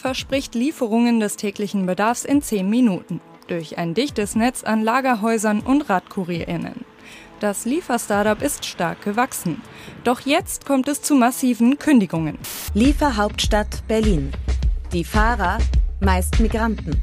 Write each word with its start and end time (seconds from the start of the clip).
Verspricht 0.00 0.54
Lieferungen 0.54 1.20
des 1.20 1.36
täglichen 1.36 1.86
Bedarfs 1.86 2.24
in 2.24 2.42
10 2.42 2.68
Minuten 2.68 3.20
durch 3.48 3.78
ein 3.78 3.94
dichtes 3.94 4.36
Netz 4.36 4.62
an 4.62 4.82
Lagerhäusern 4.82 5.60
und 5.60 5.88
RadkurierInnen. 5.88 6.84
Das 7.40 7.64
Lieferstartup 7.64 8.42
ist 8.42 8.66
stark 8.66 9.02
gewachsen. 9.02 9.62
Doch 10.04 10.20
jetzt 10.20 10.66
kommt 10.66 10.88
es 10.88 11.02
zu 11.02 11.14
massiven 11.14 11.78
Kündigungen. 11.78 12.38
Lieferhauptstadt 12.74 13.86
Berlin. 13.86 14.32
Die 14.92 15.04
Fahrer 15.04 15.58
meist 16.00 16.40
Migranten. 16.40 17.00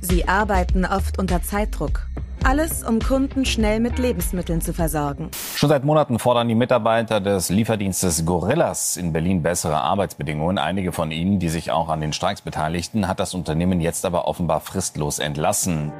Sie 0.00 0.26
arbeiten 0.26 0.84
oft 0.84 1.18
unter 1.18 1.42
Zeitdruck. 1.42 2.06
Alles, 2.46 2.84
um 2.84 3.00
Kunden 3.00 3.44
schnell 3.44 3.80
mit 3.80 3.98
Lebensmitteln 3.98 4.60
zu 4.60 4.72
versorgen. 4.72 5.32
Schon 5.56 5.68
seit 5.68 5.84
Monaten 5.84 6.20
fordern 6.20 6.46
die 6.46 6.54
Mitarbeiter 6.54 7.20
des 7.20 7.48
Lieferdienstes 7.48 8.24
Gorillas 8.24 8.96
in 8.96 9.12
Berlin 9.12 9.42
bessere 9.42 9.80
Arbeitsbedingungen. 9.80 10.56
Einige 10.56 10.92
von 10.92 11.10
ihnen, 11.10 11.40
die 11.40 11.48
sich 11.48 11.72
auch 11.72 11.88
an 11.88 12.00
den 12.00 12.12
Streiks 12.12 12.42
beteiligten, 12.42 13.08
hat 13.08 13.18
das 13.18 13.34
Unternehmen 13.34 13.80
jetzt 13.80 14.06
aber 14.06 14.28
offenbar 14.28 14.60
fristlos 14.60 15.18
entlassen. 15.18 15.92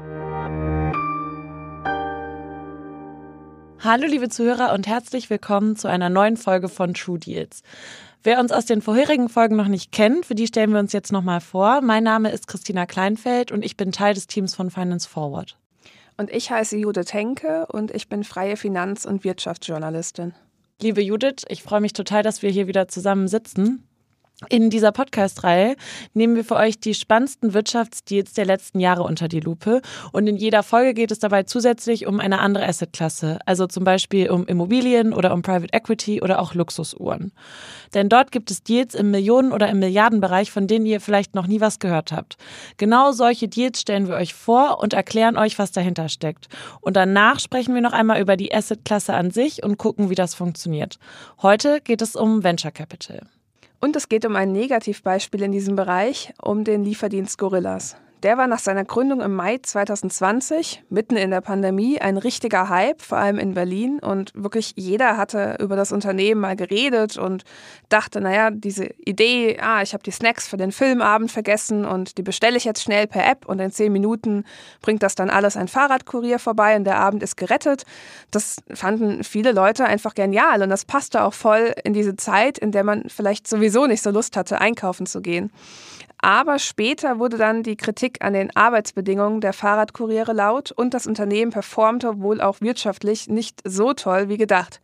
Hallo 3.81 4.07
liebe 4.07 4.29
Zuhörer 4.29 4.73
und 4.73 4.87
herzlich 4.87 5.29
willkommen 5.29 5.75
zu 5.75 5.89
einer 5.89 6.11
neuen 6.11 6.37
Folge 6.37 6.69
von 6.69 6.95
True 6.95 7.19
Deals. 7.19 7.65
Wer 8.23 8.39
uns 8.39 8.53
aus 8.53 8.67
den 8.67 8.83
vorherigen 8.83 9.29
Folgen 9.29 9.57
noch 9.57 9.67
nicht 9.67 9.91
kennt, 9.91 10.27
für 10.27 10.37
die 10.37 10.47
stellen 10.47 10.71
wir 10.71 10.79
uns 10.79 10.93
jetzt 10.93 11.11
nochmal 11.11 11.41
vor. 11.41 11.81
Mein 11.81 12.05
Name 12.05 12.31
ist 12.31 12.47
Christina 12.47 12.87
Kleinfeld 12.87 13.51
und 13.51 13.65
ich 13.65 13.77
bin 13.77 13.91
Teil 13.91 14.15
des 14.15 14.29
Teams 14.29 14.55
von 14.55 14.71
Finance 14.71 15.09
Forward. 15.09 15.57
Und 16.17 16.31
ich 16.31 16.51
heiße 16.51 16.77
Judith 16.77 17.13
Henke 17.13 17.67
und 17.67 17.91
ich 17.91 18.09
bin 18.09 18.25
freie 18.25 18.57
Finanz- 18.57 19.05
und 19.05 19.25
Wirtschaftsjournalistin. 19.25 20.35
Liebe 20.81 21.03
Judith, 21.03 21.45
ich 21.49 21.63
freue 21.63 21.81
mich 21.81 21.93
total, 21.93 22.23
dass 22.23 22.43
wir 22.43 22.51
hier 22.51 22.67
wieder 22.67 22.89
zusammen 22.89 23.29
sitzen. 23.29 23.87
In 24.51 24.69
dieser 24.69 24.93
Podcast-Reihe 24.93 25.77
nehmen 26.13 26.37
wir 26.37 26.45
für 26.45 26.57
euch 26.57 26.79
die 26.79 26.93
spannendsten 26.93 27.55
Wirtschaftsdeals 27.55 28.35
der 28.35 28.45
letzten 28.45 28.81
Jahre 28.81 29.03
unter 29.03 29.29
die 29.29 29.41
Lupe. 29.41 29.81
Und 30.13 30.27
in 30.27 30.37
jeder 30.37 30.63
Folge 30.63 30.93
geht 30.93 31.11
es 31.11 31.19
dabei 31.19 31.45
zusätzlich 31.45 32.07
um 32.07 32.21
eine 32.21 32.41
andere 32.41 32.69
Assetklasse, 32.69 33.39
also 33.47 33.67
zum 33.67 33.85
Beispiel 33.85 34.29
um 34.29 34.47
Immobilien 34.47 35.15
oder 35.15 35.33
um 35.33 35.41
Private 35.41 35.73
Equity 35.73 36.21
oder 36.21 36.39
auch 36.39 36.53
Luxusuhren. 36.53 37.33
Denn 37.95 38.11
dort 38.11 38.31
gibt 38.31 38.51
es 38.51 38.63
Deals 38.63 38.95
im 38.95 39.11
Millionen- 39.11 39.53
oder 39.53 39.71
im 39.71 39.79
Milliardenbereich, 39.79 40.51
von 40.51 40.67
denen 40.67 40.85
ihr 40.85 41.01
vielleicht 41.01 41.35
noch 41.35 41.47
nie 41.47 41.63
was 41.63 41.79
gehört 41.79 42.13
habt. 42.13 42.37
Genau 42.77 43.13
solche 43.13 43.49
Deals 43.49 43.81
stellen 43.81 44.07
wir 44.07 44.17
euch 44.17 44.35
vor 44.35 44.83
und 44.83 44.93
erklären 44.93 45.39
euch, 45.39 45.59
was 45.59 45.73
dahinter 45.73 46.11
steckt. 46.11 46.49
Und 46.83 46.95
danach 46.95 47.41
sprechen 47.41 47.75
wir 47.75 47.81
noch 47.81 47.95
einmal 47.95 48.21
über 48.21 48.37
die 48.37 48.55
Assetklasse 48.55 49.15
an 49.15 49.31
sich 49.31 49.63
und 49.63 49.79
gucken, 49.79 50.11
wie 50.11 50.15
das 50.15 50.35
funktioniert. 50.35 50.99
Heute 51.41 51.81
geht 51.81 52.03
es 52.03 52.17
um 52.17 52.45
Venture 52.45 52.71
Capital. 52.71 53.23
Und 53.81 53.97
es 53.97 54.09
geht 54.09 54.25
um 54.25 54.37
ein 54.37 54.53
Negativbeispiel 54.53 55.43
in 55.43 55.53
diesem 55.53 55.77
Bereich, 55.77 56.33
um 56.43 56.65
den 56.65 56.85
Lieferdienst 56.85 57.39
Gorillas. 57.39 57.97
Der 58.23 58.39
war 58.39 58.47
nach 58.47 58.59
seiner 58.59 58.85
Gründung 58.85 59.21
im 59.21 59.35
Mai 59.35 59.59
2020, 59.59 60.85
mitten 60.89 61.17
in 61.17 61.31
der 61.31 61.43
Pandemie, 61.43 62.01
ein 62.01 62.17
richtiger 62.17 62.71
Hype, 62.71 63.03
vor 63.03 63.19
allem 63.19 63.39
in 63.39 63.53
Berlin. 63.53 63.99
Und 63.99 64.33
wirklich 64.35 64.73
jeder 64.77 65.19
hatte 65.19 65.59
über 65.61 65.77
das 65.77 65.93
Unternehmen 65.93 66.41
mal 66.41 66.57
geredet 66.57 67.19
und 67.19 67.45
dachte, 67.91 68.23
naja, 68.23 68.51
diese 68.51 68.87
Idee, 69.05 69.59
ah, 69.61 69.83
ich 69.83 69.93
habe 69.93 70.03
die 70.03 70.11
Snacks 70.11 70.49
für 70.49 70.57
den 70.57 70.73
Filmabend 70.73 71.31
vergessen 71.31 71.85
und 71.85 72.17
die 72.17 72.23
bestelle 72.23 72.57
ich 72.57 72.65
jetzt 72.65 72.83
schnell 72.83 73.07
per 73.07 73.31
App 73.31 73.47
und 73.47 73.61
in 73.61 73.71
zehn 73.71 73.93
Minuten 73.93 74.45
bringt 74.81 75.03
das 75.03 75.15
dann 75.15 75.29
alles 75.29 75.57
ein 75.57 75.69
Fahrradkurier 75.69 76.39
vorbei 76.39 76.75
und 76.77 76.85
der 76.85 76.97
Abend 76.97 77.23
ist 77.23 77.37
gerettet. 77.37 77.85
Das 78.31 78.57
fanden 78.73 79.25
viele 79.25 79.53
Leute 79.53 79.85
einfach 79.85 80.15
genial 80.15 80.63
und 80.63 80.71
das 80.71 80.87
passte 80.87 81.23
auch 81.23 81.35
voll 81.35 81.75
in 81.85 81.93
diese 81.93 82.17
Zeit, 82.17 82.57
in 82.57 82.73
der 82.73 82.83
man 82.83 83.05
vielleicht 83.09 83.47
sowieso 83.47 83.87
nicht 83.87 84.03
so 84.03 84.11
Lust 84.11 84.39
hatte, 84.39 84.59
einkaufen 84.59 85.05
zu 85.05 85.21
gehen. 85.21 85.53
Aber 86.27 86.59
später 86.59 87.21
wurde 87.21 87.37
dann 87.39 87.63
die 87.63 87.77
Kritik 87.77 88.25
an 88.25 88.33
den 88.33 88.51
Arbeitsbedingungen 88.57 89.41
der 89.41 89.53
Fahrradkuriere 89.53 90.33
laut 90.33 90.73
und 90.73 90.93
das 90.93 91.07
Unternehmen 91.07 91.53
performte 91.53 92.21
wohl 92.21 92.41
auch 92.41 92.61
wirtschaftlich 92.61 93.29
nicht 93.29 93.61
so 93.63 93.93
toll 93.93 94.29
wie 94.29 94.37
gedacht. 94.37 94.81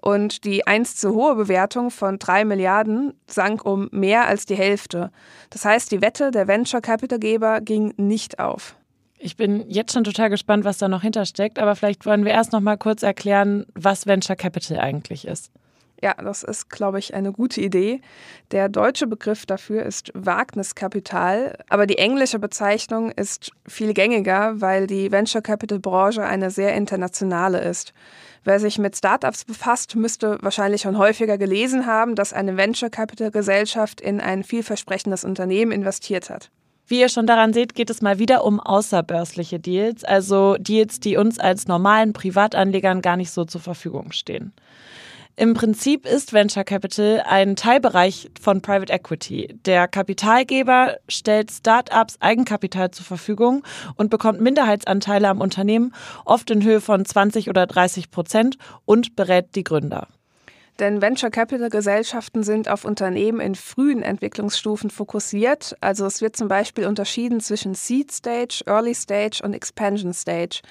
Und 0.00 0.42
die 0.42 0.66
einst 0.66 1.00
zu 1.00 1.14
hohe 1.14 1.36
Bewertung 1.36 1.92
von 1.92 2.18
drei 2.18 2.44
Milliarden 2.44 3.14
sank 3.28 3.64
um 3.64 3.90
mehr 3.92 4.26
als 4.26 4.44
die 4.44 4.56
Hälfte. 4.56 5.12
Das 5.50 5.64
heißt, 5.64 5.92
die 5.92 6.02
Wette 6.02 6.32
der 6.32 6.48
Venture 6.48 6.80
Capital 6.80 7.20
Geber 7.20 7.60
ging 7.60 7.94
nicht 7.96 8.40
auf. 8.40 8.74
Ich 9.18 9.36
bin 9.36 9.70
jetzt 9.70 9.92
schon 9.92 10.02
total 10.02 10.30
gespannt, 10.30 10.64
was 10.64 10.78
da 10.78 10.88
noch 10.88 11.02
hintersteckt, 11.02 11.60
aber 11.60 11.76
vielleicht 11.76 12.06
wollen 12.06 12.24
wir 12.24 12.32
erst 12.32 12.50
noch 12.50 12.60
mal 12.60 12.76
kurz 12.76 13.04
erklären, 13.04 13.66
was 13.76 14.08
Venture 14.08 14.34
Capital 14.34 14.80
eigentlich 14.80 15.28
ist. 15.28 15.52
Ja, 16.02 16.14
das 16.14 16.42
ist, 16.42 16.68
glaube 16.68 16.98
ich, 16.98 17.14
eine 17.14 17.30
gute 17.30 17.60
Idee. 17.60 18.00
Der 18.50 18.68
deutsche 18.68 19.06
Begriff 19.06 19.46
dafür 19.46 19.84
ist 19.84 20.10
Wagniskapital, 20.14 21.56
aber 21.68 21.86
die 21.86 21.98
englische 21.98 22.40
Bezeichnung 22.40 23.12
ist 23.12 23.52
viel 23.68 23.94
gängiger, 23.94 24.60
weil 24.60 24.88
die 24.88 25.12
Venture 25.12 25.42
Capital 25.42 25.78
Branche 25.78 26.24
eine 26.24 26.50
sehr 26.50 26.74
internationale 26.74 27.60
ist. 27.60 27.92
Wer 28.42 28.58
sich 28.58 28.80
mit 28.80 28.96
Startups 28.96 29.44
befasst, 29.44 29.94
müsste 29.94 30.38
wahrscheinlich 30.42 30.80
schon 30.80 30.98
häufiger 30.98 31.38
gelesen 31.38 31.86
haben, 31.86 32.16
dass 32.16 32.32
eine 32.32 32.56
Venture 32.56 32.90
Capital 32.90 33.30
Gesellschaft 33.30 34.00
in 34.00 34.20
ein 34.20 34.42
vielversprechendes 34.42 35.22
Unternehmen 35.24 35.70
investiert 35.70 36.30
hat. 36.30 36.50
Wie 36.88 37.00
ihr 37.00 37.08
schon 37.08 37.28
daran 37.28 37.52
seht, 37.52 37.76
geht 37.76 37.90
es 37.90 38.02
mal 38.02 38.18
wieder 38.18 38.44
um 38.44 38.58
außerbörsliche 38.58 39.60
Deals, 39.60 40.02
also 40.02 40.56
Deals, 40.58 40.98
die 40.98 41.16
uns 41.16 41.38
als 41.38 41.68
normalen 41.68 42.12
Privatanlegern 42.12 43.02
gar 43.02 43.16
nicht 43.16 43.30
so 43.30 43.44
zur 43.44 43.60
Verfügung 43.60 44.10
stehen. 44.10 44.52
Im 45.34 45.54
Prinzip 45.54 46.04
ist 46.04 46.34
Venture 46.34 46.64
Capital 46.64 47.22
ein 47.26 47.56
Teilbereich 47.56 48.30
von 48.38 48.60
Private 48.60 48.92
Equity. 48.92 49.58
Der 49.64 49.88
Kapitalgeber 49.88 50.96
stellt 51.08 51.50
Startups 51.50 52.20
Eigenkapital 52.20 52.90
zur 52.90 53.06
Verfügung 53.06 53.64
und 53.96 54.10
bekommt 54.10 54.42
Minderheitsanteile 54.42 55.28
am 55.28 55.40
Unternehmen, 55.40 55.94
oft 56.26 56.50
in 56.50 56.62
Höhe 56.62 56.82
von 56.82 57.06
20 57.06 57.48
oder 57.48 57.66
30 57.66 58.10
Prozent 58.10 58.58
und 58.84 59.16
berät 59.16 59.54
die 59.54 59.64
Gründer. 59.64 60.06
Denn 60.78 61.02
Venture 61.02 61.30
Capital 61.30 61.68
Gesellschaften 61.68 62.42
sind 62.42 62.68
auf 62.68 62.84
Unternehmen 62.84 63.40
in 63.40 63.54
frühen 63.54 64.02
Entwicklungsstufen 64.02 64.90
fokussiert. 64.90 65.76
Also 65.80 66.06
es 66.06 66.22
wird 66.22 66.34
zum 66.34 66.48
Beispiel 66.48 66.86
unterschieden 66.86 67.40
zwischen 67.40 67.74
Seed 67.74 68.10
Stage, 68.10 68.62
Early 68.66 68.94
Stage 68.94 69.40
und 69.44 69.52
Expansion 69.52 70.14
Stage. 70.14 70.62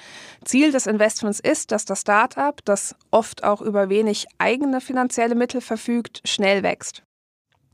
Ziel 0.43 0.71
des 0.71 0.87
Investments 0.87 1.39
ist, 1.39 1.71
dass 1.71 1.85
das 1.85 2.01
Startup, 2.01 2.59
das 2.65 2.95
oft 3.11 3.43
auch 3.43 3.61
über 3.61 3.89
wenig 3.89 4.25
eigene 4.39 4.81
finanzielle 4.81 5.35
Mittel 5.35 5.61
verfügt, 5.61 6.21
schnell 6.25 6.63
wächst. 6.63 7.03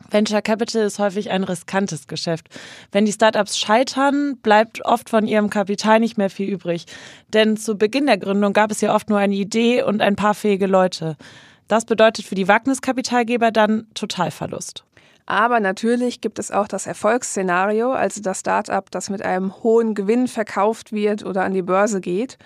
Venture 0.09 0.41
Capital 0.41 0.83
ist 0.83 0.99
häufig 0.99 1.31
ein 1.31 1.43
riskantes 1.43 2.07
Geschäft. 2.07 2.47
Wenn 2.91 3.05
die 3.05 3.11
Startups 3.11 3.57
scheitern, 3.57 4.37
bleibt 4.37 4.85
oft 4.85 5.09
von 5.09 5.27
ihrem 5.27 5.49
Kapital 5.49 5.99
nicht 5.99 6.17
mehr 6.17 6.29
viel 6.29 6.49
übrig. 6.49 6.85
Denn 7.33 7.57
zu 7.57 7.77
Beginn 7.77 8.05
der 8.05 8.17
Gründung 8.17 8.53
gab 8.53 8.71
es 8.71 8.81
ja 8.81 8.93
oft 8.93 9.09
nur 9.09 9.17
eine 9.17 9.35
Idee 9.35 9.81
und 9.83 10.01
ein 10.01 10.15
paar 10.15 10.33
fähige 10.33 10.67
Leute. 10.67 11.17
Das 11.67 11.85
bedeutet 11.85 12.25
für 12.25 12.35
die 12.35 12.47
Wagniskapitalgeber 12.47 13.51
dann 13.51 13.87
Totalverlust. 13.93 14.83
Aber 15.25 15.59
natürlich 15.59 16.21
gibt 16.21 16.39
es 16.39 16.51
auch 16.51 16.69
das 16.69 16.87
Erfolgsszenario, 16.87 17.91
also 17.91 18.21
das 18.21 18.39
Startup, 18.39 18.89
das 18.89 19.09
mit 19.09 19.21
einem 19.21 19.53
hohen 19.61 19.93
Gewinn 19.93 20.29
verkauft 20.29 20.93
wird 20.93 21.25
oder 21.25 21.43
an 21.43 21.53
die 21.53 21.61
Börse 21.61 21.99
geht. 21.99 22.37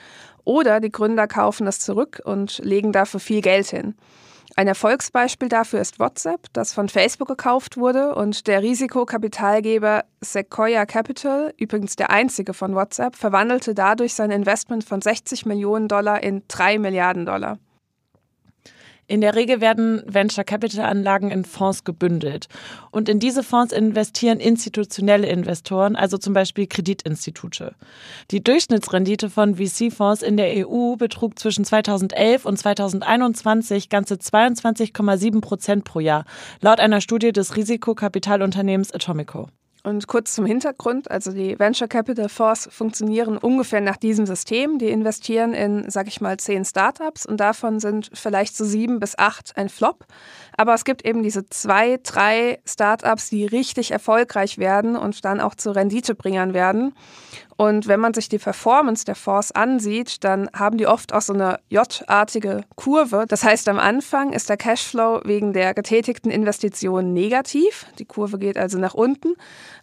Oder 0.44 0.80
die 0.80 0.92
Gründer 0.92 1.28
kaufen 1.28 1.68
es 1.68 1.80
zurück 1.80 2.20
und 2.26 2.58
legen 2.64 2.92
dafür 2.92 3.20
viel 3.20 3.42
Geld 3.42 3.68
hin. 3.68 3.94
Ein 4.56 4.68
Erfolgsbeispiel 4.68 5.48
dafür 5.48 5.80
ist 5.80 6.00
WhatsApp, 6.00 6.48
das 6.52 6.74
von 6.74 6.90
Facebook 6.90 7.28
gekauft 7.28 7.78
wurde 7.78 8.16
und 8.16 8.48
der 8.48 8.62
Risikokapitalgeber 8.62 10.04
Sequoia 10.20 10.86
Capital, 10.86 11.54
übrigens 11.58 11.96
der 11.96 12.10
einzige 12.10 12.54
von 12.54 12.76
WhatsApp, 12.76 13.16
verwandelte 13.16 13.74
dadurch 13.74 14.14
sein 14.14 14.32
Investment 14.32 14.84
von 14.84 15.02
60 15.02 15.46
Millionen 15.46 15.88
Dollar 15.88 16.22
in 16.22 16.42
3 16.50 16.80
Milliarden 16.80 17.26
Dollar. 17.26 17.60
In 19.12 19.20
der 19.20 19.36
Regel 19.36 19.60
werden 19.60 20.04
Venture 20.06 20.46
Capital 20.46 20.86
Anlagen 20.86 21.32
in 21.32 21.44
Fonds 21.44 21.84
gebündelt. 21.84 22.48
Und 22.92 23.10
in 23.10 23.20
diese 23.20 23.44
Fonds 23.44 23.74
investieren 23.74 24.40
institutionelle 24.40 25.28
Investoren, 25.28 25.98
also 25.98 26.18
zum 26.18 26.34
Beispiel 26.34 26.66
Kreditinstitute. 26.66 27.76
Die 28.32 28.42
Durchschnittsrendite 28.42 29.30
von 29.30 29.56
VC-Fonds 29.56 30.22
in 30.22 30.38
der 30.38 30.66
EU 30.66 30.96
betrug 30.96 31.38
zwischen 31.38 31.66
2011 31.66 32.46
und 32.46 32.56
2021 32.56 33.90
ganze 33.90 34.16
22,7 34.16 35.42
Prozent 35.42 35.84
pro 35.84 36.00
Jahr, 36.00 36.24
laut 36.62 36.80
einer 36.80 37.02
Studie 37.02 37.34
des 37.34 37.58
Risikokapitalunternehmens 37.58 38.94
Atomico. 38.94 39.50
Und 39.84 40.08
kurz 40.08 40.36
zum 40.36 40.46
Hintergrund, 40.46 41.10
also 41.10 41.32
die 41.32 41.58
Venture 41.58 41.88
Capital 41.88 42.30
Fonds 42.30 42.70
funktionieren 42.72 43.38
ungefähr 43.38 43.82
nach 43.82 43.98
diesem 43.98 44.28
System. 44.28 44.78
Die 44.78 44.90
investieren 44.90 45.54
in, 45.54 45.90
sag 45.90 46.08
ich 46.08 46.22
mal, 46.22 46.38
zehn 46.38 46.64
Startups 46.66 47.26
und 47.26 47.38
davon 47.38 47.80
sind 47.80 48.12
vielleicht 48.14 48.56
so 48.56 48.64
sieben 48.64 49.00
bis 49.00 49.18
acht 49.18 49.58
ein 49.58 49.70
Flop. 49.70 50.06
Aber 50.56 50.76
es 50.76 50.86
gibt 50.86 51.04
eben 51.04 51.24
diese 51.24 51.50
zwei, 51.50 52.00
drei 52.04 52.60
Startups, 52.64 53.30
die 53.30 53.46
richtig 53.46 53.90
erfolgreich 53.90 54.60
werden 54.60 54.96
und 54.96 55.26
dann 55.26 55.40
auch 55.40 55.56
zu 55.56 55.72
Renditebringern 55.72 56.54
werden. 56.54 56.94
Und 57.62 57.88
wenn 57.88 58.00
man 58.00 58.16
sich 58.16 58.28
die 58.28 58.40
Performance 58.40 59.06
der 59.06 59.14
Fonds 59.14 59.52
ansieht, 59.52 60.24
dann 60.24 60.50
haben 60.52 60.80
die 60.80 60.88
oft 60.88 61.14
auch 61.14 61.22
so 61.22 61.34
eine 61.34 61.60
J-artige 61.70 62.64
Kurve. 62.76 63.26
Das 63.28 63.44
heißt, 63.44 63.70
am 63.70 63.78
Anfang 63.78 64.34
ist 64.34 64.50
der 64.50 64.58
Cashflow 64.58 65.22
wegen 65.26 65.54
der 65.54 65.76
getätigten 65.76 66.32
Investitionen 66.32 67.14
negativ. 67.14 67.86
Die 68.00 68.06
Kurve 68.06 68.40
geht 68.40 68.58
also 68.58 68.80
nach 68.80 68.96
unten. 68.96 69.36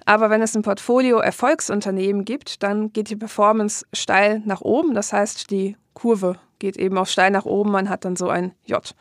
Aber 0.06 0.28
wenn 0.28 0.42
es 0.42 0.56
ein 0.56 0.62
Portfolio 0.62 1.18
Erfolgsunternehmen 1.18 2.24
gibt, 2.24 2.64
dann 2.64 2.92
geht 2.92 3.10
die 3.10 3.16
Performance 3.16 3.86
steil 3.92 4.42
nach 4.44 4.60
oben. 4.60 4.92
Das 4.94 5.12
heißt, 5.12 5.48
die 5.52 5.76
Kurve 5.94 6.34
geht 6.58 6.76
eben 6.76 6.98
auch 6.98 7.06
steil 7.06 7.30
nach 7.30 7.44
oben. 7.44 7.70
Man 7.70 7.88
hat 7.88 8.04
dann 8.04 8.16
so 8.16 8.28
ein 8.28 8.56
J. 8.66 8.92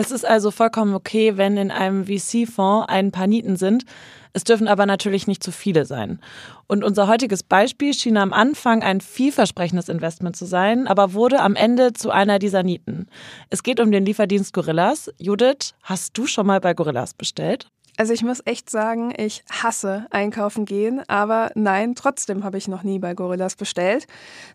Es 0.00 0.10
ist 0.10 0.24
also 0.24 0.50
vollkommen 0.50 0.94
okay, 0.94 1.36
wenn 1.36 1.58
in 1.58 1.70
einem 1.70 2.06
VC-Fonds 2.06 2.88
ein 2.88 3.12
paar 3.12 3.26
Nieten 3.26 3.56
sind. 3.56 3.84
Es 4.32 4.44
dürfen 4.44 4.66
aber 4.66 4.86
natürlich 4.86 5.26
nicht 5.26 5.44
zu 5.44 5.52
viele 5.52 5.84
sein. 5.84 6.20
Und 6.66 6.84
unser 6.84 7.06
heutiges 7.06 7.42
Beispiel 7.42 7.92
schien 7.92 8.16
am 8.16 8.32
Anfang 8.32 8.82
ein 8.82 9.02
vielversprechendes 9.02 9.90
Investment 9.90 10.36
zu 10.36 10.46
sein, 10.46 10.86
aber 10.86 11.12
wurde 11.12 11.40
am 11.40 11.54
Ende 11.54 11.92
zu 11.92 12.10
einer 12.10 12.38
dieser 12.38 12.62
Nieten. 12.62 13.08
Es 13.50 13.62
geht 13.62 13.78
um 13.78 13.92
den 13.92 14.06
Lieferdienst 14.06 14.54
Gorillas. 14.54 15.10
Judith, 15.18 15.74
hast 15.82 16.16
du 16.16 16.26
schon 16.26 16.46
mal 16.46 16.60
bei 16.60 16.72
Gorillas 16.72 17.12
bestellt? 17.12 17.68
Also 18.00 18.14
ich 18.14 18.22
muss 18.22 18.40
echt 18.46 18.70
sagen, 18.70 19.12
ich 19.14 19.44
hasse 19.50 20.06
einkaufen 20.08 20.64
gehen, 20.64 21.02
aber 21.06 21.50
nein, 21.54 21.94
trotzdem 21.94 22.44
habe 22.44 22.56
ich 22.56 22.66
noch 22.66 22.82
nie 22.82 22.98
bei 22.98 23.12
Gorillas 23.12 23.56
bestellt. 23.56 24.06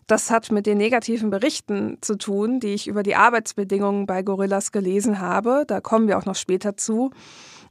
Das 0.08 0.32
hat 0.32 0.50
mit 0.50 0.66
den 0.66 0.78
negativen 0.78 1.30
Berichten 1.30 1.98
zu 2.00 2.18
tun, 2.18 2.58
die 2.58 2.74
ich 2.74 2.88
über 2.88 3.04
die 3.04 3.14
Arbeitsbedingungen 3.14 4.04
bei 4.04 4.22
Gorillas 4.22 4.72
gelesen 4.72 5.20
habe. 5.20 5.62
Da 5.64 5.80
kommen 5.80 6.08
wir 6.08 6.18
auch 6.18 6.24
noch 6.24 6.34
später 6.34 6.76
zu. 6.76 7.12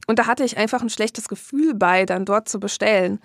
Und 0.06 0.18
da 0.18 0.26
hatte 0.26 0.44
ich 0.44 0.56
einfach 0.56 0.80
ein 0.80 0.88
schlechtes 0.88 1.28
Gefühl 1.28 1.74
bei, 1.74 2.06
dann 2.06 2.24
dort 2.24 2.48
zu 2.48 2.58
bestellen. 2.58 3.20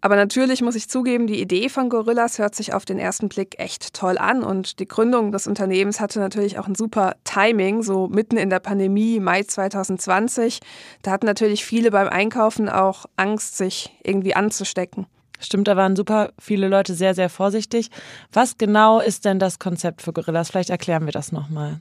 Aber 0.00 0.16
natürlich 0.16 0.62
muss 0.62 0.74
ich 0.74 0.88
zugeben, 0.88 1.26
die 1.26 1.40
Idee 1.40 1.68
von 1.68 1.88
Gorillas 1.88 2.38
hört 2.38 2.54
sich 2.54 2.74
auf 2.74 2.84
den 2.84 2.98
ersten 2.98 3.28
Blick 3.28 3.58
echt 3.58 3.94
toll 3.94 4.18
an 4.18 4.42
und 4.42 4.78
die 4.78 4.86
Gründung 4.86 5.32
des 5.32 5.46
Unternehmens 5.46 6.00
hatte 6.00 6.20
natürlich 6.20 6.58
auch 6.58 6.68
ein 6.68 6.74
super 6.74 7.16
Timing, 7.24 7.82
so 7.82 8.06
mitten 8.06 8.36
in 8.36 8.50
der 8.50 8.60
Pandemie, 8.60 9.20
Mai 9.20 9.42
2020. 9.42 10.60
Da 11.02 11.10
hatten 11.10 11.26
natürlich 11.26 11.64
viele 11.64 11.90
beim 11.90 12.08
Einkaufen 12.08 12.68
auch 12.68 13.06
Angst, 13.16 13.56
sich 13.56 13.96
irgendwie 14.04 14.34
anzustecken. 14.34 15.06
Stimmt, 15.40 15.68
da 15.68 15.76
waren 15.76 15.96
super 15.96 16.30
viele 16.38 16.68
Leute 16.68 16.94
sehr, 16.94 17.14
sehr 17.14 17.28
vorsichtig. 17.28 17.90
Was 18.32 18.58
genau 18.58 19.00
ist 19.00 19.24
denn 19.24 19.38
das 19.38 19.58
Konzept 19.58 20.02
für 20.02 20.12
Gorillas? 20.12 20.50
Vielleicht 20.50 20.70
erklären 20.70 21.04
wir 21.04 21.12
das 21.12 21.32
nochmal. 21.32 21.80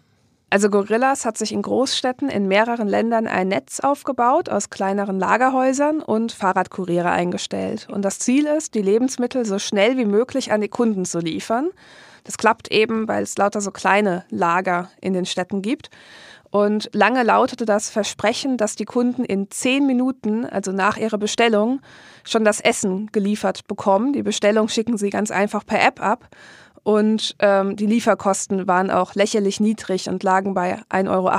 Also 0.50 0.70
Gorillas 0.70 1.26
hat 1.26 1.38
sich 1.38 1.52
in 1.52 1.62
Großstädten 1.62 2.30
in 2.30 2.48
mehreren 2.48 2.88
Ländern 2.88 3.28
ein 3.28 3.48
Netz 3.48 3.80
aufgebaut 3.80 4.48
aus 4.48 4.70
kleineren 4.70 5.20
Lagerhäusern 5.20 6.02
und 6.02 6.32
Fahrradkuriere 6.32 7.10
eingestellt. 7.10 7.88
Und 7.92 8.04
das 8.04 8.20
Ziel 8.20 8.46
ist, 8.46 8.76
die 8.76 8.82
Lebensmittel 8.82 9.46
so 9.46 9.60
schnell 9.60 9.98
wie 9.98 10.06
möglich 10.06 10.52
an 10.52 10.62
die 10.62 10.70
Kunden 10.70 11.04
zu 11.04 11.20
liefern. 11.20 11.70
Das 12.24 12.38
klappt 12.38 12.72
eben, 12.72 13.08
weil 13.08 13.24
es 13.24 13.38
lauter 13.38 13.62
so 13.62 13.72
kleine 13.72 14.24
Lager 14.30 14.90
in 15.02 15.14
den 15.14 15.26
Städten 15.26 15.62
gibt. 15.62 15.90
Und 16.52 16.90
lange 16.94 17.24
lautete 17.24 17.66
das 17.66 17.90
Versprechen, 17.90 18.56
dass 18.56 18.76
die 18.76 18.86
Kunden 18.86 19.26
in 19.26 19.52
zehn 19.52 19.86
Minuten, 19.86 20.46
also 20.46 20.72
nach 20.72 20.96
ihrer 20.96 21.18
Bestellung, 21.18 21.82
schon 22.24 22.46
das 22.46 22.62
Essen 22.62 23.08
geliefert 23.12 23.68
bekommen. 23.68 24.14
Die 24.14 24.24
Bestellung 24.24 24.70
schicken 24.70 24.98
sie 24.98 25.10
ganz 25.10 25.32
einfach 25.32 25.66
per 25.66 25.86
App 25.86 26.02
ab. 26.02 26.30
Und 26.86 27.36
ähm, 27.40 27.76
die 27.76 27.88
Lieferkosten 27.88 28.68
waren 28.68 28.92
auch 28.92 29.16
lächerlich 29.16 29.60
niedrig 29.60 30.08
und 30.08 30.22
lagen 30.22 30.54
bei 30.54 30.78
1,80 30.92 31.10
Euro. 31.10 31.32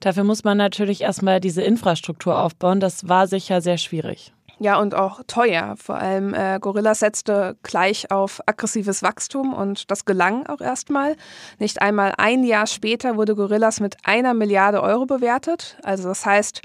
Dafür 0.00 0.24
muss 0.24 0.44
man 0.44 0.58
natürlich 0.58 1.00
erstmal 1.00 1.40
diese 1.40 1.62
Infrastruktur 1.62 2.38
aufbauen. 2.38 2.78
Das 2.78 3.08
war 3.08 3.28
sicher 3.28 3.62
sehr 3.62 3.78
schwierig. 3.78 4.34
Ja, 4.58 4.78
und 4.78 4.94
auch 4.94 5.22
teuer. 5.26 5.76
Vor 5.78 5.96
allem 5.96 6.34
äh, 6.34 6.58
Gorilla 6.60 6.94
setzte 6.94 7.56
gleich 7.62 8.10
auf 8.10 8.42
aggressives 8.44 9.02
Wachstum 9.02 9.54
und 9.54 9.90
das 9.90 10.04
gelang 10.04 10.46
auch 10.46 10.60
erstmal. 10.60 11.16
Nicht 11.58 11.80
einmal 11.80 12.12
ein 12.18 12.44
Jahr 12.44 12.66
später 12.66 13.16
wurde 13.16 13.34
Gorillas 13.34 13.80
mit 13.80 13.96
einer 14.04 14.34
Milliarde 14.34 14.82
Euro 14.82 15.06
bewertet. 15.06 15.78
Also 15.82 16.08
das 16.08 16.26
heißt, 16.26 16.60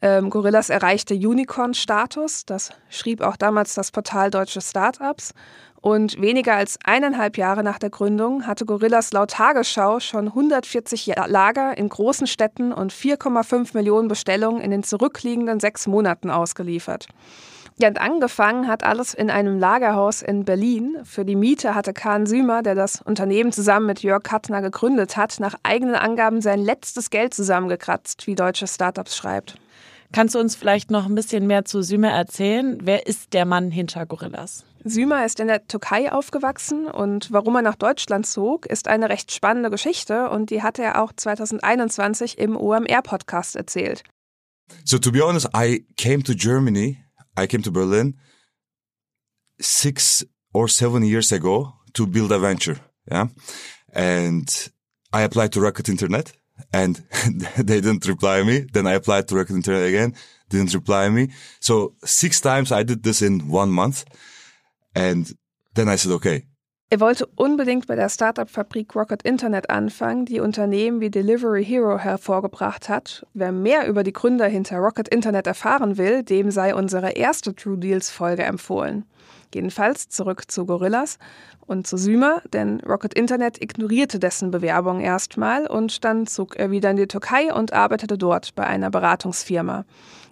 ähm, 0.00 0.30
Gorillas 0.30 0.70
erreichte 0.70 1.14
Unicorn-Status. 1.14 2.46
Das 2.46 2.70
schrieb 2.88 3.20
auch 3.20 3.36
damals 3.36 3.74
das 3.74 3.90
Portal 3.90 4.30
Deutsche 4.30 4.60
Startups. 4.60 5.32
Und 5.80 6.20
weniger 6.20 6.54
als 6.54 6.78
eineinhalb 6.84 7.38
Jahre 7.38 7.62
nach 7.62 7.78
der 7.78 7.90
Gründung 7.90 8.46
hatte 8.46 8.66
Gorillas 8.66 9.12
laut 9.12 9.30
Tagesschau 9.30 10.00
schon 10.00 10.28
140 10.28 11.14
Lager 11.26 11.78
in 11.78 11.88
großen 11.88 12.26
Städten 12.26 12.72
und 12.72 12.92
4,5 12.92 13.74
Millionen 13.74 14.08
Bestellungen 14.08 14.60
in 14.60 14.72
den 14.72 14.82
zurückliegenden 14.82 15.60
sechs 15.60 15.86
Monaten 15.86 16.30
ausgeliefert. 16.30 17.06
Ja, 17.80 17.86
und 17.86 18.00
angefangen 18.00 18.66
hat 18.66 18.82
alles 18.82 19.14
in 19.14 19.30
einem 19.30 19.60
Lagerhaus 19.60 20.22
in 20.22 20.44
Berlin. 20.44 20.96
Für 21.04 21.24
die 21.24 21.36
Miete 21.36 21.76
hatte 21.76 21.92
Kahn 21.92 22.26
Sümer, 22.26 22.62
der 22.62 22.74
das 22.74 23.00
Unternehmen 23.02 23.52
zusammen 23.52 23.86
mit 23.86 24.02
Jörg 24.02 24.24
Kattner 24.24 24.62
gegründet 24.62 25.16
hat, 25.16 25.38
nach 25.38 25.54
eigenen 25.62 25.94
Angaben 25.94 26.40
sein 26.40 26.58
letztes 26.58 27.10
Geld 27.10 27.34
zusammengekratzt, 27.34 28.26
wie 28.26 28.34
deutsche 28.34 28.66
Startups 28.66 29.16
schreibt. 29.16 29.54
Kannst 30.12 30.34
du 30.34 30.38
uns 30.38 30.56
vielleicht 30.56 30.90
noch 30.90 31.06
ein 31.06 31.14
bisschen 31.14 31.46
mehr 31.46 31.64
zu 31.64 31.82
Sümer 31.82 32.10
erzählen? 32.10 32.78
Wer 32.82 33.06
ist 33.06 33.34
der 33.34 33.44
Mann 33.44 33.70
hinter 33.70 34.06
Gorillas? 34.06 34.64
Sümer 34.84 35.26
ist 35.26 35.38
in 35.40 35.48
der 35.48 35.66
Türkei 35.66 36.10
aufgewachsen 36.10 36.86
und 36.86 37.30
warum 37.30 37.56
er 37.56 37.62
nach 37.62 37.74
Deutschland 37.74 38.26
zog, 38.26 38.64
ist 38.66 38.88
eine 38.88 39.10
recht 39.10 39.32
spannende 39.32 39.70
Geschichte 39.70 40.30
und 40.30 40.50
die 40.50 40.62
hat 40.62 40.78
er 40.78 41.02
auch 41.02 41.12
2021 41.14 42.38
im 42.38 42.56
OMR-Podcast 42.56 43.56
erzählt. 43.56 44.02
So 44.84 44.98
to 44.98 45.10
be 45.12 45.22
honest, 45.24 45.48
I 45.54 45.86
came 45.96 46.22
to 46.22 46.34
Germany, 46.34 46.98
I 47.38 47.46
came 47.46 47.62
to 47.62 47.72
Berlin 47.72 48.18
six 49.60 50.26
or 50.52 50.68
seven 50.68 51.02
years 51.02 51.32
ago 51.32 51.72
to 51.94 52.06
build 52.06 52.32
a 52.32 52.40
venture, 52.40 52.76
yeah, 53.10 53.28
and 53.92 54.70
I 55.12 55.22
applied 55.22 55.52
to 55.52 55.60
Rocket 55.60 55.88
Internet 55.88 56.32
and 56.72 56.96
they 57.56 57.80
didn't 57.80 58.06
reply 58.06 58.42
me. 58.42 58.66
Then 58.72 58.86
I 58.86 58.94
applied 58.94 59.28
to 59.28 59.36
Rocket 59.36 59.54
Internet 59.54 59.88
again, 59.88 60.14
didn't 60.48 60.74
reply 60.74 61.08
me. 61.08 61.30
So 61.60 61.94
six 62.04 62.40
times 62.40 62.72
I 62.72 62.82
did 62.82 63.02
this 63.02 63.22
in 63.22 63.48
one 63.48 63.70
month. 63.70 64.04
And 64.94 65.32
then 65.74 65.88
I 65.88 65.96
said, 65.96 66.12
okay. 66.12 66.44
Er 66.90 67.00
wollte 67.00 67.26
unbedingt 67.36 67.86
bei 67.86 67.96
der 67.96 68.08
Startup-Fabrik 68.08 68.96
Rocket 68.96 69.22
Internet 69.22 69.68
anfangen, 69.68 70.24
die 70.24 70.40
Unternehmen 70.40 71.02
wie 71.02 71.10
Delivery 71.10 71.62
Hero 71.62 71.98
hervorgebracht 71.98 72.88
hat. 72.88 73.26
Wer 73.34 73.52
mehr 73.52 73.86
über 73.86 74.02
die 74.02 74.14
Gründer 74.14 74.46
hinter 74.46 74.78
Rocket 74.78 75.06
Internet 75.08 75.46
erfahren 75.46 75.98
will, 75.98 76.22
dem 76.22 76.50
sei 76.50 76.74
unsere 76.74 77.10
erste 77.10 77.54
True 77.54 77.76
Deals 77.76 78.08
Folge 78.08 78.44
empfohlen. 78.44 79.04
Jedenfalls 79.54 80.08
zurück 80.08 80.50
zu 80.50 80.66
Gorillas 80.66 81.18
und 81.66 81.86
zu 81.86 81.96
Sümer, 81.96 82.42
denn 82.52 82.80
Rocket 82.80 83.14
Internet 83.14 83.62
ignorierte 83.62 84.18
dessen 84.18 84.50
Bewerbung 84.50 85.00
erstmal 85.00 85.66
und 85.66 86.04
dann 86.04 86.26
zog 86.26 86.56
er 86.56 86.70
wieder 86.70 86.90
in 86.90 86.96
die 86.96 87.06
Türkei 87.06 87.52
und 87.52 87.72
arbeitete 87.72 88.18
dort 88.18 88.54
bei 88.54 88.66
einer 88.66 88.90
Beratungsfirma. 88.90 89.84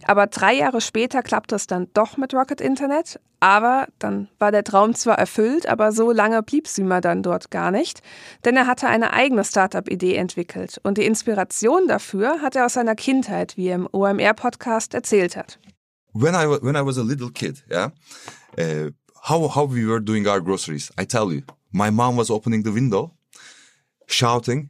Aber 0.06 0.26
drei 0.26 0.54
Jahre 0.54 0.80
später 0.80 1.22
klappte 1.22 1.56
es 1.56 1.66
dann 1.66 1.88
doch 1.92 2.16
mit 2.16 2.32
Rocket 2.32 2.60
Internet. 2.60 3.20
Aber 3.40 3.86
dann 3.98 4.28
war 4.38 4.50
der 4.50 4.64
Traum 4.64 4.94
zwar 4.94 5.18
erfüllt, 5.18 5.68
aber 5.68 5.92
so 5.92 6.10
lange 6.10 6.42
blieb 6.42 6.66
Sümer 6.66 7.02
dann 7.02 7.22
dort 7.22 7.50
gar 7.50 7.70
nicht, 7.70 8.00
denn 8.44 8.56
er 8.56 8.66
hatte 8.66 8.86
eine 8.86 9.12
eigene 9.12 9.44
Startup-Idee 9.44 10.14
entwickelt 10.14 10.80
und 10.82 10.96
die 10.96 11.04
Inspiration 11.04 11.86
dafür 11.86 12.40
hat 12.40 12.56
er 12.56 12.64
aus 12.64 12.72
seiner 12.72 12.94
Kindheit, 12.94 13.56
wie 13.58 13.68
er 13.68 13.74
im 13.74 13.88
OMR-Podcast 13.92 14.94
erzählt 14.94 15.36
hat. 15.36 15.58
When 16.14 16.34
I, 16.34 16.46
when 16.62 16.76
I 16.76 16.86
was 16.86 16.96
a 16.96 17.02
little 17.02 17.30
kid, 17.30 17.62
yeah, 17.70 17.90
uh, 18.58 18.90
how, 19.26 19.48
how 19.48 19.64
we 19.64 19.84
were 19.84 19.98
doing 19.98 20.28
our 20.28 20.40
groceries, 20.40 20.90
I 20.96 21.04
tell 21.04 21.32
you, 21.32 21.42
my 21.72 21.90
mom 21.90 22.14
was 22.16 22.30
opening 22.30 22.62
the 22.62 22.70
window, 22.70 23.14
shouting, 24.06 24.68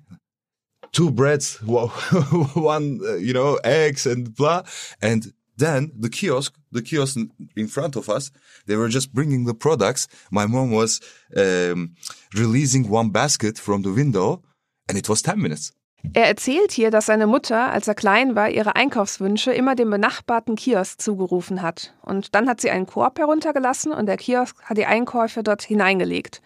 two 0.92 1.10
breads, 1.10 1.56
one, 1.62 3.00
uh, 3.06 3.16
you 3.16 3.34
know, 3.34 3.56
eggs 3.64 4.06
and 4.06 4.34
blah. 4.34 4.62
And 5.02 5.34
then 5.58 5.92
the 5.94 6.08
kiosk, 6.08 6.54
the 6.72 6.80
kiosk 6.80 7.18
in 7.54 7.68
front 7.68 7.96
of 7.96 8.08
us, 8.08 8.30
they 8.66 8.76
were 8.76 8.88
just 8.88 9.12
bringing 9.12 9.44
the 9.44 9.52
products. 9.52 10.08
My 10.30 10.46
mom 10.46 10.70
was 10.70 11.02
um, 11.36 11.94
releasing 12.34 12.88
one 12.88 13.10
basket 13.10 13.58
from 13.58 13.82
the 13.82 13.92
window 13.92 14.42
and 14.88 14.96
it 14.96 15.06
was 15.06 15.20
10 15.20 15.40
minutes. 15.40 15.72
Er 16.14 16.26
erzählt 16.26 16.72
hier, 16.72 16.90
dass 16.90 17.06
seine 17.06 17.26
Mutter, 17.26 17.70
als 17.72 17.88
er 17.88 17.94
klein 17.94 18.34
war, 18.34 18.50
ihre 18.50 18.76
Einkaufswünsche 18.76 19.52
immer 19.52 19.75
dem 19.75 19.90
benachbarten 19.90 20.56
Kiosk 20.56 21.00
zugerufen 21.00 21.62
hat. 21.62 21.94
Und 22.02 22.34
dann 22.34 22.48
hat 22.48 22.60
sie 22.60 22.70
einen 22.70 22.86
Korb 22.86 23.18
heruntergelassen 23.18 23.92
und 23.92 24.06
der 24.06 24.16
Kiosk 24.16 24.62
hat 24.62 24.78
die 24.78 24.86
Einkäufe 24.86 25.42
dort 25.42 25.62
hineingelegt. 25.62 26.40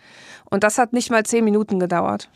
Und 0.51 0.65
das 0.65 0.79
hat 0.79 0.93
nicht 0.93 1.11
mal 1.11 1.25
zehn 1.25 1.45
Minuten 1.45 1.79
gedauert. 1.79 2.31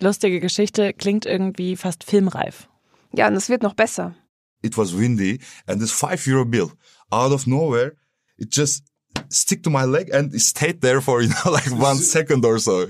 Lustige 0.00 0.40
Geschichte, 0.40 0.92
klingt 0.92 1.26
irgendwie 1.26 1.76
fast 1.76 2.04
filmreif. 2.04 2.68
Ja, 3.12 3.28
und 3.28 3.34
es 3.34 3.48
wird 3.48 3.62
noch 3.62 3.74
besser. 3.74 4.14
It 4.62 4.76
was 4.76 4.96
windy 4.98 5.40
and 5.66 5.80
this 5.80 5.92
five 5.92 6.26
euro 6.26 6.44
bill 6.44 6.72
out 7.10 7.32
of 7.32 7.46
nowhere, 7.46 7.92
it 8.38 8.54
just 8.54 8.84
stick 9.28 9.62
to 9.64 9.70
my 9.70 9.84
leg 9.84 10.10
and 10.10 10.40
stayed 10.40 10.80
there 10.80 11.00
for, 11.00 11.22
you 11.22 11.28
know, 11.28 11.50
like 11.50 11.70
one 11.72 11.96
second 12.16 12.44
or 12.44 12.58
so. 12.58 12.86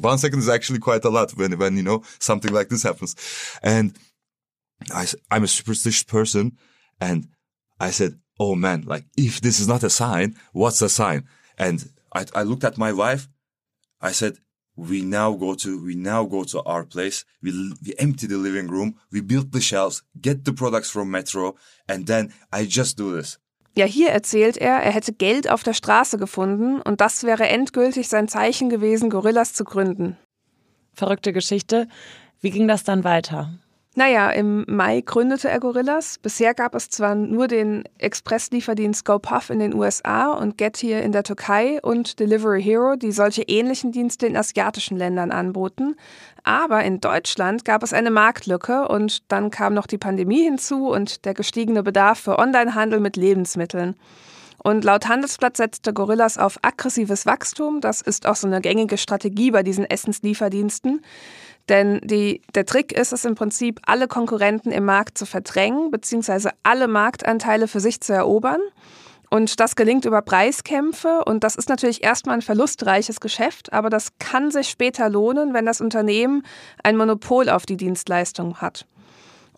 One 0.00 0.18
second 0.18 0.38
is 0.40 0.48
actually 0.48 0.80
quite 0.80 1.04
a 1.04 1.10
lot 1.10 1.32
when, 1.32 1.58
when, 1.58 1.76
you 1.76 1.82
know, 1.82 2.02
something 2.18 2.52
like 2.52 2.68
this 2.68 2.82
happens. 2.82 3.16
And 3.62 3.96
I, 4.92 5.06
I'm 5.30 5.44
a 5.44 5.48
superstitious 5.48 6.02
person 6.02 6.58
and 7.00 7.28
I 7.80 7.90
said, 7.90 8.18
Oh 8.40 8.56
man, 8.56 8.82
like 8.82 9.04
if 9.16 9.40
this 9.40 9.60
is 9.60 9.68
not 9.68 9.84
a 9.84 9.90
sign, 9.90 10.34
what's 10.52 10.82
a 10.82 10.88
sign? 10.88 11.28
And 11.56 11.88
I, 12.12 12.26
I 12.34 12.42
looked 12.42 12.64
at 12.64 12.78
my 12.78 12.92
wife. 12.92 13.28
I 14.00 14.10
said, 14.10 14.38
we 14.76 15.02
now 15.02 15.32
go 15.32 15.54
to 15.54 15.82
we 15.84 15.94
now 15.94 16.24
go 16.24 16.42
to 16.42 16.60
our 16.62 16.84
place 16.84 17.24
we 17.42 17.72
we 17.84 17.94
empty 17.98 18.26
the 18.26 18.36
living 18.36 18.66
room 18.66 18.96
we 19.12 19.20
build 19.20 19.52
the 19.52 19.60
shelves 19.60 20.02
get 20.20 20.44
the 20.44 20.52
products 20.52 20.90
from 20.90 21.10
metro 21.10 21.54
and 21.88 22.06
then 22.06 22.32
i 22.52 22.64
just 22.64 22.96
do 22.96 23.14
this 23.14 23.38
Ja, 23.76 23.86
hier 23.86 24.10
erzählt 24.10 24.56
er, 24.56 24.76
er 24.76 24.92
hätte 24.92 25.12
Geld 25.12 25.50
auf 25.50 25.64
der 25.64 25.72
Straße 25.72 26.16
gefunden 26.16 26.80
und 26.80 27.00
das 27.00 27.24
wäre 27.24 27.48
endgültig 27.48 28.08
sein 28.08 28.28
Zeichen 28.28 28.68
gewesen, 28.70 29.10
Gorillas 29.10 29.52
zu 29.52 29.64
gründen. 29.64 30.16
Verrückte 30.92 31.32
Geschichte. 31.32 31.88
Wie 32.40 32.50
ging 32.50 32.68
das 32.68 32.84
dann 32.84 33.02
weiter? 33.02 33.58
Naja, 33.96 34.30
im 34.30 34.64
Mai 34.66 35.02
gründete 35.02 35.48
er 35.48 35.60
Gorillas. 35.60 36.18
Bisher 36.18 36.52
gab 36.52 36.74
es 36.74 36.90
zwar 36.90 37.14
nur 37.14 37.46
den 37.46 37.84
Expresslieferdienst 37.98 39.04
GoPuff 39.04 39.50
in 39.50 39.60
den 39.60 39.72
USA 39.72 40.32
und 40.32 40.58
Get 40.58 40.78
hier 40.78 41.00
in 41.02 41.12
der 41.12 41.22
Türkei 41.22 41.78
und 41.80 42.18
Delivery 42.18 42.60
Hero, 42.60 42.96
die 42.96 43.12
solche 43.12 43.42
ähnlichen 43.42 43.92
Dienste 43.92 44.26
in 44.26 44.36
asiatischen 44.36 44.96
Ländern 44.96 45.30
anboten. 45.30 45.94
Aber 46.42 46.82
in 46.82 47.00
Deutschland 47.00 47.64
gab 47.64 47.84
es 47.84 47.92
eine 47.92 48.10
Marktlücke 48.10 48.88
und 48.88 49.30
dann 49.30 49.52
kam 49.52 49.74
noch 49.74 49.86
die 49.86 49.98
Pandemie 49.98 50.42
hinzu 50.42 50.88
und 50.88 51.24
der 51.24 51.34
gestiegene 51.34 51.84
Bedarf 51.84 52.18
für 52.18 52.40
Onlinehandel 52.40 52.98
mit 52.98 53.16
Lebensmitteln. 53.16 53.94
Und 54.58 54.82
laut 54.82 55.08
Handelsblatt 55.08 55.56
setzte 55.56 55.92
Gorillas 55.92 56.38
auf 56.38 56.58
aggressives 56.62 57.26
Wachstum. 57.26 57.80
Das 57.80 58.00
ist 58.00 58.26
auch 58.26 58.34
so 58.34 58.46
eine 58.46 58.62
gängige 58.62 58.96
Strategie 58.96 59.50
bei 59.50 59.62
diesen 59.62 59.84
Essenslieferdiensten. 59.84 61.02
Denn 61.68 62.00
die, 62.04 62.42
der 62.54 62.66
Trick 62.66 62.92
ist 62.92 63.12
es 63.12 63.24
im 63.24 63.34
Prinzip, 63.34 63.80
alle 63.86 64.08
Konkurrenten 64.08 64.70
im 64.70 64.84
Markt 64.84 65.16
zu 65.16 65.24
verdrängen, 65.24 65.90
beziehungsweise 65.90 66.50
alle 66.62 66.88
Marktanteile 66.88 67.68
für 67.68 67.80
sich 67.80 68.00
zu 68.00 68.12
erobern. 68.12 68.60
Und 69.30 69.58
das 69.58 69.74
gelingt 69.74 70.04
über 70.04 70.22
Preiskämpfe 70.22 71.24
und 71.24 71.42
das 71.42 71.56
ist 71.56 71.68
natürlich 71.68 72.04
erstmal 72.04 72.36
ein 72.36 72.42
verlustreiches 72.42 73.18
Geschäft, 73.18 73.72
aber 73.72 73.90
das 73.90 74.10
kann 74.18 74.50
sich 74.50 74.68
später 74.68 75.08
lohnen, 75.08 75.54
wenn 75.54 75.66
das 75.66 75.80
Unternehmen 75.80 76.44
ein 76.84 76.96
Monopol 76.96 77.48
auf 77.48 77.66
die 77.66 77.76
Dienstleistung 77.76 78.58
hat. 78.58 78.86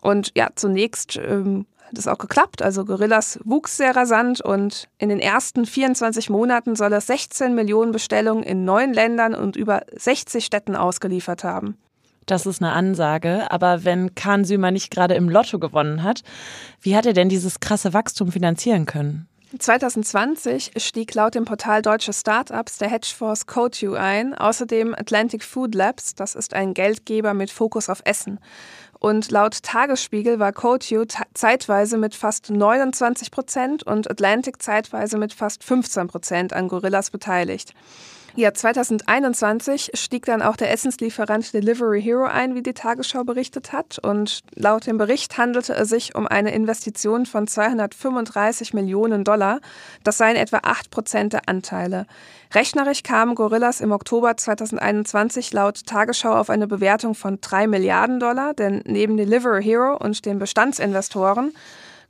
Und 0.01 0.31
ja, 0.35 0.49
zunächst 0.55 1.17
ähm, 1.17 1.67
hat 1.87 1.97
es 1.97 2.07
auch 2.07 2.17
geklappt. 2.17 2.61
Also 2.61 2.85
Gorillas 2.85 3.39
wuchs 3.43 3.77
sehr 3.77 3.95
rasant 3.95 4.41
und 4.41 4.87
in 4.97 5.09
den 5.09 5.19
ersten 5.19 5.65
24 5.65 6.29
Monaten 6.29 6.75
soll 6.75 6.93
es 6.93 7.07
16 7.07 7.53
Millionen 7.53 7.91
Bestellungen 7.91 8.43
in 8.43 8.65
neun 8.65 8.93
Ländern 8.93 9.35
und 9.35 9.55
über 9.55 9.81
60 9.95 10.45
Städten 10.45 10.75
ausgeliefert 10.75 11.43
haben. 11.43 11.77
Das 12.27 12.45
ist 12.45 12.61
eine 12.61 12.73
Ansage. 12.73 13.49
Aber 13.49 13.83
wenn 13.83 14.13
Kahn 14.13 14.45
Sümer 14.45 14.69
nicht 14.69 14.91
gerade 14.91 15.15
im 15.15 15.29
Lotto 15.29 15.57
gewonnen 15.57 16.03
hat, 16.03 16.21
wie 16.81 16.95
hat 16.95 17.07
er 17.07 17.13
denn 17.13 17.29
dieses 17.29 17.59
krasse 17.59 17.93
Wachstum 17.93 18.31
finanzieren 18.31 18.85
können? 18.85 19.27
2020 19.57 20.73
stieg 20.75 21.15
laut 21.15 21.33
dem 21.33 21.45
Portal 21.45 21.81
Deutsche 21.81 22.11
Startups 22.11 22.79
der 22.79 22.89
Hedgefonds 22.89 23.47
Cotu 23.47 23.93
ein, 23.93 24.33
außerdem 24.33 24.93
Atlantic 24.93 25.41
Food 25.41 25.73
Labs, 25.73 26.15
das 26.15 26.35
ist 26.35 26.53
ein 26.53 26.73
Geldgeber 26.73 27.33
mit 27.33 27.49
Fokus 27.49 27.89
auf 27.89 28.01
Essen. 28.03 28.39
Und 28.99 29.31
laut 29.31 29.63
Tagesspiegel 29.63 30.39
war 30.39 30.51
Cotu 30.51 31.05
zeitweise 31.33 31.97
mit 31.97 32.13
fast 32.13 32.49
29 32.49 33.31
Prozent 33.31 33.83
und 33.83 34.11
Atlantic 34.11 34.61
zeitweise 34.61 35.17
mit 35.17 35.33
fast 35.33 35.63
15 35.63 36.07
Prozent 36.07 36.51
an 36.51 36.67
Gorillas 36.67 37.09
beteiligt. 37.09 37.73
Ja, 38.39 38.53
2021 38.53 39.93
stieg 39.95 40.25
dann 40.25 40.43
auch 40.43 40.57
der 40.57 40.71
Essenslieferant 40.71 41.51
Delivery 41.55 41.99
Hero 41.99 42.25
ein, 42.25 42.53
wie 42.53 42.61
die 42.61 42.75
Tagesschau 42.75 43.23
berichtet 43.23 43.73
hat. 43.73 43.97
Und 43.97 44.41
laut 44.53 44.85
dem 44.85 44.99
Bericht 44.99 45.39
handelte 45.39 45.73
es 45.73 45.89
sich 45.89 46.13
um 46.13 46.27
eine 46.27 46.53
Investition 46.53 47.25
von 47.25 47.47
235 47.47 48.75
Millionen 48.75 49.23
Dollar. 49.23 49.59
Das 50.03 50.19
seien 50.19 50.35
etwa 50.35 50.59
8 50.61 50.91
Prozent 50.91 51.33
der 51.33 51.49
Anteile. 51.49 52.05
Rechnerisch 52.53 53.01
kamen 53.01 53.33
Gorillas 53.33 53.81
im 53.81 53.91
Oktober 53.91 54.37
2021 54.37 55.51
laut 55.53 55.87
Tagesschau 55.87 56.33
auf 56.33 56.51
eine 56.51 56.67
Bewertung 56.67 57.15
von 57.15 57.41
3 57.41 57.65
Milliarden 57.65 58.19
Dollar, 58.19 58.53
denn 58.53 58.83
neben 58.85 59.17
Delivery 59.17 59.63
Hero 59.63 59.97
und 59.97 60.27
den 60.27 60.37
Bestandsinvestoren 60.37 61.55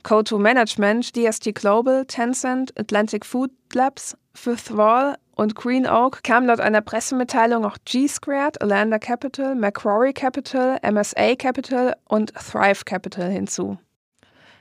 Co2 0.04 0.38
Management, 0.38 1.16
DST 1.16 1.54
Global, 1.54 2.04
Tencent, 2.04 2.78
Atlantic 2.78 3.24
Food 3.24 3.50
Labs, 3.72 4.14
Fifth 4.34 4.76
Wall 4.76 5.16
und 5.38 5.54
Green 5.54 5.86
Oak 5.86 6.24
kam 6.24 6.46
laut 6.46 6.58
einer 6.58 6.80
Pressemitteilung 6.80 7.64
auch 7.64 7.76
G-Squared, 7.84 8.60
Alanda 8.60 8.98
Capital, 8.98 9.54
Macquarie 9.54 10.12
Capital, 10.12 10.78
MSA 10.82 11.36
Capital 11.36 11.94
und 12.08 12.34
Thrive 12.34 12.84
Capital 12.84 13.30
hinzu. 13.30 13.78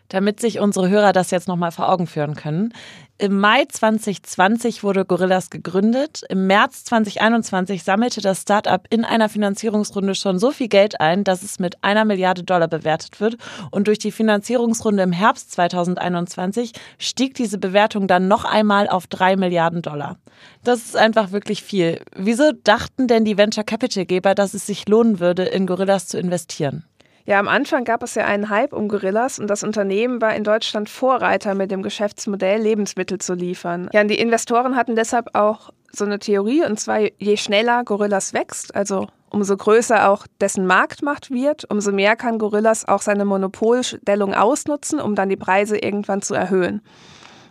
Damit 0.09 0.39
sich 0.39 0.59
unsere 0.59 0.89
Hörer 0.89 1.13
das 1.13 1.31
jetzt 1.31 1.47
nochmal 1.47 1.71
vor 1.71 1.89
Augen 1.89 2.07
führen 2.07 2.35
können. 2.35 2.73
Im 3.19 3.39
Mai 3.39 3.65
2020 3.65 4.83
wurde 4.83 5.03
Gorillas 5.03 5.49
gegründet. 5.49 6.21
Im 6.29 6.45
März 6.45 6.83
2021 6.83 7.83
sammelte 7.83 8.21
das 8.21 8.43
Startup 8.43 8.85
in 8.91 9.03
einer 9.03 9.27
Finanzierungsrunde 9.27 10.13
schon 10.13 10.37
so 10.37 10.51
viel 10.51 10.67
Geld 10.67 11.01
ein, 11.01 11.23
dass 11.23 11.41
es 11.41 11.57
mit 11.57 11.83
einer 11.83 12.05
Milliarde 12.05 12.43
Dollar 12.43 12.67
bewertet 12.67 13.19
wird. 13.19 13.37
Und 13.71 13.87
durch 13.87 13.97
die 13.97 14.11
Finanzierungsrunde 14.11 15.01
im 15.01 15.13
Herbst 15.13 15.51
2021 15.53 16.73
stieg 16.99 17.33
diese 17.33 17.57
Bewertung 17.57 18.07
dann 18.07 18.27
noch 18.27 18.45
einmal 18.45 18.87
auf 18.87 19.07
drei 19.07 19.35
Milliarden 19.35 19.81
Dollar. 19.81 20.17
Das 20.63 20.85
ist 20.85 20.95
einfach 20.95 21.31
wirklich 21.31 21.63
viel. 21.63 22.01
Wieso 22.15 22.51
dachten 22.51 23.07
denn 23.07 23.25
die 23.25 23.39
Venture 23.39 23.63
Capital 23.63 24.05
Geber, 24.05 24.35
dass 24.35 24.53
es 24.53 24.67
sich 24.67 24.87
lohnen 24.87 25.19
würde, 25.19 25.43
in 25.43 25.65
Gorillas 25.65 26.07
zu 26.07 26.19
investieren? 26.19 26.83
Ja, 27.27 27.39
am 27.39 27.49
Anfang 27.49 27.83
gab 27.83 28.03
es 28.03 28.15
ja 28.15 28.23
einen 28.23 28.49
Hype 28.49 28.71
um 28.71 28.87
Gorillas 28.87 29.37
und 29.37 29.47
das 29.47 29.61
Unternehmen 29.61 30.21
war 30.21 30.33
in 30.33 30.45
Deutschland 30.45 30.89
Vorreiter 30.89 31.55
mit 31.55 31.71
dem 31.71 31.83
Geschäftsmodell, 31.83 32.61
Lebensmittel 32.61 33.17
zu 33.17 33.33
liefern. 33.33 33.89
Ja, 33.91 33.99
und 33.99 34.07
die 34.07 34.17
Investoren 34.17 34.77
hatten 34.77 34.95
deshalb 34.95 35.35
auch 35.35 35.71
so 35.91 36.05
eine 36.05 36.19
Theorie, 36.19 36.63
und 36.63 36.79
zwar 36.79 36.99
je 37.01 37.35
schneller 37.35 37.83
Gorillas 37.83 38.33
wächst, 38.33 38.73
also 38.73 39.07
umso 39.29 39.57
größer 39.57 40.09
auch 40.09 40.25
dessen 40.39 40.65
Marktmacht 40.65 41.29
wird, 41.29 41.69
umso 41.69 41.91
mehr 41.91 42.15
kann 42.15 42.39
Gorillas 42.39 42.87
auch 42.87 43.01
seine 43.01 43.25
Monopolstellung 43.25 44.33
ausnutzen, 44.33 45.01
um 45.01 45.13
dann 45.13 45.27
die 45.27 45.35
Preise 45.35 45.77
irgendwann 45.77 46.21
zu 46.21 46.33
erhöhen. 46.33 46.81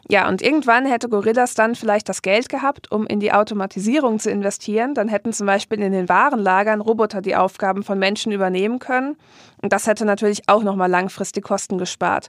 Ja, 0.09 0.29
und 0.29 0.41
irgendwann 0.41 0.87
hätte 0.87 1.09
Gorillas 1.09 1.55
dann 1.55 1.75
vielleicht 1.75 2.09
das 2.09 2.23
Geld 2.23 2.49
gehabt, 2.49 2.93
um 2.93 3.07
in 3.09 3.19
die 3.19 3.33
Automatisierung 3.33 4.21
zu 4.21 4.31
investieren. 4.31 4.95
Dann 4.95 5.09
hätten 5.09 5.33
zum 5.33 5.49
Beispiel 5.49 5.83
in 5.83 5.91
den 5.91 6.09
Warenlagern 6.09 6.81
Roboter 6.81 7.21
die 7.23 7.35
Aufgaben 7.35 7.83
von 7.83 7.99
Menschen 7.99 8.31
übernehmen 8.31 8.79
können. 8.79 9.17
Und 9.61 9.73
das 9.73 9.89
hätte 9.89 10.05
natürlich 10.05 10.49
auch 10.49 10.63
nochmal 10.63 10.91
langfristig 10.91 11.43
Kosten 11.43 11.77
gespart. 11.77 12.29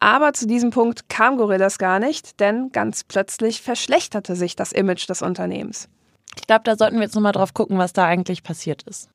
Aber 0.00 0.32
zu 0.32 0.48
diesem 0.48 0.70
Punkt 0.70 1.08
kam 1.08 1.36
Gorillas 1.36 1.78
gar 1.78 2.00
nicht, 2.00 2.40
denn 2.40 2.72
ganz 2.72 3.04
plötzlich 3.04 3.62
verschlechterte 3.62 4.34
sich 4.34 4.56
das 4.56 4.72
Image 4.72 5.08
des 5.08 5.22
Unternehmens. 5.22 5.88
Ich 6.36 6.48
glaube, 6.48 6.64
da 6.64 6.76
sollten 6.76 6.96
wir 6.96 7.04
jetzt 7.04 7.14
nochmal 7.14 7.32
drauf 7.32 7.54
gucken, 7.54 7.78
was 7.78 7.92
da 7.92 8.04
eigentlich 8.06 8.42
passiert 8.42 8.82
ist. 8.82 9.08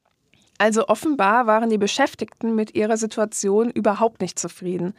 Also 0.59 0.89
offenbar 0.89 1.47
waren 1.47 1.69
die 1.69 1.77
Beschäftigten 1.77 2.53
mit 2.53 2.75
ihrer 2.75 2.97
Situation 2.97 3.71
überhaupt 3.71 4.19
nicht 4.19 4.37
zufrieden. 4.37 4.93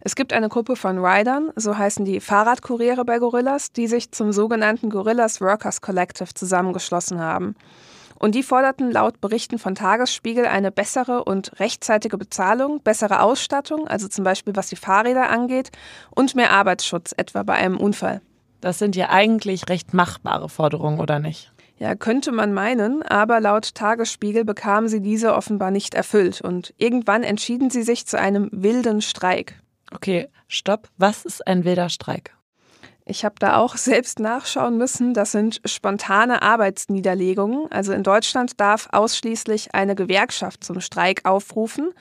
Es 0.00 0.14
gibt 0.14 0.32
eine 0.32 0.48
Gruppe 0.48 0.76
von 0.76 1.04
Riders, 1.04 1.42
so 1.56 1.76
heißen 1.76 2.04
die 2.04 2.20
Fahrradkuriere 2.20 3.04
bei 3.04 3.18
Gorillas, 3.18 3.72
die 3.72 3.88
sich 3.88 4.12
zum 4.12 4.32
sogenannten 4.32 4.88
Gorillas 4.88 5.40
Workers 5.40 5.80
Collective 5.80 6.32
zusammengeschlossen 6.32 7.20
haben. 7.20 7.56
Und 8.20 8.36
die 8.36 8.44
forderten 8.44 8.92
laut 8.92 9.20
Berichten 9.20 9.58
von 9.58 9.74
Tagesspiegel 9.74 10.46
eine 10.46 10.70
bessere 10.70 11.24
und 11.24 11.58
rechtzeitige 11.58 12.16
Bezahlung, 12.16 12.80
bessere 12.80 13.22
Ausstattung, 13.22 13.88
also 13.88 14.06
zum 14.06 14.22
Beispiel 14.24 14.54
was 14.54 14.68
die 14.68 14.76
Fahrräder 14.76 15.28
angeht, 15.28 15.72
und 16.10 16.36
mehr 16.36 16.52
Arbeitsschutz, 16.52 17.14
etwa 17.16 17.42
bei 17.42 17.54
einem 17.54 17.78
Unfall. 17.78 18.20
Das 18.60 18.78
sind 18.78 18.94
ja 18.94 19.08
eigentlich 19.08 19.68
recht 19.68 19.92
machbare 19.92 20.48
Forderungen, 20.48 21.00
oder 21.00 21.18
nicht? 21.18 21.50
Ja, 21.80 21.94
könnte 21.94 22.30
man 22.30 22.52
meinen, 22.52 23.02
aber 23.02 23.40
laut 23.40 23.74
Tagesspiegel 23.74 24.44
bekamen 24.44 24.90
sie 24.90 25.00
diese 25.00 25.34
offenbar 25.34 25.70
nicht 25.70 25.94
erfüllt 25.94 26.42
und 26.42 26.74
irgendwann 26.76 27.22
entschieden 27.22 27.70
sie 27.70 27.82
sich 27.82 28.06
zu 28.06 28.18
einem 28.18 28.50
wilden 28.52 29.00
Streik. 29.00 29.54
Okay, 29.90 30.28
stopp. 30.46 30.88
Was 30.98 31.24
ist 31.24 31.46
ein 31.46 31.64
wilder 31.64 31.88
Streik? 31.88 32.36
Ich 33.06 33.24
habe 33.24 33.36
da 33.38 33.56
auch 33.56 33.78
selbst 33.78 34.20
nachschauen 34.20 34.76
müssen. 34.76 35.14
Das 35.14 35.32
sind 35.32 35.62
spontane 35.64 36.42
Arbeitsniederlegungen. 36.42 37.72
Also 37.72 37.94
in 37.94 38.02
Deutschland 38.02 38.60
darf 38.60 38.88
ausschließlich 38.92 39.74
eine 39.74 39.94
Gewerkschaft 39.94 40.62
zum 40.62 40.82
Streik 40.82 41.24
aufrufen. 41.24 41.92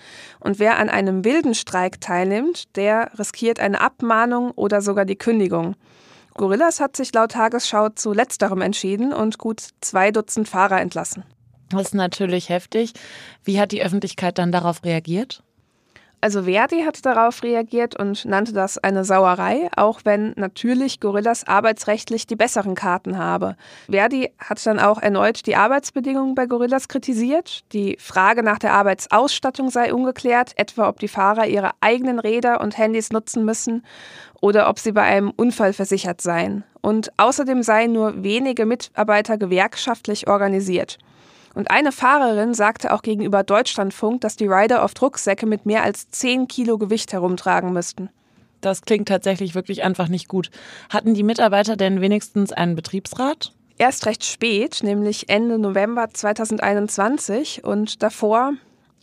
Und 0.42 0.60
wer 0.60 0.78
an 0.78 0.90
einem 0.90 1.24
wilden 1.24 1.56
Streik 1.56 2.02
teilnimmt, 2.02 2.76
der 2.76 3.12
riskiert 3.18 3.62
eine 3.62 3.80
Abmahnung 3.80 4.52
oder 4.52 4.82
sogar 4.82 5.06
die 5.06 5.18
Kündigung. 5.18 5.76
Gorillas 6.40 6.80
hat 6.80 6.96
sich 6.96 7.14
laut 7.14 7.34
Tagesschau 7.34 7.90
zu 7.90 8.14
letzterem 8.14 8.62
entschieden 8.62 9.12
und 9.12 9.40
gut 9.40 9.62
zwei 9.82 10.10
Dutzend 10.10 10.48
Fahrer 10.48 10.80
entlassen. 10.80 11.26
Das 11.70 11.82
ist 11.82 11.94
natürlich 11.94 12.48
heftig. 12.48 12.94
Wie 13.44 13.60
hat 13.60 13.74
die 13.74 13.84
Öffentlichkeit 13.84 14.38
dann 14.38 14.54
darauf 14.54 14.86
reagiert? 14.86 15.44
Also 16.22 16.44
Verdi 16.44 16.84
hat 16.84 17.06
darauf 17.06 17.44
reagiert 17.44 17.98
und 17.98 18.26
nannte 18.26 18.52
das 18.52 18.78
eine 18.78 19.06
Sauerei, 19.06 19.70
auch 19.78 20.02
wenn 20.04 20.34
natürlich 20.36 21.00
Gorillas 21.00 21.48
arbeitsrechtlich 21.48 22.28
die 22.28 22.36
besseren 22.36 22.76
Karten 22.76 23.18
habe. 23.18 23.56
Verdi 23.90 24.32
hat 24.38 24.66
dann 24.66 24.80
auch 24.80 25.02
erneut 25.02 25.46
die 25.46 25.56
Arbeitsbedingungen 25.56 26.36
bei 26.36 26.46
Gorillas 26.46 26.90
kritisiert. 26.90 27.64
Die 27.72 27.96
Frage 28.00 28.44
nach 28.44 28.60
der 28.60 28.74
Arbeitsausstattung 28.74 29.70
sei 29.70 29.94
ungeklärt, 29.94 30.52
etwa 30.58 30.90
ob 30.90 31.00
die 31.00 31.08
Fahrer 31.08 31.48
ihre 31.48 31.72
eigenen 31.80 32.20
Räder 32.20 32.60
und 32.60 32.78
Handys 32.78 33.12
nutzen 33.12 33.46
müssen 33.46 33.86
oder 34.42 34.70
ob 34.70 34.80
sie 34.80 34.92
bei 34.92 35.04
einem 35.04 35.32
Unfall 35.32 35.72
versichert 35.72 36.20
seien. 36.20 36.66
Und 36.82 37.12
außerdem 37.18 37.64
seien 37.64 37.94
nur 37.94 38.24
wenige 38.24 38.66
Mitarbeiter 38.66 39.38
gewerkschaftlich 39.38 40.28
organisiert. 40.28 40.98
Und 41.54 41.72
eine 41.72 41.92
Fahrerin 41.92 42.54
sagte 42.54 42.94
auch 42.94 43.02
gegenüber 43.02 43.44
Deutschlandfunk, 43.44 44.22
dass 44.22 44.36
die 44.36 44.48
Rider 44.48 44.84
oft 44.84 45.02
Rucksäcke 45.02 45.46
mit 45.46 45.66
mehr 45.66 45.84
als 45.84 46.10
10 46.10 46.48
Kilo 46.48 46.78
Gewicht 46.78 47.14
herumtragen 47.14 47.74
müssten. 47.74 48.10
Das 48.62 48.82
klingt 48.82 49.08
tatsächlich 49.08 49.56
wirklich 49.56 49.84
einfach 49.84 50.10
nicht 50.10 50.28
gut. 50.28 50.52
Hatten 50.90 51.14
die 51.14 51.24
Mitarbeiter 51.24 51.78
denn 51.78 52.02
wenigstens 52.02 52.52
einen 52.52 52.76
Betriebsrat? 52.76 53.54
Erst 53.78 54.06
recht 54.06 54.26
spät, 54.26 54.80
nämlich 54.84 55.30
Ende 55.30 55.58
November 55.58 56.10
2021 56.12 57.64
und 57.64 58.04
davor 58.04 58.54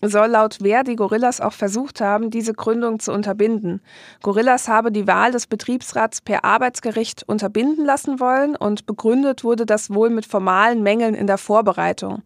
soll 0.02 0.28
laut 0.28 0.58
Verdi 0.62 0.94
Gorillas 0.94 1.40
auch 1.40 1.52
versucht 1.52 2.00
haben, 2.00 2.30
diese 2.30 2.52
Gründung 2.52 3.00
zu 3.00 3.12
unterbinden. 3.12 3.80
Gorillas 4.22 4.68
habe 4.68 4.92
die 4.92 5.06
Wahl 5.06 5.32
des 5.32 5.46
Betriebsrats 5.46 6.20
per 6.20 6.44
Arbeitsgericht 6.44 7.24
unterbinden 7.26 7.84
lassen 7.84 8.20
wollen 8.20 8.56
und 8.56 8.86
begründet 8.86 9.44
wurde 9.44 9.66
das 9.66 9.90
wohl 9.90 10.10
mit 10.10 10.26
formalen 10.26 10.82
Mängeln 10.82 11.14
in 11.14 11.26
der 11.26 11.38
Vorbereitung. 11.38 12.22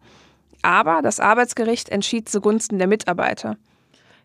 Aber 0.61 1.01
das 1.01 1.19
Arbeitsgericht 1.19 1.89
entschied 1.89 2.29
zugunsten 2.29 2.77
der 2.77 2.87
Mitarbeiter. 2.87 3.57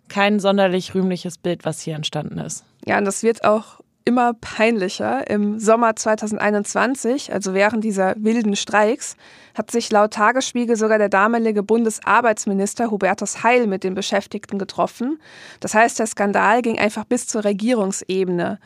Kein 0.08 0.38
sonderlich 0.38 0.94
rühmliches 0.94 1.38
Bild, 1.38 1.64
was 1.64 1.80
hier 1.80 1.96
entstanden 1.96 2.38
ist. 2.38 2.64
Ja, 2.84 2.98
und 2.98 3.04
das 3.04 3.22
wird 3.22 3.44
auch 3.44 3.80
immer 4.06 4.34
peinlicher. 4.34 5.28
Im 5.28 5.58
Sommer 5.58 5.96
2021, 5.96 7.32
also 7.32 7.52
während 7.52 7.84
dieser 7.84 8.14
wilden 8.16 8.56
Streiks, 8.56 9.16
hat 9.54 9.70
sich 9.70 9.90
laut 9.90 10.12
Tagesspiegel 10.12 10.76
sogar 10.76 10.98
der 10.98 11.08
damalige 11.08 11.62
Bundesarbeitsminister 11.62 12.90
Hubertus 12.90 13.42
Heil 13.42 13.66
mit 13.66 13.84
den 13.84 13.94
Beschäftigten 13.94 14.58
getroffen. 14.58 15.18
Das 15.60 15.74
heißt, 15.74 15.98
der 15.98 16.06
Skandal 16.06 16.62
ging 16.62 16.78
einfach 16.78 17.04
bis 17.04 17.26
zur 17.26 17.44
Regierungsebene. 17.44 18.60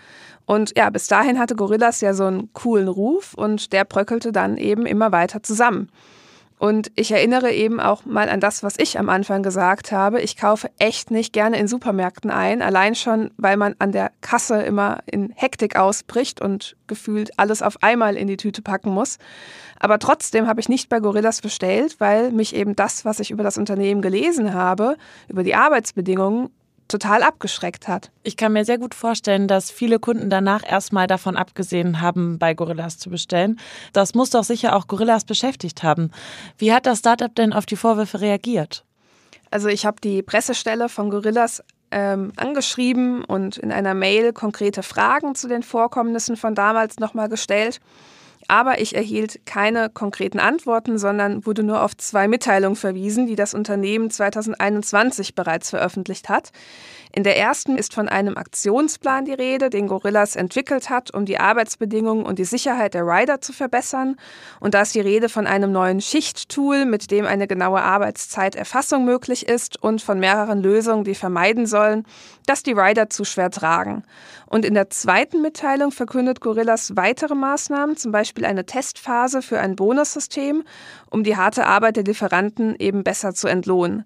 Und 0.45 0.77
ja, 0.77 0.91
bis 0.91 1.07
dahin 1.07 1.39
hatte 1.39 1.57
Gorillas 1.57 2.03
ja 2.03 2.13
so 2.13 2.27
einen 2.27 2.53
coolen 2.53 2.89
Ruf 2.89 3.35
und 3.35 3.73
der 3.73 3.85
bröckelte 3.85 4.33
dann 4.33 4.59
eben 4.59 4.85
immer 4.85 5.11
weiter 5.11 5.43
zusammen. 5.43 5.89
Und 6.61 6.93
ich 6.95 7.11
erinnere 7.11 7.53
eben 7.53 7.81
auch 7.81 8.05
mal 8.05 8.29
an 8.29 8.39
das, 8.39 8.63
was 8.63 8.75
ich 8.77 8.99
am 8.99 9.09
Anfang 9.09 9.43
gesagt 9.43 9.93
habe. 9.93 10.21
Ich 10.21 10.37
kaufe 10.37 10.69
echt 10.79 11.11
nicht 11.11 11.33
gerne 11.33 11.59
in 11.59 11.67
Supermärkten 11.67 12.31
ein, 12.31 12.61
allein 12.61 12.95
schon, 12.95 13.31
weil 13.39 13.57
man 13.57 13.77
an 13.79 13.93
der 13.93 14.13
Kasse 14.21 14.61
immer 14.61 14.99
in 15.07 15.33
Hektik 15.35 15.77
ausbricht 15.77 16.43
und 16.43 16.77
gefühlt 16.87 17.39
alles 17.39 17.63
auf 17.63 17.83
einmal 17.83 18.15
in 18.15 18.27
die 18.27 18.37
Tüte 18.37 18.61
packen 18.61 18.91
muss. 18.91 19.17
Aber 19.79 19.99
trotzdem 19.99 20.47
habe 20.47 20.61
ich 20.61 20.69
nicht 20.69 20.91
bei 20.91 21.01
Gorillas 21.01 21.41
bestellt, 21.41 21.97
weil 21.99 22.31
mich 22.31 22.55
eben 22.55 22.77
das, 22.77 23.07
was 23.07 23.21
ich 23.21 23.31
über 23.31 23.43
das 23.43 23.57
Unternehmen 23.57 24.03
gelesen 24.03 24.53
habe, 24.53 24.99
über 25.29 25.45
die 25.45 25.55
Arbeitsbedingungen, 25.55 26.51
total 26.91 27.23
abgeschreckt 27.23 27.89
hat. 27.89 28.11
Ich 28.23 28.37
kann 28.37 28.53
mir 28.53 28.65
sehr 28.65 28.79
gut 28.79 28.95
vorstellen, 28.95 29.49
dass 29.49 29.71
viele 29.71 29.99
Kunden 29.99 30.29
danach 30.29 30.63
erstmal 30.69 31.07
davon 31.07 31.37
abgesehen 31.37 32.01
haben, 32.01 32.39
bei 32.39 32.55
Gorillas 32.55 32.99
zu 32.99 33.11
bestellen. 33.11 33.59
Das 33.93 34.15
muss 34.15 34.31
doch 34.31 34.45
sicher 34.45 34.77
auch 34.77 34.87
Gorillas 34.89 35.25
beschäftigt 35.25 35.83
haben. 35.83 36.11
Wie 36.59 36.73
hat 36.73 36.87
das 36.87 36.99
Startup 36.99 37.35
denn 37.35 37.53
auf 37.53 37.67
die 37.67 37.77
Vorwürfe 37.77 38.21
reagiert? 38.21 38.85
Also 39.51 39.69
ich 39.69 39.87
habe 39.87 40.01
die 40.03 40.23
Pressestelle 40.23 40.89
von 40.89 41.11
Gorillas 41.11 41.63
ähm, 41.91 42.33
angeschrieben 42.37 43.25
und 43.25 43.57
in 43.57 43.73
einer 43.73 43.95
Mail 43.95 44.33
konkrete 44.33 44.83
Fragen 44.83 45.35
zu 45.35 45.49
den 45.49 45.63
Vorkommnissen 45.63 46.37
von 46.37 46.55
damals 46.55 46.99
nochmal 46.99 47.29
gestellt. 47.29 47.81
Aber 48.51 48.81
ich 48.81 48.97
erhielt 48.97 49.47
keine 49.47 49.91
konkreten 49.91 50.41
Antworten, 50.41 50.99
sondern 50.99 51.47
wurde 51.47 51.63
nur 51.63 51.85
auf 51.85 51.97
zwei 51.97 52.27
Mitteilungen 52.27 52.75
verwiesen, 52.75 53.29
die 53.29 53.37
das 53.37 53.55
Unternehmen 53.55 54.11
2021 54.11 55.37
bereits 55.37 55.71
veröffentlicht 55.71 56.29
hat. 56.29 56.51
In 57.13 57.23
der 57.23 57.37
ersten 57.37 57.77
ist 57.77 57.95
von 57.95 58.09
einem 58.09 58.37
Aktionsplan 58.37 59.25
die 59.25 59.35
Rede, 59.35 59.71
den 59.71 59.87
Gorillas 59.87 60.35
entwickelt 60.35 60.91
hat, 60.91 61.15
um 61.15 61.27
die 61.27 61.39
Arbeitsbedingungen 61.39 62.27
und 62.27 62.41
die 62.41 62.45
Sicherheit 62.45 62.95
der 62.95 63.05
Rider 63.05 63.41
zu 63.41 63.53
verbessern. 63.53 64.17
Und 64.59 64.75
da 64.75 64.83
ist 64.83 64.97
die 64.97 65.01
Rede 65.01 65.29
von 65.29 65.47
einem 65.47 65.71
neuen 65.71 66.01
Schichttool, 66.01 66.87
mit 66.87 67.13
dem 67.13 67.27
eine 67.27 67.47
genaue 67.47 67.83
Arbeitszeiterfassung 67.83 69.05
möglich 69.05 69.49
ist 69.49 69.81
und 69.81 70.03
von 70.03 70.19
mehreren 70.19 70.61
Lösungen, 70.61 71.05
die 71.05 71.15
vermeiden 71.15 71.67
sollen, 71.67 72.05
dass 72.47 72.65
die 72.65 72.73
Rider 72.73 73.11
zu 73.11 73.25
schwer 73.25 73.51
tragen. 73.51 74.03
Und 74.51 74.65
in 74.65 74.75
der 74.75 74.91
zweiten 74.91 75.43
Mitteilung 75.43 75.93
verkündet 75.93 76.41
Gorillas 76.41 76.97
weitere 76.97 77.37
Maßnahmen, 77.37 77.97
zum 77.97 78.11
Beispiel 78.11 78.45
eine 78.45 78.67
Testphase 78.67 79.43
für 79.43 79.61
ein 79.61 79.77
Bonussystem, 79.77 80.65
um 81.09 81.23
die 81.23 81.37
harte 81.37 81.67
Arbeit 81.67 81.97
der 81.97 82.05
Lieferanten 82.05 82.75
eben 82.77 83.05
besser 83.05 83.33
zu 83.33 83.47
entlohnen. 83.47 84.05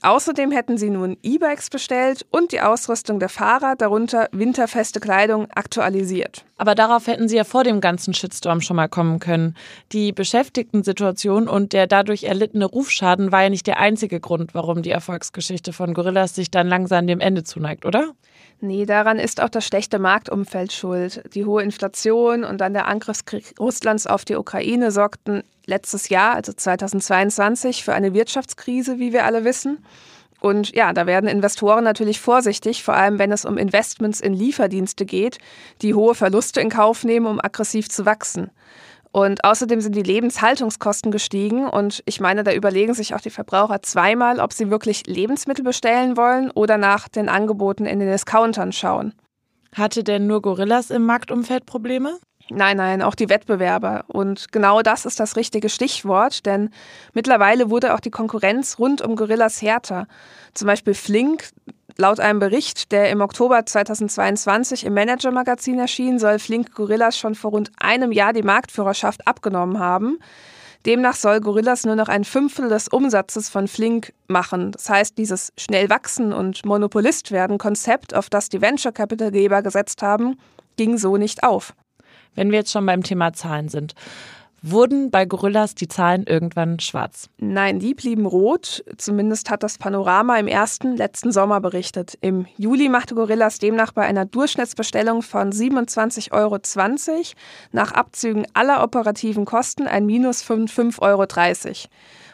Außerdem 0.00 0.52
hätten 0.52 0.78
sie 0.78 0.90
nun 0.90 1.18
E-Bikes 1.22 1.68
bestellt 1.68 2.26
und 2.30 2.52
die 2.52 2.62
Ausrüstung 2.62 3.20
der 3.20 3.28
Fahrer, 3.28 3.74
darunter 3.76 4.28
winterfeste 4.32 5.00
Kleidung, 5.00 5.48
aktualisiert. 5.54 6.44
Aber 6.56 6.74
darauf 6.74 7.06
hätten 7.06 7.28
sie 7.28 7.36
ja 7.36 7.44
vor 7.44 7.64
dem 7.64 7.80
ganzen 7.80 8.14
Shitstorm 8.14 8.62
schon 8.62 8.76
mal 8.76 8.88
kommen 8.88 9.18
können. 9.18 9.54
Die 9.92 10.12
Beschäftigten-Situation 10.12 11.46
und 11.46 11.74
der 11.74 11.86
dadurch 11.86 12.24
erlittene 12.24 12.66
Rufschaden 12.66 13.32
war 13.32 13.42
ja 13.42 13.50
nicht 13.50 13.66
der 13.66 13.78
einzige 13.80 14.20
Grund, 14.20 14.54
warum 14.54 14.82
die 14.82 14.90
Erfolgsgeschichte 14.90 15.72
von 15.72 15.92
Gorillas 15.92 16.34
sich 16.34 16.50
dann 16.50 16.68
langsam 16.68 17.06
dem 17.06 17.20
Ende 17.20 17.44
zuneigt, 17.44 17.84
oder? 17.84 18.12
Nee, 18.60 18.86
daran 18.86 19.18
ist 19.18 19.42
auch 19.42 19.48
das 19.48 19.66
schlechte 19.66 19.98
Marktumfeld 19.98 20.72
schuld. 20.72 21.22
Die 21.34 21.44
hohe 21.44 21.62
Inflation 21.62 22.44
und 22.44 22.60
dann 22.60 22.72
der 22.72 22.88
Angriffskrieg 22.88 23.54
Russlands 23.60 24.06
auf 24.06 24.24
die 24.24 24.36
Ukraine 24.36 24.90
sorgten 24.90 25.42
letztes 25.66 26.08
Jahr, 26.08 26.34
also 26.34 26.52
2022, 26.52 27.84
für 27.84 27.94
eine 27.94 28.14
Wirtschaftskrise, 28.14 28.98
wie 28.98 29.12
wir 29.12 29.24
alle 29.24 29.44
wissen. 29.44 29.84
Und 30.40 30.74
ja, 30.74 30.92
da 30.92 31.06
werden 31.06 31.28
Investoren 31.28 31.84
natürlich 31.84 32.20
vorsichtig, 32.20 32.82
vor 32.82 32.94
allem 32.94 33.18
wenn 33.18 33.32
es 33.32 33.46
um 33.46 33.56
Investments 33.56 34.20
in 34.20 34.34
Lieferdienste 34.34 35.06
geht, 35.06 35.38
die 35.80 35.94
hohe 35.94 36.14
Verluste 36.14 36.60
in 36.60 36.68
Kauf 36.68 37.02
nehmen, 37.02 37.26
um 37.26 37.40
aggressiv 37.40 37.88
zu 37.88 38.04
wachsen. 38.04 38.50
Und 39.14 39.44
außerdem 39.44 39.80
sind 39.80 39.94
die 39.94 40.02
Lebenshaltungskosten 40.02 41.12
gestiegen. 41.12 41.68
Und 41.68 42.02
ich 42.04 42.18
meine, 42.18 42.42
da 42.42 42.52
überlegen 42.52 42.94
sich 42.94 43.14
auch 43.14 43.20
die 43.20 43.30
Verbraucher 43.30 43.80
zweimal, 43.80 44.40
ob 44.40 44.52
sie 44.52 44.70
wirklich 44.70 45.06
Lebensmittel 45.06 45.64
bestellen 45.64 46.16
wollen 46.16 46.50
oder 46.50 46.78
nach 46.78 47.06
den 47.06 47.28
Angeboten 47.28 47.86
in 47.86 48.00
den 48.00 48.10
Discountern 48.10 48.72
schauen. 48.72 49.14
Hatte 49.72 50.02
denn 50.02 50.26
nur 50.26 50.42
Gorillas 50.42 50.90
im 50.90 51.06
Marktumfeld 51.06 51.64
Probleme? 51.64 52.18
Nein, 52.50 52.76
nein, 52.76 53.02
auch 53.02 53.14
die 53.14 53.28
Wettbewerber. 53.28 54.04
Und 54.08 54.50
genau 54.50 54.82
das 54.82 55.06
ist 55.06 55.20
das 55.20 55.36
richtige 55.36 55.68
Stichwort, 55.68 56.44
denn 56.44 56.70
mittlerweile 57.12 57.70
wurde 57.70 57.94
auch 57.94 58.00
die 58.00 58.10
Konkurrenz 58.10 58.80
rund 58.80 59.00
um 59.00 59.14
Gorillas 59.14 59.62
härter. 59.62 60.08
Zum 60.54 60.66
Beispiel 60.66 60.94
Flink, 60.94 61.50
Laut 61.96 62.18
einem 62.18 62.40
Bericht, 62.40 62.90
der 62.90 63.10
im 63.10 63.20
Oktober 63.20 63.64
2022 63.64 64.84
im 64.84 64.94
Manager-Magazin 64.94 65.78
erschien, 65.78 66.18
soll 66.18 66.40
Flink 66.40 66.74
Gorillas 66.74 67.16
schon 67.16 67.36
vor 67.36 67.52
rund 67.52 67.70
einem 67.78 68.10
Jahr 68.10 68.32
die 68.32 68.42
Marktführerschaft 68.42 69.28
abgenommen 69.28 69.78
haben. 69.78 70.18
Demnach 70.86 71.14
soll 71.14 71.40
Gorillas 71.40 71.84
nur 71.84 71.94
noch 71.94 72.08
ein 72.08 72.24
Fünftel 72.24 72.68
des 72.68 72.88
Umsatzes 72.88 73.48
von 73.48 73.68
Flink 73.68 74.12
machen. 74.26 74.72
Das 74.72 74.90
heißt, 74.90 75.16
dieses 75.16 75.52
schnell 75.56 75.88
wachsen 75.88 76.32
und 76.32 76.66
Monopolist 76.66 77.30
werden 77.30 77.58
Konzept, 77.58 78.12
auf 78.12 78.28
das 78.28 78.48
die 78.48 78.60
Venture 78.60 78.92
Capital 78.92 79.30
Geber 79.30 79.62
gesetzt 79.62 80.02
haben, 80.02 80.36
ging 80.76 80.98
so 80.98 81.16
nicht 81.16 81.44
auf. 81.44 81.74
Wenn 82.34 82.50
wir 82.50 82.58
jetzt 82.58 82.72
schon 82.72 82.84
beim 82.84 83.04
Thema 83.04 83.32
Zahlen 83.32 83.68
sind. 83.68 83.94
Wurden 84.66 85.10
bei 85.10 85.26
Gorillas 85.26 85.74
die 85.74 85.88
Zahlen 85.88 86.24
irgendwann 86.26 86.80
schwarz? 86.80 87.28
Nein, 87.36 87.80
die 87.80 87.92
blieben 87.92 88.24
rot. 88.24 88.82
Zumindest 88.96 89.50
hat 89.50 89.62
das 89.62 89.76
Panorama 89.76 90.38
im 90.38 90.46
ersten, 90.46 90.96
letzten 90.96 91.32
Sommer 91.32 91.60
berichtet. 91.60 92.16
Im 92.22 92.46
Juli 92.56 92.88
machte 92.88 93.14
Gorillas 93.14 93.58
demnach 93.58 93.92
bei 93.92 94.06
einer 94.06 94.24
Durchschnittsbestellung 94.24 95.20
von 95.20 95.52
27,20 95.52 96.32
Euro 96.32 96.58
nach 97.72 97.92
Abzügen 97.92 98.46
aller 98.54 98.82
operativen 98.82 99.44
Kosten 99.44 99.86
ein 99.86 100.06
Minus 100.06 100.40
von 100.40 100.66
5,30 100.66 101.02
Euro. 101.02 101.26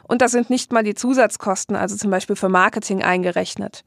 Und 0.06 0.22
da 0.22 0.28
sind 0.28 0.50
nicht 0.50 0.72
mal 0.72 0.84
die 0.84 0.94
Zusatzkosten, 0.94 1.74
also 1.74 1.96
zum 1.96 2.12
Beispiel 2.12 2.36
für 2.36 2.48
Marketing, 2.48 3.02
eingerechnet. 3.02 3.82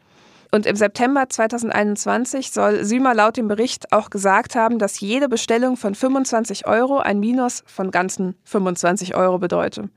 Und 0.53 0.67
im 0.67 0.75
September 0.75 1.27
2021 1.27 2.51
soll 2.51 2.83
Sümer 2.83 3.15
laut 3.15 3.37
dem 3.37 3.47
Bericht 3.47 3.91
auch 3.91 4.11
gesagt 4.11 4.53
haben, 4.53 4.77
dass 4.77 4.99
jede 4.99 5.27
Bestellung 5.27 5.77
von 5.77 5.95
25 5.95 6.67
Euro 6.67 6.99
ein 6.99 7.19
Minus 7.19 7.63
von 7.65 7.89
ganzen 7.89 8.35
25 8.43 9.15
Euro 9.15 9.39
bedeute. 9.39 9.89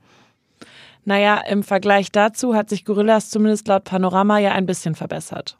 Naja, 1.05 1.43
im 1.47 1.61
Vergleich 1.61 2.11
dazu 2.11 2.55
hat 2.55 2.69
sich 2.69 2.85
Gorillas 2.85 3.29
zumindest 3.29 3.67
laut 3.67 3.83
Panorama 3.83 4.39
ja 4.39 4.53
ein 4.53 4.65
bisschen 4.65 4.95
verbessert. 4.95 5.59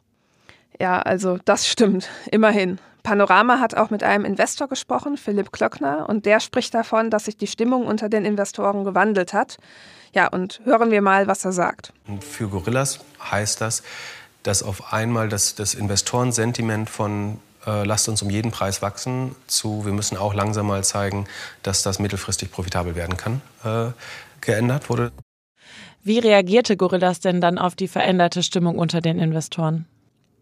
Ja, 0.80 1.00
also 1.00 1.38
das 1.44 1.68
stimmt, 1.68 2.08
immerhin. 2.32 2.80
Panorama 3.04 3.60
hat 3.60 3.76
auch 3.76 3.90
mit 3.90 4.02
einem 4.02 4.24
Investor 4.24 4.66
gesprochen, 4.66 5.16
Philipp 5.16 5.52
Klöckner, 5.52 6.08
und 6.08 6.26
der 6.26 6.40
spricht 6.40 6.74
davon, 6.74 7.08
dass 7.08 7.26
sich 7.26 7.36
die 7.36 7.46
Stimmung 7.46 7.86
unter 7.86 8.08
den 8.08 8.24
Investoren 8.24 8.82
gewandelt 8.82 9.32
hat. 9.32 9.58
Ja, 10.12 10.26
und 10.26 10.60
hören 10.64 10.90
wir 10.90 11.02
mal, 11.02 11.28
was 11.28 11.44
er 11.44 11.52
sagt. 11.52 11.92
Für 12.18 12.48
Gorillas 12.48 12.98
heißt 13.30 13.60
das, 13.60 13.84
dass 14.48 14.62
auf 14.62 14.94
einmal 14.94 15.28
das, 15.28 15.54
das 15.54 15.74
Investorensentiment 15.74 16.88
von 16.88 17.38
äh, 17.66 17.84
lasst 17.84 18.08
uns 18.08 18.22
um 18.22 18.30
jeden 18.30 18.50
Preis 18.50 18.80
wachsen 18.80 19.36
zu 19.46 19.84
wir 19.84 19.92
müssen 19.92 20.16
auch 20.16 20.32
langsam 20.32 20.66
mal 20.66 20.82
zeigen, 20.82 21.26
dass 21.62 21.82
das 21.82 21.98
mittelfristig 21.98 22.50
profitabel 22.50 22.94
werden 22.94 23.18
kann, 23.18 23.42
äh, 23.62 23.92
geändert 24.40 24.88
wurde. 24.88 25.12
Wie 26.02 26.18
reagierte 26.18 26.78
Gorillas 26.78 27.20
denn 27.20 27.42
dann 27.42 27.58
auf 27.58 27.74
die 27.74 27.88
veränderte 27.88 28.42
Stimmung 28.42 28.78
unter 28.78 29.00
den 29.00 29.18
Investoren? 29.18 29.86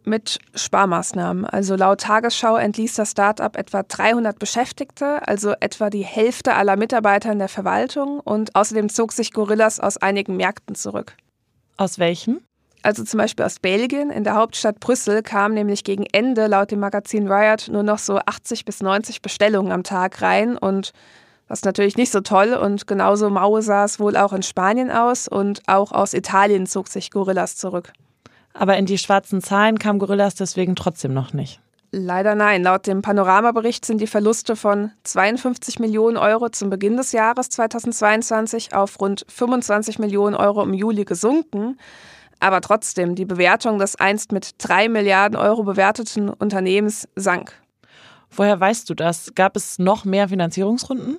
mit 0.09 0.39
Sparmaßnahmen. 0.55 1.45
Also 1.45 1.75
laut 1.75 2.03
Tagesschau 2.03 2.55
entließ 2.55 2.95
das 2.95 3.11
Startup 3.11 3.57
etwa 3.57 3.83
300 3.83 4.39
Beschäftigte, 4.39 5.27
also 5.27 5.55
etwa 5.59 5.91
die 5.91 6.05
Hälfte 6.05 6.55
aller 6.55 6.77
Mitarbeiter 6.77 7.33
in 7.33 7.41
der 7.41 7.49
Verwaltung 7.49 8.21
und 8.21 8.55
außerdem 8.55 8.89
zog 8.89 9.11
sich 9.11 9.33
Gorillas 9.33 9.81
aus 9.81 9.97
einigen 9.97 10.37
Märkten 10.37 10.77
zurück. 10.77 11.17
Aus 11.77 11.99
welchen? 11.99 12.46
Also 12.87 13.03
zum 13.03 13.19
Beispiel 13.19 13.45
aus 13.45 13.59
Belgien. 13.59 14.11
In 14.11 14.23
der 14.23 14.37
Hauptstadt 14.37 14.79
Brüssel 14.79 15.21
kamen 15.21 15.55
nämlich 15.55 15.83
gegen 15.83 16.07
Ende 16.07 16.47
laut 16.47 16.71
dem 16.71 16.79
Magazin 16.79 17.27
Riot 17.27 17.67
nur 17.69 17.83
noch 17.83 17.99
so 17.99 18.21
80 18.25 18.65
bis 18.65 18.81
90 18.81 19.23
Bestellungen 19.23 19.73
am 19.73 19.83
Tag 19.83 20.23
rein 20.23 20.57
und 20.57 20.93
das 21.49 21.59
ist 21.59 21.65
natürlich 21.65 21.97
nicht 21.97 22.13
so 22.13 22.21
toll 22.21 22.55
und 22.55 22.87
genauso 22.87 23.29
mau 23.29 23.61
sah 23.61 23.85
es 23.85 23.99
wohl 23.99 24.17
auch 24.17 24.33
in 24.33 24.45
Spanien 24.45 24.93
aus 24.93 25.27
und 25.27 25.63
auch 25.67 25.91
aus 25.91 26.15
Italien 26.15 26.67
zog 26.67 26.87
sich 26.87 27.11
Gorillas 27.11 27.57
zurück. 27.57 27.93
Aber 28.55 28.77
in 28.77 28.87
die 28.87 28.99
schwarzen 28.99 29.43
Zahlen 29.43 29.81
kam 29.81 29.99
Gorillas 29.99 30.37
deswegen 30.37 30.77
trotzdem 30.77 31.13
noch 31.13 31.33
nicht. 31.33 31.61
Leider 31.91 32.37
nein. 32.37 32.63
Laut 32.63 32.87
dem 32.87 33.03
Panoramabericht 33.03 33.85
sind 33.85 34.01
die 34.01 34.07
Verluste 34.07 34.55
von 34.55 34.93
52 35.03 35.81
Millionen 35.81 36.17
Euro 36.17 36.51
zum 36.51 36.71
Beginn 36.71 36.97
des 36.97 37.11
Jahres 37.11 37.49
2022 37.49 38.77
auf 38.77 39.01
rund 39.01 39.27
25 39.29 39.99
Millionen 39.99 40.37
Euro 40.37 40.63
im 40.63 40.73
Juli 40.73 41.05
gesunken. 41.05 41.79
Aber 42.41 42.61
trotzdem, 42.61 43.15
die 43.15 43.25
Bewertung 43.25 43.79
des 43.79 43.97
einst 43.97 44.33
mit 44.33 44.55
3 44.59 44.89
Milliarden 44.89 45.37
Euro 45.37 45.63
bewerteten 45.63 46.29
Unternehmens 46.29 47.09
sank. 47.17 47.53
Woher 48.31 48.59
weißt 48.59 48.89
du 48.91 48.95
das? 48.95 49.35
Gab 49.35 49.57
es 49.57 49.79
noch 49.79 50.05
mehr 50.05 50.29
Finanzierungsrunden? 50.29 51.19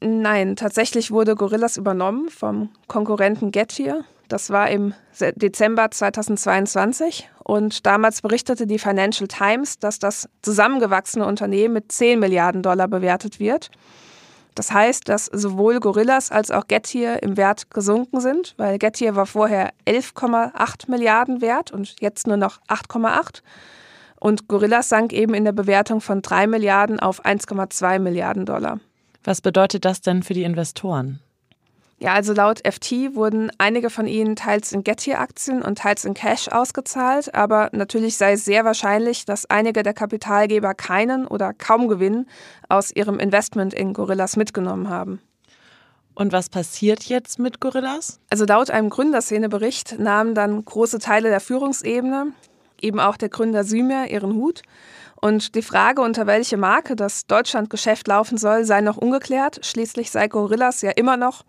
Nein, 0.00 0.56
tatsächlich 0.56 1.10
wurde 1.10 1.34
Gorillas 1.34 1.76
übernommen 1.76 2.28
vom 2.28 2.70
Konkurrenten 2.88 3.52
Getir. 3.52 4.04
Das 4.28 4.50
war 4.50 4.70
im 4.70 4.94
Dezember 5.36 5.90
2022 5.90 7.30
und 7.42 7.86
damals 7.86 8.22
berichtete 8.22 8.66
die 8.66 8.78
Financial 8.78 9.28
Times, 9.28 9.78
dass 9.78 9.98
das 9.98 10.28
zusammengewachsene 10.42 11.26
Unternehmen 11.26 11.74
mit 11.74 11.92
10 11.92 12.18
Milliarden 12.18 12.62
Dollar 12.62 12.88
bewertet 12.88 13.38
wird. 13.38 13.70
Das 14.54 14.72
heißt, 14.72 15.08
dass 15.08 15.26
sowohl 15.26 15.80
Gorillas 15.80 16.30
als 16.30 16.50
auch 16.50 16.68
Getir 16.68 17.22
im 17.22 17.36
Wert 17.36 17.70
gesunken 17.70 18.20
sind, 18.20 18.54
weil 18.56 18.78
Getir 18.78 19.16
war 19.16 19.26
vorher 19.26 19.72
11,8 19.86 20.90
Milliarden 20.90 21.40
wert 21.40 21.72
und 21.72 22.00
jetzt 22.00 22.26
nur 22.26 22.36
noch 22.36 22.60
8,8. 22.68 23.42
Und 24.20 24.48
Gorillas 24.48 24.88
sank 24.88 25.12
eben 25.12 25.34
in 25.34 25.44
der 25.44 25.52
Bewertung 25.52 26.00
von 26.00 26.22
3 26.22 26.46
Milliarden 26.46 27.00
auf 27.00 27.24
1,2 27.24 27.98
Milliarden 27.98 28.46
Dollar. 28.46 28.78
Was 29.24 29.40
bedeutet 29.40 29.84
das 29.84 30.00
denn 30.00 30.22
für 30.22 30.34
die 30.34 30.44
Investoren? 30.44 31.20
Ja, 32.04 32.12
also 32.12 32.34
laut 32.34 32.60
FT 32.68 33.14
wurden 33.14 33.50
einige 33.56 33.88
von 33.88 34.06
ihnen 34.06 34.36
teils 34.36 34.72
in 34.72 34.84
Getir-Aktien 34.84 35.62
und 35.62 35.78
teils 35.78 36.04
in 36.04 36.12
Cash 36.12 36.48
ausgezahlt, 36.48 37.34
aber 37.34 37.70
natürlich 37.72 38.18
sei 38.18 38.32
es 38.32 38.44
sehr 38.44 38.66
wahrscheinlich, 38.66 39.24
dass 39.24 39.46
einige 39.46 39.82
der 39.82 39.94
Kapitalgeber 39.94 40.74
keinen 40.74 41.26
oder 41.26 41.54
kaum 41.54 41.88
Gewinn 41.88 42.26
aus 42.68 42.94
ihrem 42.94 43.18
Investment 43.18 43.72
in 43.72 43.94
Gorillas 43.94 44.36
mitgenommen 44.36 44.90
haben. 44.90 45.22
Und 46.14 46.34
was 46.34 46.50
passiert 46.50 47.04
jetzt 47.04 47.38
mit 47.38 47.58
Gorillas? 47.58 48.20
Also 48.28 48.44
laut 48.44 48.70
einem 48.70 48.90
Gründerszenebericht 48.90 49.98
nahmen 49.98 50.34
dann 50.34 50.62
große 50.62 50.98
Teile 50.98 51.30
der 51.30 51.40
Führungsebene, 51.40 52.34
eben 52.82 53.00
auch 53.00 53.16
der 53.16 53.30
Gründer 53.30 53.64
Sümer, 53.64 54.10
ihren 54.10 54.34
Hut. 54.34 54.60
Und 55.22 55.54
die 55.54 55.62
Frage, 55.62 56.02
unter 56.02 56.26
welche 56.26 56.58
Marke 56.58 56.96
das 56.96 57.26
Deutschlandgeschäft 57.26 58.06
laufen 58.08 58.36
soll, 58.36 58.66
sei 58.66 58.82
noch 58.82 58.98
ungeklärt. 58.98 59.64
Schließlich 59.64 60.10
sei 60.10 60.28
Gorillas 60.28 60.82
ja 60.82 60.90
immer 60.90 61.16
noch 61.16 61.46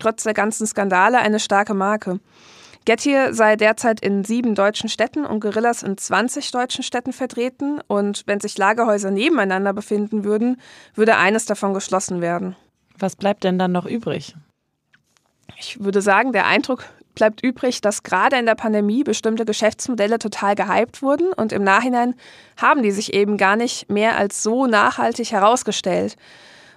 trotz 0.00 0.24
der 0.24 0.34
ganzen 0.34 0.66
Skandale 0.66 1.18
eine 1.18 1.38
starke 1.38 1.74
Marke. 1.74 2.20
Getir 2.86 3.34
sei 3.34 3.56
derzeit 3.56 4.00
in 4.00 4.24
sieben 4.24 4.54
deutschen 4.54 4.88
Städten 4.88 5.26
und 5.26 5.40
Gorillas 5.40 5.82
in 5.82 5.98
20 5.98 6.50
deutschen 6.50 6.82
Städten 6.82 7.12
vertreten. 7.12 7.80
Und 7.86 8.22
wenn 8.26 8.40
sich 8.40 8.56
Lagerhäuser 8.56 9.10
nebeneinander 9.10 9.72
befinden 9.72 10.24
würden, 10.24 10.60
würde 10.94 11.16
eines 11.16 11.44
davon 11.44 11.74
geschlossen 11.74 12.20
werden. 12.20 12.56
Was 12.98 13.16
bleibt 13.16 13.44
denn 13.44 13.58
dann 13.58 13.72
noch 13.72 13.86
übrig? 13.86 14.34
Ich 15.58 15.82
würde 15.82 16.00
sagen, 16.00 16.32
der 16.32 16.46
Eindruck 16.46 16.84
bleibt 17.14 17.42
übrig, 17.42 17.80
dass 17.80 18.02
gerade 18.02 18.38
in 18.38 18.46
der 18.46 18.54
Pandemie 18.54 19.04
bestimmte 19.04 19.44
Geschäftsmodelle 19.44 20.18
total 20.18 20.54
gehypt 20.54 21.02
wurden 21.02 21.32
und 21.32 21.52
im 21.52 21.62
Nachhinein 21.62 22.14
haben 22.56 22.82
die 22.82 22.92
sich 22.92 23.12
eben 23.12 23.36
gar 23.36 23.56
nicht 23.56 23.90
mehr 23.90 24.16
als 24.16 24.42
so 24.42 24.66
nachhaltig 24.66 25.32
herausgestellt. 25.32 26.16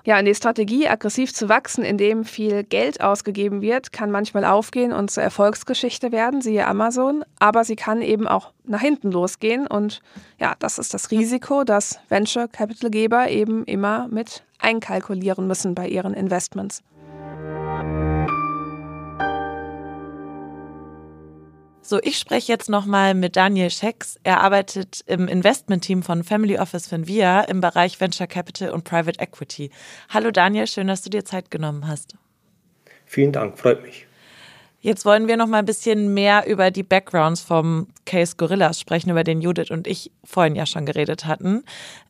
Ja, 0.05 0.19
in 0.19 0.25
die 0.25 0.35
Strategie, 0.35 0.89
aggressiv 0.89 1.33
zu 1.33 1.47
wachsen, 1.47 1.85
indem 1.85 2.25
viel 2.25 2.65
Geld 2.65 2.99
ausgegeben 2.99 3.61
wird, 3.61 3.93
kann 3.93 4.11
manchmal 4.11 4.43
aufgehen 4.43 4.91
und 4.91 5.09
zur 5.09 5.23
Erfolgsgeschichte 5.23 6.11
werden, 6.11 6.41
siehe 6.41 6.67
Amazon, 6.67 7.23
aber 7.39 7.63
sie 7.63 7.77
kann 7.77 8.01
eben 8.01 8.27
auch 8.27 8.51
nach 8.65 8.81
hinten 8.81 9.11
losgehen 9.11 9.65
und 9.65 10.01
ja, 10.39 10.55
das 10.59 10.77
ist 10.77 10.93
das 10.93 11.09
Risiko, 11.09 11.63
das 11.63 11.99
Venture 12.09 12.49
Capital 12.49 12.89
Geber 12.89 13.29
eben 13.29 13.63
immer 13.63 14.09
mit 14.09 14.43
einkalkulieren 14.59 15.47
müssen 15.47 15.73
bei 15.73 15.87
ihren 15.87 16.13
Investments. 16.13 16.83
So, 21.93 21.99
ich 22.01 22.17
spreche 22.17 22.51
jetzt 22.51 22.71
nochmal 22.71 23.13
mit 23.13 23.35
Daniel 23.35 23.69
Schecks. 23.69 24.19
Er 24.23 24.41
arbeitet 24.41 25.03
im 25.05 25.27
Investment-Team 25.27 26.01
von 26.01 26.23
Family 26.23 26.57
Office 26.57 26.87
von 26.87 27.07
VIA 27.07 27.41
im 27.41 27.61
Bereich 27.61 28.01
Venture 28.01 28.25
Capital 28.25 28.71
und 28.71 28.83
Private 28.83 29.19
Equity. 29.19 29.69
Hallo 30.09 30.31
Daniel, 30.31 30.65
schön, 30.65 30.87
dass 30.87 31.03
du 31.03 31.11
dir 31.11 31.23
Zeit 31.23 31.51
genommen 31.51 31.87
hast. 31.87 32.15
Vielen 33.05 33.31
Dank, 33.31 33.59
freut 33.59 33.83
mich. 33.83 34.07
Jetzt 34.83 35.05
wollen 35.05 35.29
wir 35.29 35.37
noch 35.37 35.47
mal 35.47 35.59
ein 35.59 35.65
bisschen 35.65 36.13
mehr 36.13 36.45
über 36.45 36.69
die 36.69 36.83
Backgrounds 36.83 37.39
vom 37.39 37.87
Case 38.05 38.35
Gorillas 38.35 38.81
sprechen, 38.81 39.11
über 39.11 39.23
den 39.23 39.39
Judith 39.39 39.71
und 39.71 39.87
ich 39.87 40.11
vorhin 40.25 40.55
ja 40.55 40.65
schon 40.65 40.85
geredet 40.85 41.25
hatten. 41.25 41.63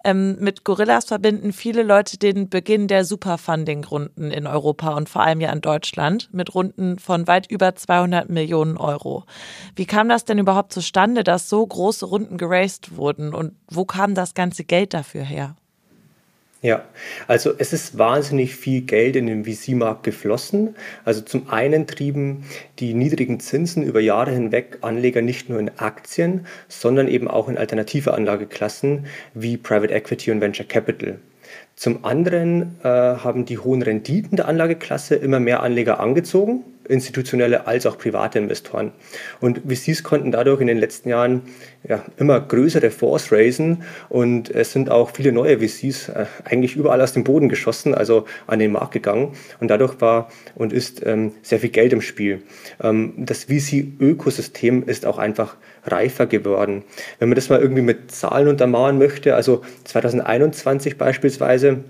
Ähm, 0.04 0.38
mit 0.40 0.64
Gorillas 0.64 1.06
verbinden 1.06 1.54
viele 1.54 1.84
Leute 1.84 2.18
den 2.18 2.50
Beginn 2.50 2.88
der 2.88 3.06
Superfunding-Runden 3.06 4.32
in 4.32 4.48
Europa 4.48 4.96
und 4.96 5.08
vor 5.08 5.22
allem 5.22 5.40
ja 5.40 5.54
in 5.54 5.62
Deutschland 5.62 6.30
mit 6.34 6.56
Runden 6.56 6.98
von 6.98 7.28
weit 7.28 7.46
über 7.52 7.76
200 7.76 8.28
Millionen 8.30 8.78
Euro. 8.78 9.26
Wie 9.76 9.86
kam 9.86 10.10
das 10.10 10.26
denn 10.26 10.40
überhaupt 10.40 10.74
zustande, 10.74 11.24
dass 11.24 11.50
so 11.50 11.64
große 11.64 12.08
Runden 12.08 12.40
geraced 12.40 12.98
wurden 12.98 13.36
und 13.36 13.54
wo 13.70 13.86
kam 13.86 14.16
das 14.16 14.34
ganze 14.34 14.64
Geld 14.64 14.96
dafür 14.96 15.22
her? 15.22 15.56
Ja, 16.64 16.86
also 17.28 17.52
es 17.58 17.74
ist 17.74 17.98
wahnsinnig 17.98 18.56
viel 18.56 18.84
Geld 18.84 19.18
in 19.18 19.28
den 19.28 19.44
VC-Markt 19.44 20.04
geflossen. 20.04 20.76
Also 21.04 21.20
zum 21.20 21.50
einen 21.50 21.88
trieben 21.88 22.46
die 22.80 22.94
niedrigen 22.94 23.42
Zinsen 23.42 23.84
über 23.84 24.00
Jahre 24.00 24.32
hinweg 24.32 24.78
Anleger 24.80 25.22
nicht 25.22 25.50
nur 25.50 25.60
in 25.60 25.78
Aktien, 25.78 26.48
sondern 26.70 27.10
eben 27.10 27.28
auch 27.28 27.50
in 27.50 27.58
alternative 27.58 28.14
Anlageklassen 28.14 29.08
wie 29.34 29.58
Private 29.58 29.94
Equity 29.94 30.32
und 30.32 30.40
Venture 30.40 30.66
Capital. 30.66 31.20
Zum 31.76 32.06
anderen 32.06 32.78
äh, 32.82 32.88
haben 32.88 33.44
die 33.44 33.58
hohen 33.58 33.82
Renditen 33.82 34.38
der 34.38 34.48
Anlageklasse 34.48 35.16
immer 35.16 35.42
mehr 35.42 35.64
Anleger 35.64 36.00
angezogen 36.00 36.64
institutionelle 36.88 37.68
als 37.68 37.86
auch 37.86 37.98
private 37.98 38.40
Investoren. 38.40 38.92
Und 39.40 39.62
VCs 39.68 40.04
konnten 40.04 40.32
dadurch 40.32 40.62
in 40.62 40.68
den 40.68 40.78
letzten 40.78 41.10
Jahren 41.10 41.44
ja, 41.88 42.04
immer 42.18 42.40
größere 42.40 42.92
Fonds 42.92 43.32
raisen 43.32 43.84
und 44.10 44.50
es 44.50 44.72
sind 44.72 44.90
auch 44.90 45.12
viele 45.12 45.32
neue 45.32 45.60
VCs 45.60 46.10
äh, 46.10 46.26
eigentlich 46.46 46.76
überall 46.76 47.02
aus 47.02 47.14
dem 47.14 47.24
Boden 47.24 47.50
geschossen, 47.50 47.94
also 47.94 48.26
an 48.48 48.60
den 48.60 48.72
Markt 48.72 48.94
gegangen. 48.94 49.34
Und 49.60 49.70
dadurch 49.70 50.00
war 50.02 50.30
und 50.56 50.74
ist 50.74 51.06
ähm, 51.06 51.34
sehr 51.42 51.60
viel 51.60 51.70
Geld 51.70 51.94
im 51.94 52.02
Spiel. 52.02 52.42
Ähm, 52.82 53.14
das 53.18 53.46
VC-Ökosystem 53.46 54.84
ist 54.84 55.06
auch 55.06 55.18
einfach 55.18 55.58
reifer 55.86 56.26
geworden. 56.26 56.84
Wenn 57.20 57.30
man 57.30 57.36
das 57.36 57.50
mal 57.50 57.60
irgendwie 57.60 57.82
mit 57.82 58.12
Zahlen 58.12 58.48
untermauern 58.48 58.98
möchte, 58.98 59.36
also 59.36 59.62
2021 59.84 60.98
beispielsweise, 60.98 61.84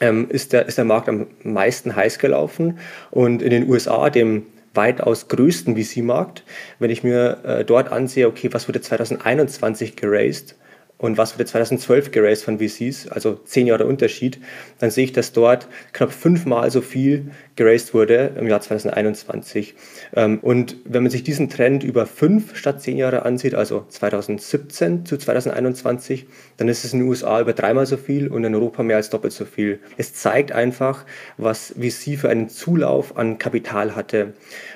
ähm, 0.00 0.28
ist, 0.28 0.52
der, 0.52 0.66
ist 0.66 0.78
der 0.78 0.84
Markt 0.84 1.08
am 1.08 1.26
meisten 1.42 1.94
heiß 1.94 2.18
gelaufen. 2.18 2.78
Und 3.10 3.42
in 3.42 3.50
den 3.50 3.68
USA, 3.68 4.10
dem 4.10 4.46
weitaus 4.74 5.28
größten 5.28 5.76
VC-Markt. 5.76 6.44
Wenn 6.78 6.90
ich 6.90 7.02
mir 7.02 7.38
äh, 7.44 7.64
dort 7.64 7.90
ansehe, 7.90 8.28
okay, 8.28 8.48
was 8.52 8.68
wurde 8.68 8.80
2021 8.80 9.96
geraced, 9.96 10.56
und 11.00 11.16
was 11.16 11.34
wurde 11.34 11.46
2012 11.46 12.10
geraced 12.10 12.44
von 12.44 12.58
VCs, 12.58 13.08
also 13.08 13.40
zehn 13.44 13.66
Jahre 13.66 13.86
Unterschied, 13.86 14.38
dann 14.80 14.90
sehe 14.90 15.04
ich, 15.04 15.12
dass 15.12 15.32
dort 15.32 15.66
knapp 15.92 16.12
fünfmal 16.12 16.70
so 16.70 16.82
viel 16.82 17.30
geraced 17.56 17.94
wurde 17.94 18.32
im 18.38 18.46
Jahr 18.46 18.60
2021. 18.60 19.74
Ähm, 20.14 20.40
und 20.40 20.76
wenn 20.84 21.02
man 21.02 21.10
sich 21.10 21.22
diesen 21.22 21.48
Trend 21.48 21.84
über 21.84 22.04
fünf 22.04 22.54
statt 22.54 22.82
zehn 22.82 22.98
Jahre 22.98 23.24
ansieht, 23.24 23.54
also 23.54 23.86
2017 23.88 25.06
zu 25.06 25.16
2021, 25.16 26.26
dann 26.58 26.68
ist 26.68 26.84
es 26.84 26.92
in 26.92 27.00
den 27.00 27.08
USA 27.08 27.40
über 27.40 27.54
dreimal 27.54 27.86
so 27.86 27.96
viel 27.96 28.28
und 28.28 28.44
in 28.44 28.54
Europa 28.54 28.82
mehr 28.82 28.96
als 28.96 29.08
doppelt 29.08 29.32
so 29.32 29.46
viel. 29.46 29.80
Es 29.96 30.12
zeigt 30.12 30.52
einfach, 30.52 31.06
was 31.38 31.74
VC 31.78 32.18
für 32.18 32.28
einen 32.28 32.50
Zulauf 32.50 33.16
an 33.16 33.38
Kapital 33.38 33.96
hatte. 33.96 34.34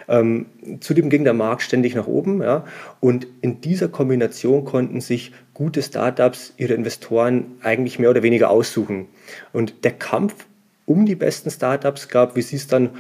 Ähm, 0.09 0.47
zudem 0.81 1.11
ging 1.11 1.25
der 1.25 1.33
Markt 1.35 1.63
ständig 1.63 1.95
nach 1.95 2.07
oben 2.07 2.43
ja, 2.43 2.65
und 3.01 3.27
in 3.41 3.61
dieser 3.61 3.89
Kombination 3.89 4.65
konnten 4.65 5.01
sich 5.01 5.33
gute 5.55 5.83
Startups 5.83 6.53
ihre 6.57 6.75
Investoren 6.75 7.47
eigentlich 7.63 7.99
mehr 7.99 8.11
oder 8.11 8.23
weniger 8.23 8.51
aussuchen. 8.51 9.07
Und 9.53 9.85
der 9.85 9.93
Kampf 9.93 10.47
um 10.87 11.07
die 11.07 11.15
besten 11.15 11.51
Startups 11.51 12.09
gab, 12.09 12.37
wie 12.37 12.43
sie 12.43 12.57
es 12.57 12.67
dann 12.67 12.91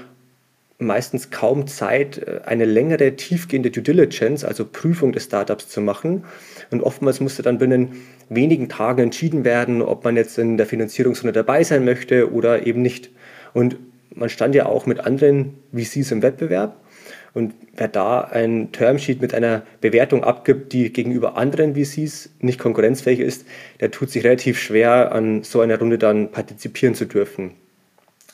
meistens 0.79 1.31
kaum 1.31 1.67
Zeit, 1.67 2.19
äh, 2.19 2.40
eine 2.45 2.64
längere, 2.64 3.17
tiefgehende 3.17 3.71
Due 3.71 3.83
Diligence, 3.83 4.45
also 4.45 4.64
Prüfung 4.64 5.12
des 5.12 5.25
Startups 5.25 5.69
zu 5.69 5.81
machen. 5.81 6.25
Und 6.71 6.83
oftmals 6.83 7.21
musste 7.21 7.43
dann 7.43 7.59
binnen 7.59 8.03
wenigen 8.29 8.69
Tagen 8.69 9.03
entschieden 9.03 9.45
werden, 9.45 9.83
ob 9.83 10.05
man 10.05 10.17
jetzt 10.17 10.38
in 10.38 10.57
der 10.57 10.67
Finanzierungsrunde 10.67 11.33
dabei 11.33 11.62
sein 11.64 11.85
möchte 11.85 12.33
oder 12.33 12.67
eben 12.67 12.83
nicht. 12.83 13.11
Und 13.53 13.77
man 14.14 14.29
stand 14.29 14.55
ja 14.55 14.67
auch 14.67 14.87
mit 14.87 15.01
anderen 15.01 15.55
VCs 15.73 16.12
im 16.12 16.23
Wettbewerb. 16.23 16.77
Und 17.35 17.53
wer 17.77 17.88
da 17.88 18.20
ein 18.20 18.70
Termsheet 18.70 19.20
mit 19.20 19.35
einer 19.35 19.62
Bewertung 19.81 20.23
abgibt, 20.23 20.73
die 20.73 20.92
gegenüber 20.92 21.37
anderen 21.37 21.75
VCs 21.75 22.31
nicht 22.38 22.61
konkurrenzfähig 22.61 23.18
ist, 23.18 23.44
der 23.81 23.90
tut 23.90 24.11
sich 24.11 24.25
relativ 24.25 24.61
schwer, 24.61 25.11
an 25.12 25.42
so 25.42 25.61
einer 25.61 25.79
Runde 25.79 25.99
dann 25.99 26.31
partizipieren 26.31 26.94
zu 26.94 27.07
dürfen. 27.07 27.55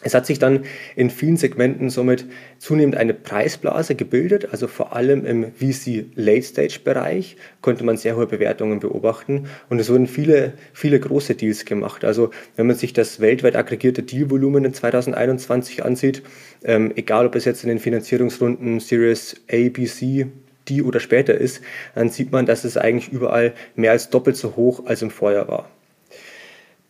Es 0.02 0.14
hat 0.14 0.24
sich 0.24 0.38
dann 0.38 0.64
in 0.96 1.10
vielen 1.10 1.36
Segmenten 1.36 1.90
somit 1.90 2.24
zunehmend 2.58 2.96
eine 2.96 3.12
Preisblase 3.12 3.94
gebildet, 3.94 4.48
also 4.50 4.66
vor 4.66 4.96
allem 4.96 5.26
im 5.26 5.52
VC 5.52 6.06
Late 6.14 6.42
Stage 6.42 6.80
Bereich 6.82 7.36
konnte 7.60 7.84
man 7.84 7.98
sehr 7.98 8.16
hohe 8.16 8.26
Bewertungen 8.26 8.80
beobachten 8.80 9.46
und 9.68 9.78
es 9.78 9.90
wurden 9.90 10.06
viele, 10.06 10.54
viele 10.72 10.98
große 10.98 11.34
Deals 11.34 11.66
gemacht. 11.66 12.04
Also 12.04 12.30
wenn 12.56 12.66
man 12.66 12.76
sich 12.76 12.94
das 12.94 13.20
weltweit 13.20 13.56
aggregierte 13.56 14.02
Dealvolumen 14.02 14.64
in 14.64 14.72
2021 14.72 15.84
ansieht, 15.84 16.22
ähm, 16.64 16.92
egal 16.96 17.26
ob 17.26 17.34
es 17.34 17.44
jetzt 17.44 17.62
in 17.62 17.68
den 17.68 17.78
Finanzierungsrunden 17.78 18.80
Series 18.80 19.36
A, 19.50 19.68
B, 19.68 19.84
C, 19.84 20.28
D 20.66 20.80
oder 20.80 21.00
später 21.00 21.34
ist, 21.34 21.60
dann 21.94 22.08
sieht 22.08 22.32
man, 22.32 22.46
dass 22.46 22.64
es 22.64 22.78
eigentlich 22.78 23.12
überall 23.12 23.52
mehr 23.74 23.90
als 23.90 24.08
doppelt 24.08 24.36
so 24.36 24.56
hoch 24.56 24.86
als 24.86 25.02
im 25.02 25.10
Vorjahr 25.10 25.48
war. 25.48 25.68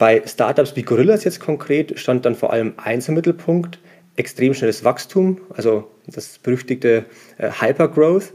Bei 0.01 0.23
Startups 0.25 0.77
wie 0.77 0.83
Gorillas 0.83 1.25
jetzt 1.25 1.41
konkret 1.41 1.99
stand 1.99 2.25
dann 2.25 2.35
vor 2.35 2.55
allem 2.55 2.73
eins 2.79 3.07
im 3.09 3.15
Mittelpunkt, 3.17 3.79
extrem 4.17 4.55
schnelles 4.55 4.83
Wachstum, 4.83 5.43
also 5.51 5.91
das 6.07 6.39
berüchtigte 6.39 7.05
äh, 7.37 7.51
Hypergrowth. 7.61 8.33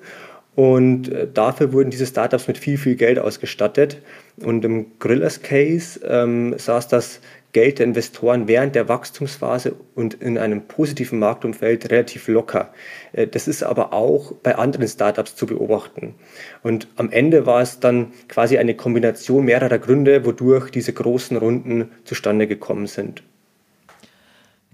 Und 0.54 1.12
äh, 1.12 1.28
dafür 1.34 1.74
wurden 1.74 1.90
diese 1.90 2.06
Startups 2.06 2.48
mit 2.48 2.60
viel, 2.60 2.78
viel 2.78 2.94
Geld 2.94 3.18
ausgestattet. 3.18 4.04
Und 4.44 4.64
im 4.64 5.00
Gorillas 5.00 5.42
Case 5.42 6.00
ähm, 6.08 6.54
saß 6.56 6.88
das 6.88 7.20
Geld 7.56 7.80
der 7.80 7.86
Investoren 7.86 8.50
während 8.50 8.76
der 8.76 8.90
Wachstumsphase 8.90 9.78
und 9.96 10.16
in 10.16 10.38
einem 10.38 10.68
positiven 10.68 11.20
Marktumfeld 11.20 11.90
relativ 11.90 12.28
locker. 12.28 12.74
Äh, 13.14 13.28
das 13.28 13.48
ist 13.48 13.64
aber 13.64 13.94
auch 13.94 14.34
bei 14.34 14.56
anderen 14.56 14.90
Startups 14.90 15.38
zu 15.38 15.46
beobachten. 15.46 16.16
Und 16.64 16.90
am 16.98 17.10
Ende 17.12 17.46
war 17.46 17.62
es 17.62 17.80
dann 17.80 18.12
quasi 18.28 18.58
eine 18.58 18.76
Kombination 18.76 19.46
mehrerer 19.46 19.80
Gründe, 19.80 20.26
wodurch 20.26 20.70
diese 20.70 20.92
großen 20.92 21.38
Runden 21.38 21.92
zustande 22.04 22.46
gekommen 22.46 22.88
sind. 22.88 23.24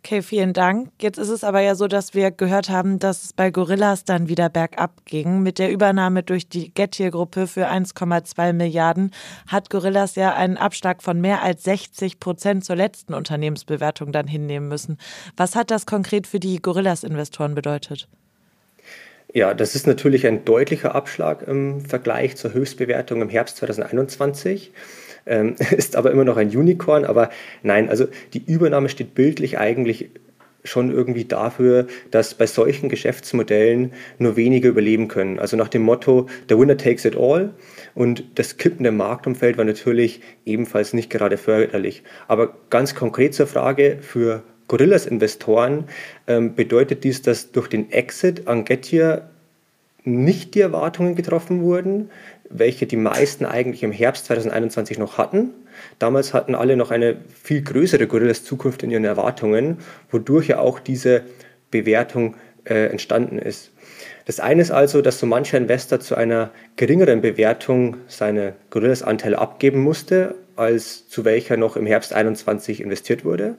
Okay, 0.03 0.23
vielen 0.23 0.53
Dank. 0.53 0.89
Jetzt 0.99 1.19
ist 1.19 1.29
es 1.29 1.43
aber 1.43 1.61
ja 1.61 1.75
so, 1.75 1.87
dass 1.87 2.15
wir 2.15 2.31
gehört 2.31 2.69
haben, 2.69 2.97
dass 2.97 3.23
es 3.23 3.33
bei 3.33 3.51
Gorillas 3.51 4.03
dann 4.03 4.27
wieder 4.27 4.49
bergab 4.49 5.05
ging. 5.05 5.43
Mit 5.43 5.59
der 5.59 5.71
Übernahme 5.71 6.23
durch 6.23 6.49
die 6.49 6.73
Gettier-Gruppe 6.73 7.45
für 7.45 7.69
1,2 7.69 8.51
Milliarden 8.53 9.11
hat 9.45 9.69
Gorillas 9.69 10.15
ja 10.15 10.33
einen 10.33 10.57
Abschlag 10.57 11.03
von 11.03 11.21
mehr 11.21 11.43
als 11.43 11.63
60 11.65 12.19
Prozent 12.19 12.65
zur 12.65 12.77
letzten 12.77 13.13
Unternehmensbewertung 13.13 14.11
dann 14.11 14.27
hinnehmen 14.27 14.67
müssen. 14.67 14.97
Was 15.37 15.55
hat 15.55 15.69
das 15.69 15.85
konkret 15.85 16.25
für 16.25 16.39
die 16.39 16.59
Gorillas-Investoren 16.59 17.53
bedeutet? 17.53 18.07
Ja, 19.33 19.53
das 19.53 19.75
ist 19.75 19.85
natürlich 19.85 20.25
ein 20.25 20.45
deutlicher 20.45 20.95
Abschlag 20.95 21.43
im 21.43 21.85
Vergleich 21.85 22.37
zur 22.37 22.53
Höchstbewertung 22.53 23.21
im 23.21 23.29
Herbst 23.29 23.57
2021 23.57 24.71
ähm, 25.25 25.55
ist 25.71 25.95
aber 25.95 26.12
immer 26.12 26.25
noch 26.25 26.38
ein 26.38 26.49
Unicorn. 26.49 27.05
Aber 27.05 27.29
nein, 27.63 27.89
also 27.89 28.07
die 28.34 28.43
Übernahme 28.45 28.89
steht 28.89 29.15
bildlich 29.15 29.57
eigentlich 29.57 30.10
schon 30.63 30.91
irgendwie 30.91 31.25
dafür, 31.25 31.88
dass 32.12 32.36
bei 32.36 32.45
solchen 32.45 32.89
Geschäftsmodellen 32.89 33.93
nur 34.19 34.36
wenige 34.36 34.67
überleben 34.67 35.07
können. 35.07 35.39
Also 35.39 35.57
nach 35.57 35.69
dem 35.69 35.81
Motto, 35.81 36.27
der 36.49 36.60
Winner 36.60 36.77
takes 36.77 37.05
it 37.05 37.17
all. 37.17 37.51
Und 37.95 38.23
das 38.36 38.57
kippende 38.57 38.91
Marktumfeld 38.91 39.57
war 39.57 39.65
natürlich 39.65 40.21
ebenfalls 40.45 40.93
nicht 40.93 41.10
gerade 41.10 41.38
förderlich. 41.38 42.03
Aber 42.27 42.55
ganz 42.69 42.95
konkret 42.95 43.34
zur 43.34 43.47
Frage, 43.47 43.97
für 44.01 44.43
Gorillas-Investoren 44.67 45.86
ähm, 46.27 46.55
bedeutet 46.55 47.03
dies, 47.03 47.21
dass 47.21 47.51
durch 47.51 47.67
den 47.67 47.91
Exit 47.91 48.47
an 48.47 48.63
Getir 48.63 49.29
nicht 50.03 50.55
die 50.55 50.62
Erwartungen 50.62 51.15
getroffen 51.15 51.62
wurden, 51.62 52.10
welche 52.53 52.85
die 52.85 52.97
meisten 52.97 53.45
eigentlich 53.45 53.83
im 53.83 53.91
Herbst 53.91 54.25
2021 54.25 54.97
noch 54.97 55.17
hatten. 55.17 55.51
Damals 55.99 56.33
hatten 56.33 56.55
alle 56.55 56.75
noch 56.77 56.91
eine 56.91 57.17
viel 57.41 57.61
größere 57.61 58.07
Gorillas 58.07 58.43
Zukunft 58.43 58.83
in 58.83 58.91
ihren 58.91 59.05
Erwartungen, 59.05 59.77
wodurch 60.09 60.47
ja 60.47 60.59
auch 60.59 60.79
diese 60.79 61.23
Bewertung 61.69 62.35
äh, 62.65 62.87
entstanden 62.87 63.39
ist. 63.39 63.71
Das 64.25 64.39
eine 64.39 64.61
ist 64.61 64.71
also, 64.71 65.01
dass 65.01 65.19
so 65.19 65.25
mancher 65.25 65.57
Investor 65.57 65.99
zu 65.99 66.15
einer 66.15 66.51
geringeren 66.75 67.21
Bewertung 67.21 67.97
seine 68.07 68.53
Gorillas-Anteile 68.69 69.39
abgeben 69.39 69.81
musste, 69.81 70.35
als 70.55 71.07
zu 71.09 71.25
welcher 71.25 71.57
noch 71.57 71.75
im 71.75 71.85
Herbst 71.87 72.09
2021 72.09 72.81
investiert 72.81 73.25
wurde. 73.25 73.55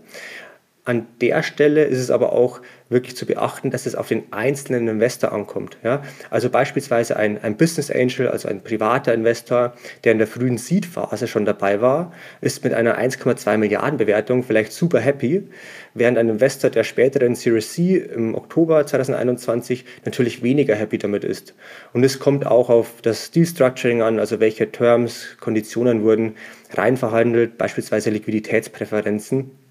An 0.85 1.07
der 1.21 1.45
Stelle 1.45 1.85
ist 1.85 1.99
es 1.99 2.11
aber 2.11 2.33
auch 2.33 2.61
wirklich 2.89 3.17
zu 3.17 3.25
beachten, 3.25 3.71
dass 3.71 3.87
es 3.87 3.95
auf 3.95 4.09
den 4.09 4.25
einzelnen 4.33 4.89
Investor 4.89 5.33
ankommt. 5.33 5.79
Ja? 5.85 6.03
Also 6.29 6.51
beispielsweise 6.51 7.17
ein, 7.17 7.43
ein 7.43 7.57
Business 7.57 7.89
Angel, 7.91 8.29
also 8.29 8.49
ein 8.49 8.63
privater 8.63 9.15
Investor, 9.15 9.75
der 10.03 10.13
in 10.13 10.19
der 10.19 10.27
frühen 10.27 10.59
Seed-Phase 10.59 11.29
schon 11.29 11.45
dabei 11.45 11.81
war, 11.81 12.13
ist 12.41 12.65
mit 12.65 12.75
einer 12.75 12.99
1,2 12.99 13.57
Milliarden 13.59 13.97
Bewertung 13.97 14.43
vielleicht 14.43 14.73
super 14.73 14.99
happy, 14.99 15.49
während 15.95 16.19
ein 16.19 16.29
Investor 16.29 16.69
der 16.69 16.83
späteren 16.83 17.37
Series 17.37 17.73
C 17.73 17.99
im 17.99 18.35
Oktober 18.35 18.85
2021 18.85 19.85
natürlich 20.05 20.43
weniger 20.43 20.75
happy 20.75 20.99
damit 20.99 21.23
ist. 21.23 21.55
Und 21.93 22.03
es 22.03 22.19
kommt 22.19 22.45
auch 22.45 22.71
auf 22.71 23.03
das 23.03 23.31
Deal 23.31 23.47
Structuring 23.47 24.03
an, 24.03 24.19
also 24.19 24.41
welche 24.41 24.73
Terms, 24.73 25.37
Konditionen 25.39 26.03
wurden 26.03 26.35
reinverhandelt, 26.73 27.57
beispielsweise 27.57 28.11
Liquiditätspräferenzen. 28.11 29.62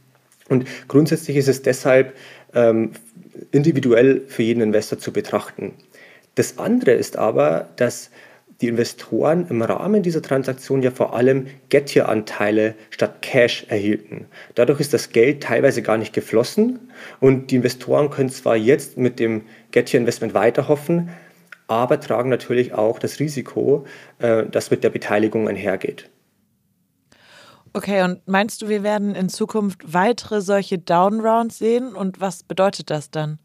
Und 0.50 0.66
grundsätzlich 0.88 1.38
ist 1.38 1.48
es 1.48 1.62
deshalb 1.62 2.16
ähm, 2.54 2.92
individuell 3.52 4.22
für 4.28 4.44
jeden 4.44 4.62
Investor 4.62 5.00
zu 5.00 5.14
betrachten. 5.14 5.74
Das 6.36 6.58
andere 6.58 6.92
ist 6.92 7.18
aber, 7.18 7.70
dass 7.76 8.10
die 8.62 8.68
Investoren 8.68 9.48
im 9.50 9.62
Rahmen 9.62 10.04
dieser 10.04 10.22
Transaktion 10.22 10.84
ja 10.84 10.92
vor 10.92 11.16
allem 11.16 11.48
Getir-Anteile 11.70 12.76
statt 12.92 13.22
Cash 13.22 13.66
erhielten. 13.70 14.28
Dadurch 14.54 14.80
ist 14.80 14.94
das 14.94 15.10
Geld 15.10 15.42
teilweise 15.42 15.82
gar 15.82 15.98
nicht 15.98 16.14
geflossen 16.14 16.92
und 17.20 17.50
die 17.50 17.56
Investoren 17.56 18.12
können 18.12 18.30
zwar 18.30 18.56
jetzt 18.56 18.98
mit 18.98 19.20
dem 19.20 19.44
Getir-Investment 19.72 20.34
weiterhoffen, 20.34 21.10
aber 21.68 22.00
tragen 22.00 22.30
natürlich 22.30 22.74
auch 22.74 23.00
das 23.00 23.20
Risiko, 23.20 23.86
äh, 24.20 24.44
das 24.50 24.70
mit 24.70 24.84
der 24.84 24.90
Beteiligung 24.90 25.48
einhergeht. 25.48 26.10
Okay, 27.74 28.04
und 28.04 28.28
meinst 28.28 28.62
du, 28.62 28.68
wir 28.70 28.84
werden 28.84 29.16
in 29.16 29.30
Zukunft 29.30 29.94
weitere 29.94 30.42
solche 30.42 30.78
Downrounds 30.78 31.58
sehen 31.58 31.96
und 31.96 32.20
was 32.20 32.44
bedeutet 32.44 32.90
das 32.90 33.12
dann? 33.12 33.40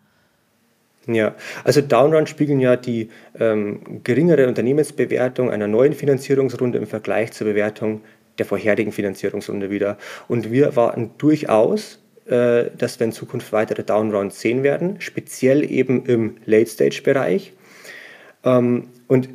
Ja, 1.07 1.37
also 1.63 1.81
Downrounds 1.81 2.31
spiegeln 2.31 2.59
ja 2.59 2.75
die 2.75 3.11
ähm, 3.39 4.03
geringere 4.03 4.49
Unternehmensbewertung 4.49 5.51
einer 5.51 5.69
neuen 5.69 5.93
Finanzierungsrunde 5.93 6.79
im 6.79 6.87
Vergleich 6.89 7.33
zur 7.33 7.47
Bewertung 7.47 8.01
der 8.39 8.47
vorherigen 8.47 8.91
Finanzierungsrunde 8.91 9.71
wieder. 9.71 9.99
Und 10.27 10.51
wir 10.51 10.67
erwarten 10.67 11.13
durchaus, 11.19 12.01
äh, 12.27 12.71
dass 12.77 12.99
wir 12.99 13.07
in 13.07 13.13
Zukunft 13.13 13.53
weitere 13.53 13.85
Downrounds 13.85 14.41
sehen 14.41 14.65
werden, 14.65 15.01
speziell 15.01 15.71
eben 15.71 16.05
im 16.07 16.39
Late-Stage-Bereich. 16.45 17.53
Ähm, 18.47 18.85
und 19.09 19.29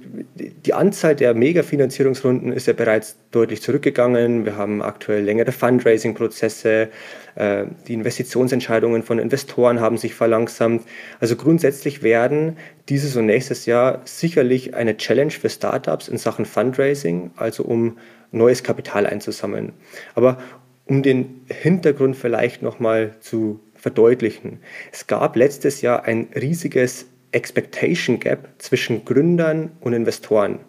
die 0.65 0.73
Anzahl 0.73 1.15
der 1.15 1.33
Mega-Finanzierungsrunden 1.33 2.51
ist 2.51 2.67
ja 2.67 2.73
bereits 2.73 3.17
deutlich 3.31 3.61
zurückgegangen. 3.61 4.43
Wir 4.45 4.57
haben 4.57 4.81
aktuell 4.81 5.23
längere 5.23 5.51
Fundraising-Prozesse. 5.51 6.89
Äh, 7.35 7.65
die 7.87 7.93
Investitionsentscheidungen 7.93 9.03
von 9.03 9.19
Investoren 9.19 9.79
haben 9.79 9.97
sich 9.97 10.13
verlangsamt. 10.13 10.83
Also 11.19 11.35
grundsätzlich 11.35 12.03
werden 12.03 12.57
dieses 12.89 13.15
und 13.15 13.27
nächstes 13.27 13.65
Jahr 13.65 14.01
sicherlich 14.05 14.73
eine 14.73 14.97
Challenge 14.97 15.31
für 15.31 15.49
Startups 15.49 16.07
in 16.07 16.17
Sachen 16.17 16.45
Fundraising, 16.45 17.31
also 17.35 17.63
um 17.63 17.97
neues 18.31 18.63
Kapital 18.63 19.05
einzusammeln. 19.05 19.73
Aber 20.15 20.37
um 20.85 21.03
den 21.03 21.45
Hintergrund 21.47 22.17
vielleicht 22.17 22.61
nochmal 22.61 23.15
zu 23.21 23.61
verdeutlichen. 23.73 24.59
Es 24.91 25.07
gab 25.07 25.35
letztes 25.35 25.81
Jahr 25.81 26.03
ein 26.03 26.27
riesiges 26.35 27.07
Expectation 27.31 28.19
Gap 28.19 28.49
zwischen 28.57 29.05
Gründern 29.05 29.71
und 29.79 29.93
Investoren, 29.93 30.59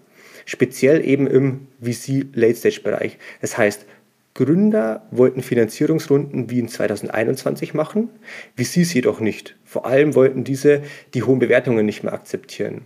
speziell 0.45 1.07
eben 1.07 1.27
im 1.27 1.67
VC-Late-Stage-Bereich. 1.81 3.19
Das 3.41 3.59
heißt, 3.59 3.87
Gründer 4.35 5.07
wollten 5.11 5.43
Finanzierungsrunden 5.43 6.49
wie 6.51 6.59
in 6.59 6.69
2021 6.69 7.75
machen, 7.75 8.09
VCs 8.57 8.95
jedoch 8.95 9.21
nicht. 9.21 9.57
Vor 9.65 9.85
allem 9.85 10.15
wollten 10.15 10.43
diese 10.43 10.83
die 11.13 11.23
hohen 11.23 11.39
Bewertungen 11.39 11.85
nicht 11.85 12.03
mehr 12.03 12.15
akzeptieren. 12.15 12.83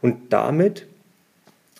Und 0.00 0.32
damit 0.32 0.86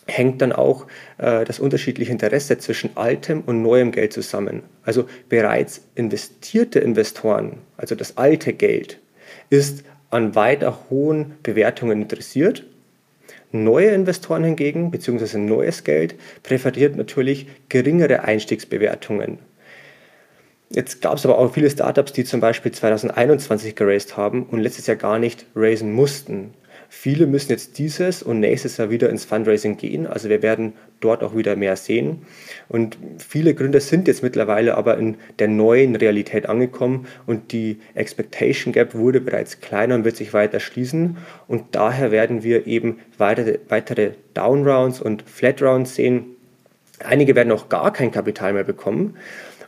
hängt 0.07 0.41
dann 0.41 0.53
auch 0.53 0.87
äh, 1.17 1.43
das 1.45 1.59
unterschiedliche 1.59 2.11
Interesse 2.11 2.57
zwischen 2.57 2.91
altem 2.95 3.41
und 3.41 3.61
neuem 3.61 3.91
Geld 3.91 4.13
zusammen. 4.13 4.63
Also 4.83 5.07
bereits 5.29 5.81
investierte 5.95 6.79
Investoren, 6.79 7.57
also 7.77 7.95
das 7.95 8.17
alte 8.17 8.53
Geld, 8.53 8.99
ist 9.49 9.83
an 10.11 10.35
weiter 10.35 10.77
hohen 10.89 11.37
Bewertungen 11.41 12.03
interessiert. 12.03 12.63
Neue 13.51 13.89
Investoren 13.89 14.43
hingegen, 14.43 14.91
beziehungsweise 14.91 15.39
neues 15.39 15.83
Geld, 15.83 16.15
präferiert 16.43 16.95
natürlich 16.95 17.47
geringere 17.69 18.23
Einstiegsbewertungen. 18.23 19.39
Jetzt 20.69 21.01
gab 21.01 21.17
es 21.17 21.25
aber 21.25 21.37
auch 21.37 21.53
viele 21.53 21.69
Startups, 21.69 22.13
die 22.13 22.23
zum 22.23 22.39
Beispiel 22.39 22.71
2021 22.71 23.75
geraced 23.75 24.15
haben 24.15 24.43
und 24.43 24.59
letztes 24.59 24.87
Jahr 24.87 24.95
gar 24.95 25.19
nicht 25.19 25.45
raisen 25.53 25.91
mussten. 25.91 26.53
Viele 26.93 27.25
müssen 27.25 27.51
jetzt 27.51 27.77
dieses 27.77 28.21
und 28.21 28.41
nächstes 28.41 28.75
Jahr 28.75 28.89
wieder 28.89 29.09
ins 29.09 29.23
Fundraising 29.23 29.77
gehen. 29.77 30.05
Also 30.05 30.27
wir 30.27 30.41
werden 30.41 30.73
dort 30.99 31.23
auch 31.23 31.37
wieder 31.37 31.55
mehr 31.55 31.77
sehen. 31.77 32.23
Und 32.67 32.97
viele 33.17 33.55
Gründer 33.55 33.79
sind 33.79 34.09
jetzt 34.09 34.21
mittlerweile 34.21 34.75
aber 34.75 34.97
in 34.97 35.15
der 35.39 35.47
neuen 35.47 35.95
Realität 35.95 36.49
angekommen 36.49 37.07
und 37.25 37.53
die 37.53 37.79
Expectation 37.95 38.73
Gap 38.73 38.93
wurde 38.93 39.21
bereits 39.21 39.61
kleiner 39.61 39.95
und 39.95 40.03
wird 40.03 40.17
sich 40.17 40.33
weiter 40.33 40.59
schließen. 40.59 41.15
Und 41.47 41.63
daher 41.71 42.11
werden 42.11 42.43
wir 42.43 42.67
eben 42.67 42.99
weitere, 43.17 43.59
weitere 43.69 44.11
Down 44.33 44.67
Rounds 44.67 44.99
und 44.99 45.23
Flat 45.23 45.61
Rounds 45.61 45.95
sehen. 45.95 46.35
Einige 46.99 47.35
werden 47.35 47.53
auch 47.53 47.69
gar 47.69 47.93
kein 47.93 48.11
Kapital 48.11 48.51
mehr 48.51 48.65
bekommen. 48.65 49.15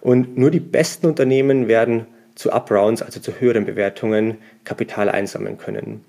Und 0.02 0.38
nur 0.38 0.52
die 0.52 0.60
besten 0.60 1.08
Unternehmen 1.08 1.70
werden 1.70 2.06
zu 2.36 2.52
Up-Rounds, 2.52 3.02
also 3.02 3.22
zu 3.22 3.40
höheren 3.40 3.64
Bewertungen, 3.64 4.40
Kapital 4.66 5.08
einsammeln 5.08 5.58
können. 5.58 6.04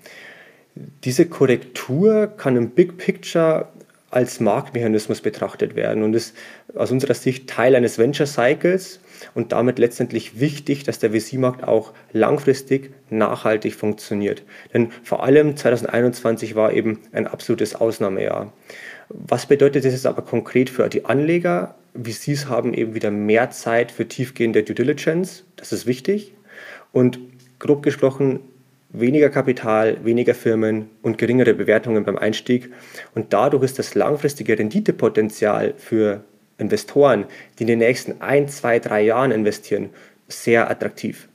Diese 0.75 1.25
Korrektur 1.25 2.27
kann 2.27 2.57
im 2.57 2.71
Big 2.71 2.97
Picture 2.97 3.69
als 4.11 4.39
Marktmechanismus 4.39 5.21
betrachtet 5.21 5.75
werden 5.75 6.03
und 6.03 6.13
ist 6.13 6.35
aus 6.73 6.91
unserer 6.91 7.13
Sicht 7.13 7.49
Teil 7.49 7.75
eines 7.75 7.97
Venture 7.97 8.25
Cycles 8.25 8.99
und 9.33 9.51
damit 9.51 9.77
letztendlich 9.79 10.39
wichtig, 10.39 10.83
dass 10.83 10.99
der 10.99 11.11
VC-Markt 11.11 11.63
auch 11.63 11.93
langfristig 12.13 12.93
nachhaltig 13.09 13.75
funktioniert. 13.75 14.43
Denn 14.73 14.91
vor 15.03 15.23
allem 15.23 15.57
2021 15.57 16.55
war 16.55 16.71
eben 16.71 16.99
ein 17.11 17.27
absolutes 17.27 17.75
Ausnahmejahr. 17.75 18.53
Was 19.09 19.45
bedeutet 19.45 19.85
das 19.85 19.93
jetzt 19.93 20.05
aber 20.05 20.21
konkret 20.21 20.69
für 20.69 20.87
die 20.87 21.05
Anleger? 21.05 21.75
VCs 22.01 22.47
haben 22.47 22.73
eben 22.73 22.95
wieder 22.95 23.11
mehr 23.11 23.51
Zeit 23.51 23.91
für 23.91 24.07
tiefgehende 24.07 24.63
Due 24.63 24.75
Diligence, 24.75 25.43
das 25.55 25.71
ist 25.71 25.85
wichtig. 25.85 26.33
Und 26.91 27.19
grob 27.59 27.83
gesprochen 27.83 28.39
weniger 28.99 29.29
Kapital, 29.29 30.03
weniger 30.03 30.33
Firmen 30.33 30.89
und 31.01 31.17
geringere 31.17 31.53
Bewertungen 31.53 32.03
beim 32.03 32.17
Einstieg. 32.17 32.71
Und 33.13 33.33
dadurch 33.33 33.63
ist 33.63 33.79
das 33.79 33.95
langfristige 33.95 34.57
Renditepotenzial 34.57 35.73
für 35.77 36.23
Investoren, 36.57 37.25
die 37.57 37.63
in 37.63 37.67
den 37.67 37.79
nächsten 37.79 38.21
ein, 38.21 38.47
zwei, 38.47 38.79
drei 38.79 39.01
Jahren 39.01 39.31
investieren, 39.31 39.89
sehr 40.27 40.69
attraktiv. 40.69 41.27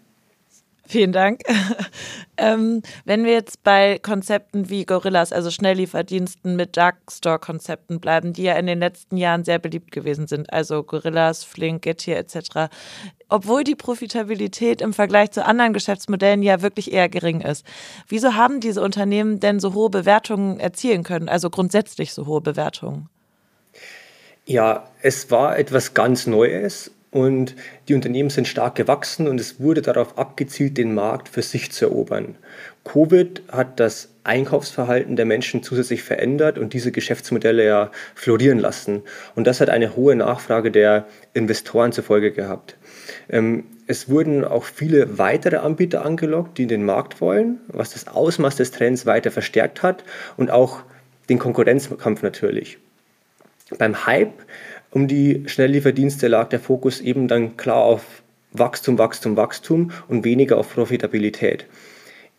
Vielen 0.90 1.12
Dank. 1.12 1.42
ähm, 2.36 2.82
wenn 3.04 3.24
wir 3.24 3.30
jetzt 3.30 3.62
bei 3.62 4.00
Konzepten 4.00 4.70
wie 4.70 4.84
Gorillas, 4.84 5.32
also 5.32 5.48
Schnelllieferdiensten 5.48 6.56
mit 6.56 6.76
Darkstore-Konzepten 6.76 8.00
bleiben, 8.00 8.32
die 8.32 8.42
ja 8.42 8.54
in 8.54 8.66
den 8.66 8.80
letzten 8.80 9.16
Jahren 9.16 9.44
sehr 9.44 9.60
beliebt 9.60 9.92
gewesen 9.92 10.26
sind, 10.26 10.52
also 10.52 10.82
Gorillas, 10.82 11.44
Flink, 11.44 11.82
Getir 11.82 12.16
etc., 12.16 12.72
obwohl 13.28 13.62
die 13.62 13.76
Profitabilität 13.76 14.80
im 14.80 14.92
Vergleich 14.92 15.30
zu 15.30 15.46
anderen 15.46 15.74
Geschäftsmodellen 15.74 16.42
ja 16.42 16.60
wirklich 16.60 16.92
eher 16.92 17.08
gering 17.08 17.40
ist. 17.40 17.64
Wieso 18.08 18.34
haben 18.34 18.58
diese 18.58 18.82
Unternehmen 18.82 19.38
denn 19.38 19.60
so 19.60 19.74
hohe 19.74 19.90
Bewertungen 19.90 20.58
erzielen 20.58 21.04
können, 21.04 21.28
also 21.28 21.50
grundsätzlich 21.50 22.12
so 22.12 22.26
hohe 22.26 22.40
Bewertungen? 22.40 23.08
Ja, 24.44 24.88
es 25.02 25.30
war 25.30 25.56
etwas 25.56 25.94
ganz 25.94 26.26
Neues 26.26 26.90
und 27.10 27.56
die 27.88 27.94
Unternehmen 27.94 28.30
sind 28.30 28.46
stark 28.46 28.76
gewachsen 28.76 29.26
und 29.26 29.40
es 29.40 29.58
wurde 29.58 29.82
darauf 29.82 30.16
abgezielt, 30.16 30.78
den 30.78 30.94
Markt 30.94 31.28
für 31.28 31.42
sich 31.42 31.72
zu 31.72 31.86
erobern. 31.86 32.36
Covid 32.84 33.42
hat 33.50 33.80
das 33.80 34.10
Einkaufsverhalten 34.22 35.16
der 35.16 35.26
Menschen 35.26 35.62
zusätzlich 35.62 36.02
verändert 36.02 36.56
und 36.56 36.72
diese 36.72 36.92
Geschäftsmodelle 36.92 37.64
ja 37.64 37.90
florieren 38.14 38.58
lassen. 38.58 39.02
Und 39.34 39.46
das 39.46 39.60
hat 39.60 39.70
eine 39.70 39.96
hohe 39.96 40.14
Nachfrage 40.14 40.70
der 40.70 41.06
Investoren 41.34 41.92
zur 41.92 42.04
Folge 42.04 42.30
gehabt. 42.30 42.76
Ähm, 43.28 43.64
es 43.86 44.08
wurden 44.08 44.44
auch 44.44 44.64
viele 44.64 45.18
weitere 45.18 45.56
Anbieter 45.56 46.04
angelockt, 46.04 46.58
die 46.58 46.62
in 46.62 46.68
den 46.68 46.84
Markt 46.84 47.20
wollen, 47.20 47.58
was 47.66 47.90
das 47.90 48.06
Ausmaß 48.06 48.54
des 48.56 48.70
Trends 48.70 49.04
weiter 49.04 49.32
verstärkt 49.32 49.82
hat 49.82 50.04
und 50.36 50.50
auch 50.52 50.82
den 51.28 51.40
Konkurrenzkampf 51.40 52.22
natürlich. 52.22 52.78
Beim 53.78 54.06
Hype 54.06 54.34
um 54.90 55.08
die 55.08 55.44
Schnelllieferdienste 55.46 56.28
lag 56.28 56.48
der 56.48 56.60
Fokus 56.60 57.00
eben 57.00 57.28
dann 57.28 57.56
klar 57.56 57.82
auf 57.82 58.22
Wachstum, 58.52 58.98
Wachstum, 58.98 59.36
Wachstum 59.36 59.92
und 60.08 60.24
weniger 60.24 60.58
auf 60.58 60.74
Profitabilität. 60.74 61.66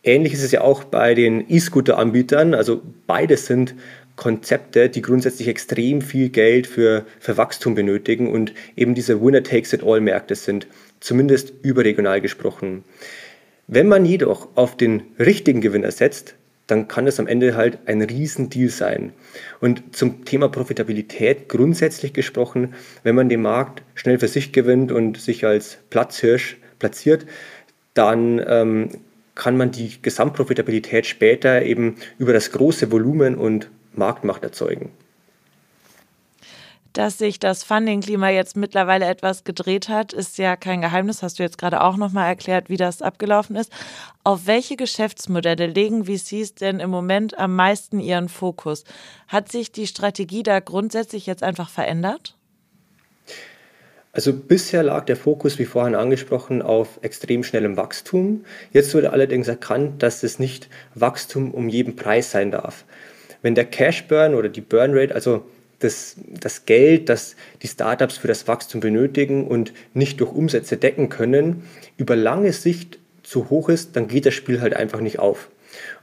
Ähnlich 0.04 0.32
ist 0.32 0.42
es 0.42 0.52
ja 0.52 0.62
auch 0.62 0.84
bei 0.84 1.14
den 1.14 1.48
E-Scooter-Anbietern. 1.48 2.54
Also 2.54 2.82
beides 3.06 3.46
sind 3.46 3.74
Konzepte, 4.16 4.88
die 4.88 5.00
grundsätzlich 5.00 5.48
extrem 5.48 6.02
viel 6.02 6.28
Geld 6.28 6.66
für, 6.66 7.06
für 7.20 7.36
Wachstum 7.36 7.74
benötigen 7.74 8.30
und 8.30 8.52
eben 8.76 8.94
diese 8.94 9.22
Winner-Takes-it-all-Märkte 9.22 10.34
sind, 10.34 10.66
zumindest 11.00 11.54
überregional 11.62 12.20
gesprochen. 12.20 12.84
Wenn 13.68 13.88
man 13.88 14.04
jedoch 14.04 14.48
auf 14.54 14.76
den 14.76 15.02
richtigen 15.18 15.60
Gewinner 15.60 15.92
setzt, 15.92 16.34
dann 16.66 16.88
kann 16.88 17.06
es 17.06 17.18
am 17.18 17.26
Ende 17.26 17.56
halt 17.56 17.78
ein 17.86 18.02
Riesendeal 18.02 18.68
sein. 18.68 19.12
Und 19.60 19.94
zum 19.94 20.24
Thema 20.24 20.48
Profitabilität 20.48 21.48
grundsätzlich 21.48 22.12
gesprochen, 22.12 22.74
wenn 23.02 23.14
man 23.14 23.28
den 23.28 23.42
Markt 23.42 23.82
schnell 23.94 24.18
für 24.18 24.28
sich 24.28 24.52
gewinnt 24.52 24.92
und 24.92 25.20
sich 25.20 25.44
als 25.44 25.78
Platzhirsch 25.90 26.58
platziert, 26.78 27.26
dann 27.94 28.42
ähm, 28.46 28.88
kann 29.34 29.56
man 29.56 29.70
die 29.70 30.00
Gesamtprofitabilität 30.00 31.06
später 31.06 31.62
eben 31.62 31.96
über 32.18 32.32
das 32.32 32.52
große 32.52 32.90
Volumen 32.90 33.36
und 33.36 33.70
Marktmacht 33.94 34.42
erzeugen 34.42 34.90
dass 36.92 37.18
sich 37.18 37.38
das 37.38 37.64
Funding-Klima 37.64 38.30
jetzt 38.30 38.56
mittlerweile 38.56 39.06
etwas 39.06 39.44
gedreht 39.44 39.88
hat, 39.88 40.12
ist 40.12 40.38
ja 40.38 40.56
kein 40.56 40.80
Geheimnis. 40.80 41.22
Hast 41.22 41.38
du 41.38 41.42
jetzt 41.42 41.58
gerade 41.58 41.80
auch 41.80 41.96
nochmal 41.96 42.28
erklärt, 42.28 42.68
wie 42.68 42.76
das 42.76 43.02
abgelaufen 43.02 43.56
ist. 43.56 43.72
Auf 44.24 44.46
welche 44.46 44.76
Geschäftsmodelle 44.76 45.66
legen 45.66 46.04
VCs 46.04 46.54
denn 46.54 46.80
im 46.80 46.90
Moment 46.90 47.38
am 47.38 47.56
meisten 47.56 48.00
ihren 48.00 48.28
Fokus? 48.28 48.84
Hat 49.28 49.50
sich 49.50 49.72
die 49.72 49.86
Strategie 49.86 50.42
da 50.42 50.60
grundsätzlich 50.60 51.26
jetzt 51.26 51.42
einfach 51.42 51.70
verändert? 51.70 52.36
Also 54.14 54.34
bisher 54.34 54.82
lag 54.82 55.06
der 55.06 55.16
Fokus, 55.16 55.58
wie 55.58 55.64
vorhin 55.64 55.94
angesprochen, 55.94 56.60
auf 56.60 56.98
extrem 57.00 57.42
schnellem 57.42 57.78
Wachstum. 57.78 58.44
Jetzt 58.70 58.94
wurde 58.94 59.10
allerdings 59.10 59.48
erkannt, 59.48 60.02
dass 60.02 60.22
es 60.22 60.38
nicht 60.38 60.68
Wachstum 60.94 61.52
um 61.52 61.70
jeden 61.70 61.96
Preis 61.96 62.30
sein 62.30 62.50
darf. 62.50 62.84
Wenn 63.40 63.54
der 63.54 63.64
Cash 63.64 64.06
Burn 64.08 64.34
oder 64.34 64.50
die 64.50 64.60
Burn 64.60 64.92
Rate, 64.92 65.14
also 65.14 65.46
das, 65.84 66.16
das 66.28 66.64
Geld, 66.66 67.08
das 67.08 67.36
die 67.62 67.68
Startups 67.68 68.18
für 68.18 68.28
das 68.28 68.48
Wachstum 68.48 68.80
benötigen 68.80 69.46
und 69.46 69.72
nicht 69.94 70.20
durch 70.20 70.32
Umsätze 70.32 70.76
decken 70.76 71.08
können, 71.08 71.64
über 71.96 72.16
lange 72.16 72.52
Sicht 72.52 72.98
zu 73.22 73.50
hoch 73.50 73.68
ist, 73.68 73.96
dann 73.96 74.08
geht 74.08 74.26
das 74.26 74.34
Spiel 74.34 74.60
halt 74.60 74.74
einfach 74.74 75.00
nicht 75.00 75.18
auf. 75.18 75.48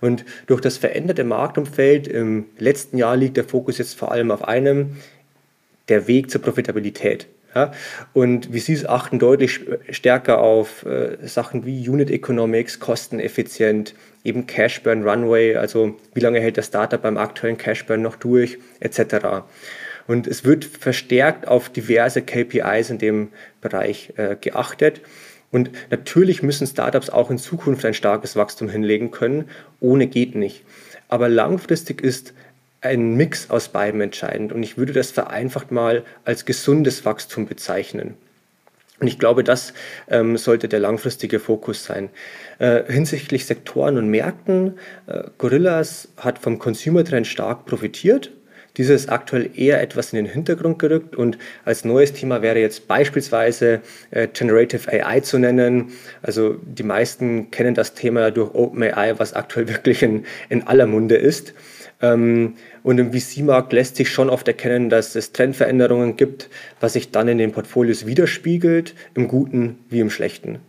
Und 0.02 0.26
durch 0.48 0.62
das 0.62 0.78
veränderte 0.78 1.24
Marktumfeld 1.24 2.08
im 2.08 2.46
letzten 2.58 2.98
Jahr 2.98 3.16
liegt 3.16 3.38
der 3.38 3.44
Fokus 3.44 3.78
jetzt 3.78 3.98
vor 3.98 4.12
allem 4.12 4.32
auf 4.32 4.48
einem, 4.48 4.98
der 5.90 6.08
Weg 6.08 6.32
zur 6.32 6.42
Profitabilität. 6.42 7.28
Ja? 7.56 7.72
Und 8.14 8.48
VCs 8.48 8.86
achten 8.86 9.20
deutlich 9.20 9.62
stärker 9.90 10.40
auf 10.40 10.86
äh, 10.86 11.18
Sachen 11.28 11.66
wie 11.66 11.88
Unit 11.88 12.10
Economics, 12.10 12.80
kosteneffizient, 12.80 13.96
eben 14.24 14.48
Cash 14.48 14.84
Burn 14.84 15.08
Runway, 15.08 15.56
also 15.56 15.96
wie 16.14 16.20
lange 16.20 16.40
hält 16.40 16.58
das 16.58 16.68
Startup 16.68 17.02
beim 17.02 17.18
aktuellen 17.18 17.58
Cash 17.58 17.86
Burn 17.86 18.02
noch 18.02 18.16
durch, 18.16 18.58
etc. 18.80 19.44
Und 20.08 20.28
es 20.28 20.44
wird 20.44 20.66
verstärkt 20.66 21.48
auf 21.48 21.70
diverse 21.70 22.22
KPIs 22.22 22.90
in 22.90 22.98
dem 22.98 23.30
Bereich 23.62 24.14
äh, 24.18 24.36
geachtet. 24.40 25.02
Und 25.52 25.72
natürlich 25.90 26.44
müssen 26.44 26.68
Startups 26.68 27.10
auch 27.10 27.32
in 27.32 27.38
Zukunft 27.38 27.86
ein 27.86 27.94
starkes 27.94 28.36
Wachstum 28.36 28.70
hinlegen 28.70 29.12
können. 29.12 29.50
Ohne 29.80 30.08
geht 30.08 30.36
nicht. 30.36 30.64
Aber 31.08 31.28
langfristig 31.28 32.02
ist 32.02 32.34
ein 32.82 33.16
Mix 33.16 33.50
aus 33.50 33.70
beiden 33.70 34.02
entscheidend. 34.02 34.54
Und 34.54 34.64
ich 34.64 34.78
würde 34.78 34.94
das 34.94 35.12
vereinfacht 35.12 35.72
mal 35.72 36.04
als 36.26 36.46
gesundes 36.46 37.06
Wachstum 37.06 37.46
bezeichnen. 37.46 38.16
Und 39.00 39.08
ich 39.08 39.18
glaube, 39.18 39.44
das 39.44 39.74
ähm, 40.10 40.38
sollte 40.38 40.68
der 40.68 40.80
langfristige 40.80 41.40
Fokus 41.40 41.86
sein. 41.86 42.10
Äh, 42.60 42.84
hinsichtlich 42.92 43.46
Sektoren 43.46 43.98
und 43.98 44.10
Märkten, 44.10 44.78
äh, 45.08 45.24
Gorillas 45.38 46.10
hat 46.18 46.40
vom 46.40 46.60
Consumer-Trend 46.60 47.26
stark 47.26 47.66
profitiert 47.66 48.32
dieser 48.80 48.96
ist 48.96 49.10
aktuell 49.10 49.50
eher 49.56 49.82
etwas 49.82 50.14
in 50.14 50.24
den 50.24 50.26
Hintergrund 50.26 50.80
gerückt 50.80 51.14
und 51.16 51.38
als 51.66 51.84
neues 51.84 52.14
Thema 52.14 52.42
wäre 52.42 52.60
jetzt 52.60 52.88
beispielsweise 52.88 53.82
äh, 54.12 54.28
Generative 54.28 54.90
AI 54.90 55.20
zu 55.20 55.38
nennen. 55.38 55.92
Also 56.22 56.56
die 56.64 56.84
meisten 56.84 57.52
kennen 57.52 57.76
das 57.76 57.94
Thema 57.94 58.32
durch 58.32 58.54
OpenAI, 58.54 59.20
was 59.20 59.34
aktuell 59.34 59.68
wirklich 59.70 60.02
in, 60.02 60.26
in 60.48 60.66
aller 60.66 60.88
Munde 60.88 61.16
ist. 61.16 61.54
Ähm, 62.02 62.56
und 62.84 62.98
im 62.98 63.12
VC-Markt 63.14 63.74
lässt 63.74 63.96
sich 63.96 64.10
schon 64.10 64.30
oft 64.30 64.48
erkennen, 64.48 64.90
dass 64.90 65.16
es 65.16 65.32
Trendveränderungen 65.34 66.16
gibt, 66.16 66.50
was 66.80 66.94
sich 66.94 67.12
dann 67.12 67.28
in 67.28 67.38
den 67.38 67.52
Portfolios 67.52 68.06
widerspiegelt, 68.06 68.96
im 69.16 69.28
Guten 69.28 69.80
wie 69.90 70.00
im 70.00 70.10
Schlechten. 70.10 70.60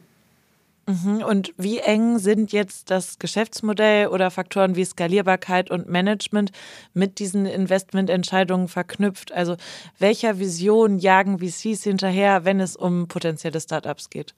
Mhm. 0.90 1.22
Und 1.22 1.52
wie 1.56 1.78
eng 1.78 2.18
sind 2.18 2.52
jetzt 2.52 2.90
das 2.90 3.18
Geschäftsmodell 3.18 4.08
oder 4.08 4.30
Faktoren 4.30 4.76
wie 4.76 4.84
Skalierbarkeit 4.84 5.70
und 5.70 5.88
Management 5.88 6.50
mit 6.94 7.18
diesen 7.18 7.46
Investmententscheidungen 7.46 8.66
verknüpft? 8.66 9.32
Also 9.32 9.56
welcher 9.98 10.38
Vision 10.38 10.98
jagen 10.98 11.38
VCs 11.38 11.84
hinterher, 11.84 12.44
wenn 12.44 12.60
es 12.60 12.76
um 12.76 13.06
potenzielle 13.06 13.60
Startups 13.60 14.10
geht? 14.10 14.34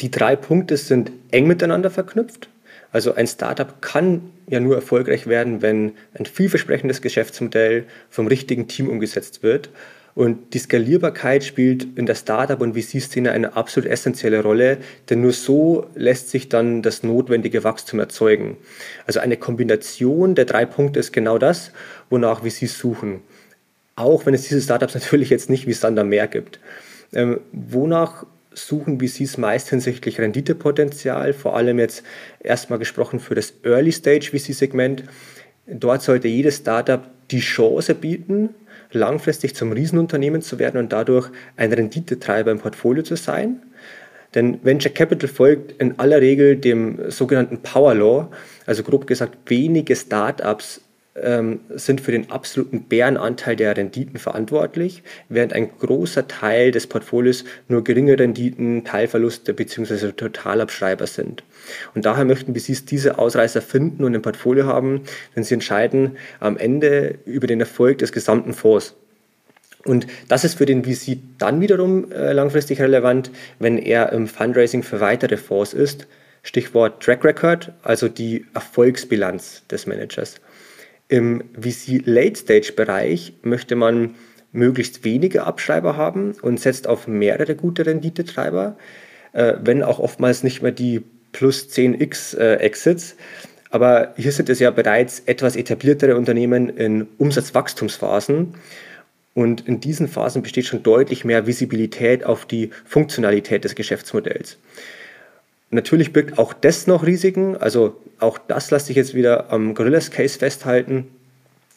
Die 0.00 0.10
drei 0.10 0.34
Punkte 0.34 0.76
sind 0.76 1.12
eng 1.30 1.46
miteinander 1.46 1.90
verknüpft. 1.90 2.48
Also 2.92 3.14
ein 3.14 3.26
Startup 3.26 3.80
kann 3.80 4.30
ja 4.50 4.60
nur 4.60 4.74
erfolgreich 4.74 5.26
werden, 5.26 5.62
wenn 5.62 5.92
ein 6.14 6.26
vielversprechendes 6.26 7.00
Geschäftsmodell 7.02 7.84
vom 8.08 8.26
richtigen 8.26 8.68
Team 8.68 8.88
umgesetzt 8.88 9.42
wird 9.42 9.70
und 10.14 10.54
die 10.54 10.58
Skalierbarkeit 10.58 11.44
spielt 11.44 11.96
in 11.96 12.06
der 12.06 12.14
Startup- 12.14 12.60
und 12.60 12.74
VC-Szene 12.74 13.30
eine 13.30 13.56
absolut 13.56 13.88
essentielle 13.88 14.42
Rolle, 14.42 14.78
denn 15.08 15.20
nur 15.20 15.32
so 15.32 15.86
lässt 15.94 16.30
sich 16.30 16.48
dann 16.48 16.82
das 16.82 17.02
notwendige 17.02 17.62
Wachstum 17.64 18.00
erzeugen. 18.00 18.56
Also 19.06 19.20
eine 19.20 19.36
Kombination 19.36 20.34
der 20.34 20.46
drei 20.46 20.66
Punkte 20.66 20.98
ist 21.00 21.12
genau 21.12 21.38
das, 21.38 21.72
wonach 22.10 22.42
VCs 22.42 22.78
suchen. 22.78 23.22
Auch 23.94 24.26
wenn 24.26 24.34
es 24.34 24.42
diese 24.42 24.60
Startups 24.60 24.94
natürlich 25.00 25.30
jetzt 25.30 25.48
nicht 25.48 25.66
wie 25.66 25.72
Sander 25.72 26.04
mehr 26.04 26.26
gibt. 26.26 26.58
Ähm, 27.12 27.40
wonach 27.52 28.26
suchen 28.52 29.00
VCs 29.00 29.38
meist 29.38 29.70
hinsichtlich 29.70 30.20
Renditepotenzial, 30.20 31.32
vor 31.32 31.56
allem 31.56 31.78
jetzt 31.78 32.02
erstmal 32.40 32.78
gesprochen 32.78 33.20
für 33.20 33.34
das 33.34 33.54
Early 33.62 33.92
Stage 33.92 34.30
VC-Segment. 34.30 35.04
Dort 35.66 36.02
sollte 36.02 36.28
jedes 36.28 36.56
Startup 36.56 37.08
die 37.30 37.40
Chance 37.40 37.94
bieten, 37.94 38.50
langfristig 38.92 39.54
zum 39.54 39.72
Riesenunternehmen 39.72 40.42
zu 40.42 40.58
werden 40.58 40.78
und 40.78 40.92
dadurch 40.92 41.30
ein 41.56 41.72
Renditetreiber 41.72 42.50
im 42.50 42.58
Portfolio 42.58 43.02
zu 43.02 43.16
sein. 43.16 43.62
Denn 44.34 44.64
Venture 44.64 44.92
Capital 44.92 45.28
folgt 45.28 45.80
in 45.80 45.98
aller 45.98 46.20
Regel 46.20 46.56
dem 46.56 47.10
sogenannten 47.10 47.62
Power 47.62 47.94
Law, 47.94 48.30
also 48.66 48.82
grob 48.82 49.06
gesagt, 49.06 49.38
wenige 49.46 49.96
Startups 49.96 50.82
ähm, 51.16 51.60
sind 51.70 52.00
für 52.00 52.12
den 52.12 52.30
absoluten 52.30 52.84
Bärenanteil 52.84 53.56
der 53.56 53.76
Renditen 53.76 54.18
verantwortlich, 54.18 55.02
während 55.28 55.52
ein 55.52 55.70
großer 55.78 56.28
Teil 56.28 56.70
des 56.70 56.86
Portfolios 56.86 57.44
nur 57.68 57.82
geringe 57.82 58.18
Renditen, 58.18 58.84
Teilverluste 58.84 59.52
bzw. 59.52 60.12
Totalabschreiber 60.12 61.06
sind. 61.06 61.42
Und 61.94 62.06
daher 62.06 62.24
möchten 62.24 62.54
VCs 62.54 62.84
diese 62.84 63.18
Ausreißer 63.18 63.60
finden 63.60 64.04
und 64.04 64.14
im 64.14 64.22
Portfolio 64.22 64.66
haben, 64.66 65.02
denn 65.34 65.44
sie 65.44 65.54
entscheiden 65.54 66.16
am 66.38 66.56
Ende 66.56 67.18
über 67.24 67.46
den 67.46 67.60
Erfolg 67.60 67.98
des 67.98 68.12
gesamten 68.12 68.52
Fonds. 68.52 68.94
Und 69.84 70.06
das 70.28 70.44
ist 70.44 70.58
für 70.58 70.66
den 70.66 70.84
VC 70.84 71.18
dann 71.38 71.60
wiederum 71.60 72.12
äh, 72.12 72.32
langfristig 72.32 72.80
relevant, 72.80 73.30
wenn 73.58 73.78
er 73.78 74.12
im 74.12 74.28
Fundraising 74.28 74.82
für 74.82 75.00
weitere 75.00 75.36
Fonds 75.38 75.72
ist. 75.72 76.06
Stichwort 76.42 77.02
Track 77.02 77.24
Record, 77.24 77.72
also 77.82 78.08
die 78.08 78.46
Erfolgsbilanz 78.54 79.66
des 79.68 79.86
Managers. 79.86 80.40
Im 81.10 81.42
VC 81.60 82.02
Late 82.04 82.36
Stage 82.36 82.72
Bereich 82.76 83.32
möchte 83.42 83.74
man 83.74 84.14
möglichst 84.52 85.04
wenige 85.04 85.42
Abschreiber 85.44 85.96
haben 85.96 86.36
und 86.40 86.60
setzt 86.60 86.86
auf 86.86 87.08
mehrere 87.08 87.56
gute 87.56 87.84
Renditetreiber, 87.84 88.76
äh, 89.32 89.54
wenn 89.60 89.82
auch 89.82 89.98
oftmals 89.98 90.44
nicht 90.44 90.62
mehr 90.62 90.70
die 90.70 91.02
plus 91.32 91.68
10x 91.68 92.38
äh, 92.38 92.54
Exits. 92.58 93.16
Aber 93.70 94.14
hier 94.16 94.30
sind 94.30 94.48
es 94.50 94.60
ja 94.60 94.70
bereits 94.70 95.18
etwas 95.26 95.56
etabliertere 95.56 96.16
Unternehmen 96.16 96.68
in 96.68 97.08
Umsatzwachstumsphasen. 97.18 98.54
Und 99.34 99.66
in 99.66 99.80
diesen 99.80 100.06
Phasen 100.06 100.42
besteht 100.42 100.66
schon 100.66 100.84
deutlich 100.84 101.24
mehr 101.24 101.44
Visibilität 101.44 102.24
auf 102.24 102.46
die 102.46 102.70
Funktionalität 102.84 103.64
des 103.64 103.74
Geschäftsmodells. 103.74 104.58
Natürlich 105.70 106.12
birgt 106.12 106.38
auch 106.38 106.52
das 106.52 106.86
noch 106.86 107.06
Risiken. 107.06 107.56
Also 107.56 107.96
auch 108.18 108.38
das 108.38 108.70
lasse 108.70 108.90
ich 108.90 108.96
jetzt 108.96 109.14
wieder 109.14 109.50
am 109.52 109.74
Gorillas 109.74 110.10
Case 110.10 110.38
festhalten. 110.38 111.06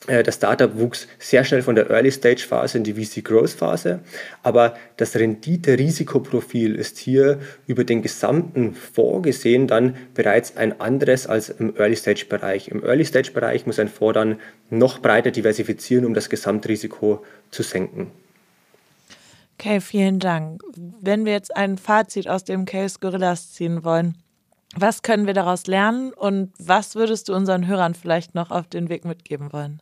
Äh, 0.07 0.23
das 0.23 0.35
Startup 0.35 0.77
wuchs 0.77 1.07
sehr 1.19 1.43
schnell 1.43 1.61
von 1.61 1.75
der 1.75 1.89
Early-Stage-Phase 1.89 2.77
in 2.77 2.83
die 2.83 2.93
VC-Growth-Phase, 2.93 3.99
aber 4.41 4.75
das 4.97 5.15
Rendite-Risikoprofil 5.15 6.75
ist 6.75 6.97
hier 6.97 7.39
über 7.67 7.83
den 7.83 8.01
gesamten 8.01 8.73
Fonds 8.73 9.23
gesehen 9.23 9.67
dann 9.67 9.95
bereits 10.13 10.57
ein 10.57 10.81
anderes 10.81 11.27
als 11.27 11.49
im 11.49 11.75
Early-Stage-Bereich. 11.77 12.67
Im 12.67 12.83
Early-Stage-Bereich 12.83 13.65
muss 13.65 13.79
ein 13.79 13.87
Fonds 13.87 14.15
dann 14.15 14.39
noch 14.69 14.99
breiter 14.99 15.31
diversifizieren, 15.31 16.05
um 16.05 16.13
das 16.13 16.29
Gesamtrisiko 16.29 17.23
zu 17.51 17.63
senken. 17.63 18.11
Okay, 19.65 19.79
vielen 19.79 20.19
Dank. 20.19 20.61
Wenn 20.75 21.23
wir 21.23 21.31
jetzt 21.31 21.55
ein 21.55 21.77
Fazit 21.77 22.27
aus 22.27 22.43
dem 22.43 22.65
Case 22.65 22.97
Gorillas 22.99 23.53
ziehen 23.53 23.85
wollen, 23.85 24.17
was 24.75 25.03
können 25.03 25.25
wir 25.25 25.33
daraus 25.33 25.67
lernen 25.67 26.11
und 26.11 26.51
was 26.59 26.95
würdest 26.95 27.29
du 27.29 27.33
unseren 27.33 27.65
Hörern 27.65 27.93
vielleicht 27.93 28.35
noch 28.35 28.51
auf 28.51 28.67
den 28.67 28.89
Weg 28.89 29.05
mitgeben 29.05 29.53
wollen? 29.53 29.81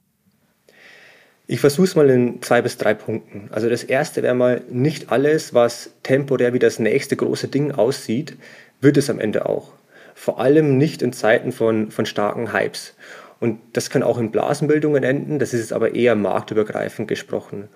Ich 1.48 1.62
versuche 1.62 1.86
es 1.86 1.96
mal 1.96 2.08
in 2.12 2.44
zwei 2.44 2.62
bis 2.62 2.78
drei 2.78 2.94
Punkten. 2.94 3.50
Also 3.52 3.70
das 3.70 3.84
erste 3.84 4.22
wäre 4.22 4.36
mal, 4.36 4.62
nicht 4.70 5.12
alles, 5.12 5.56
was 5.56 5.90
temporär 6.04 6.54
wie 6.54 6.60
das 6.60 6.78
nächste 6.78 7.16
große 7.16 7.48
Ding 7.48 7.72
aussieht, 7.72 8.38
wird 8.82 8.98
es 8.98 9.10
am 9.10 9.20
Ende 9.20 9.50
auch. 9.50 9.74
Vor 10.14 10.40
allem 10.40 10.78
nicht 10.78 11.02
in 11.02 11.12
Zeiten 11.12 11.52
von, 11.52 11.90
von 11.90 12.06
starken 12.06 12.54
Hypes. 12.54 12.94
Und 13.40 13.60
das 13.74 13.90
kann 13.90 14.04
auch 14.04 14.20
in 14.20 14.30
Blasenbildungen 14.30 15.04
enden, 15.04 15.40
das 15.40 15.56
ist 15.56 15.74
aber 15.74 15.96
eher 15.96 16.14
marktübergreifend 16.14 17.08
gesprochen. 17.08 17.68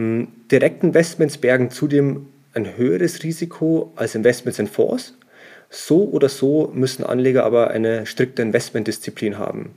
Hm, 0.00 0.28
Direktinvestments 0.50 1.36
bergen 1.36 1.70
zudem 1.70 2.28
ein 2.54 2.78
höheres 2.78 3.22
Risiko 3.22 3.92
als 3.96 4.14
Investments 4.14 4.58
in 4.58 4.66
Fonds. 4.66 5.14
So 5.68 6.08
oder 6.08 6.30
so 6.30 6.70
müssen 6.72 7.04
Anleger 7.04 7.44
aber 7.44 7.68
eine 7.68 8.06
strikte 8.06 8.40
Investmentdisziplin 8.40 9.36
haben. 9.36 9.72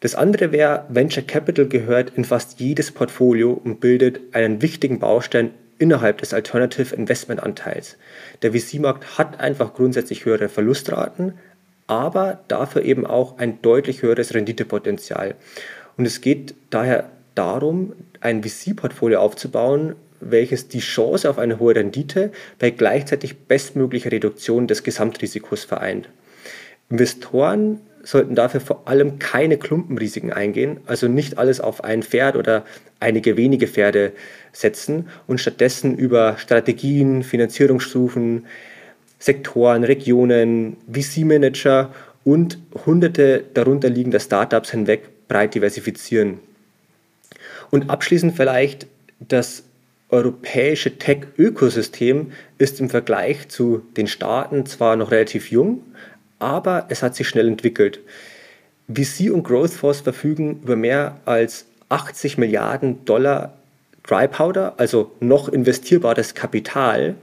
Das 0.00 0.14
andere 0.14 0.52
wäre, 0.52 0.84
Venture 0.90 1.22
Capital 1.22 1.66
gehört 1.66 2.12
in 2.14 2.26
fast 2.26 2.60
jedes 2.60 2.90
Portfolio 2.92 3.52
und 3.52 3.80
bildet 3.80 4.20
einen 4.34 4.60
wichtigen 4.60 4.98
Baustein 4.98 5.52
innerhalb 5.78 6.18
des 6.18 6.34
Alternative 6.34 6.94
Investment 6.94 7.42
Anteils. 7.42 7.96
Der 8.42 8.52
VC-Markt 8.52 9.16
hat 9.16 9.40
einfach 9.40 9.72
grundsätzlich 9.72 10.26
höhere 10.26 10.50
Verlustraten, 10.50 11.38
aber 11.86 12.40
dafür 12.48 12.82
eben 12.82 13.06
auch 13.06 13.38
ein 13.38 13.62
deutlich 13.62 14.02
höheres 14.02 14.34
Renditepotenzial. 14.34 15.36
Und 15.96 16.04
es 16.04 16.20
geht 16.20 16.54
daher 16.68 17.08
darum, 17.34 17.94
ein 18.22 18.42
VC-Portfolio 18.42 19.20
aufzubauen, 19.20 19.96
welches 20.20 20.68
die 20.68 20.78
Chance 20.80 21.28
auf 21.28 21.38
eine 21.38 21.58
hohe 21.58 21.74
Rendite 21.74 22.30
bei 22.58 22.70
gleichzeitig 22.70 23.40
bestmöglicher 23.40 24.12
Reduktion 24.12 24.66
des 24.66 24.84
Gesamtrisikos 24.84 25.64
vereint. 25.64 26.08
Investoren 26.88 27.80
sollten 28.04 28.34
dafür 28.34 28.60
vor 28.60 28.82
allem 28.86 29.18
keine 29.18 29.56
Klumpenrisiken 29.58 30.32
eingehen, 30.32 30.78
also 30.86 31.08
nicht 31.08 31.38
alles 31.38 31.60
auf 31.60 31.84
ein 31.84 32.02
Pferd 32.02 32.36
oder 32.36 32.64
einige 33.00 33.36
wenige 33.36 33.66
Pferde 33.66 34.12
setzen 34.52 35.08
und 35.26 35.38
stattdessen 35.38 35.96
über 35.96 36.36
Strategien, 36.38 37.22
Finanzierungsstufen, 37.22 38.46
Sektoren, 39.18 39.84
Regionen, 39.84 40.76
VC-Manager 40.92 41.92
und 42.24 42.58
hunderte 42.86 43.44
darunter 43.54 43.88
liegender 43.88 44.20
Startups 44.20 44.70
hinweg 44.70 45.28
breit 45.28 45.54
diversifizieren. 45.54 46.40
Und 47.72 47.88
abschließend 47.88 48.36
vielleicht 48.36 48.86
das 49.18 49.64
europäische 50.10 50.98
Tech-Ökosystem 50.98 52.32
ist 52.58 52.80
im 52.80 52.90
Vergleich 52.90 53.48
zu 53.48 53.82
den 53.96 54.06
Staaten 54.06 54.66
zwar 54.66 54.94
noch 54.94 55.10
relativ 55.10 55.50
jung, 55.50 55.80
aber 56.38 56.84
es 56.90 57.02
hat 57.02 57.16
sich 57.16 57.26
schnell 57.26 57.48
entwickelt. 57.48 58.00
VC 58.92 59.32
und 59.32 59.42
Growth 59.42 59.70
Force 59.70 60.02
verfügen 60.02 60.60
über 60.62 60.76
mehr 60.76 61.16
als 61.24 61.64
80 61.88 62.36
Milliarden 62.36 63.06
Dollar 63.06 63.56
Dry 64.02 64.28
Powder, 64.28 64.74
also 64.76 65.12
noch 65.20 65.48
investierbares 65.48 66.34
Kapital. 66.34 67.14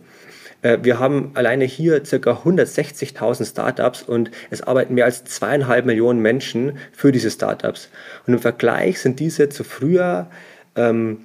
Äh, 0.61 0.79
wir 0.81 0.99
haben 0.99 1.31
alleine 1.33 1.65
hier 1.65 2.01
ca. 2.01 2.15
160.000 2.15 3.49
Startups 3.49 4.03
und 4.03 4.31
es 4.49 4.61
arbeiten 4.61 4.93
mehr 4.93 5.05
als 5.05 5.23
zweieinhalb 5.23 5.85
Millionen 5.85 6.21
Menschen 6.21 6.77
für 6.91 7.11
diese 7.11 7.31
Startups. 7.31 7.89
Und 8.27 8.33
im 8.33 8.39
Vergleich 8.39 8.99
sind 8.99 9.19
diese 9.19 9.49
zu 9.49 9.63
früher 9.63 10.27
ähm, 10.75 11.19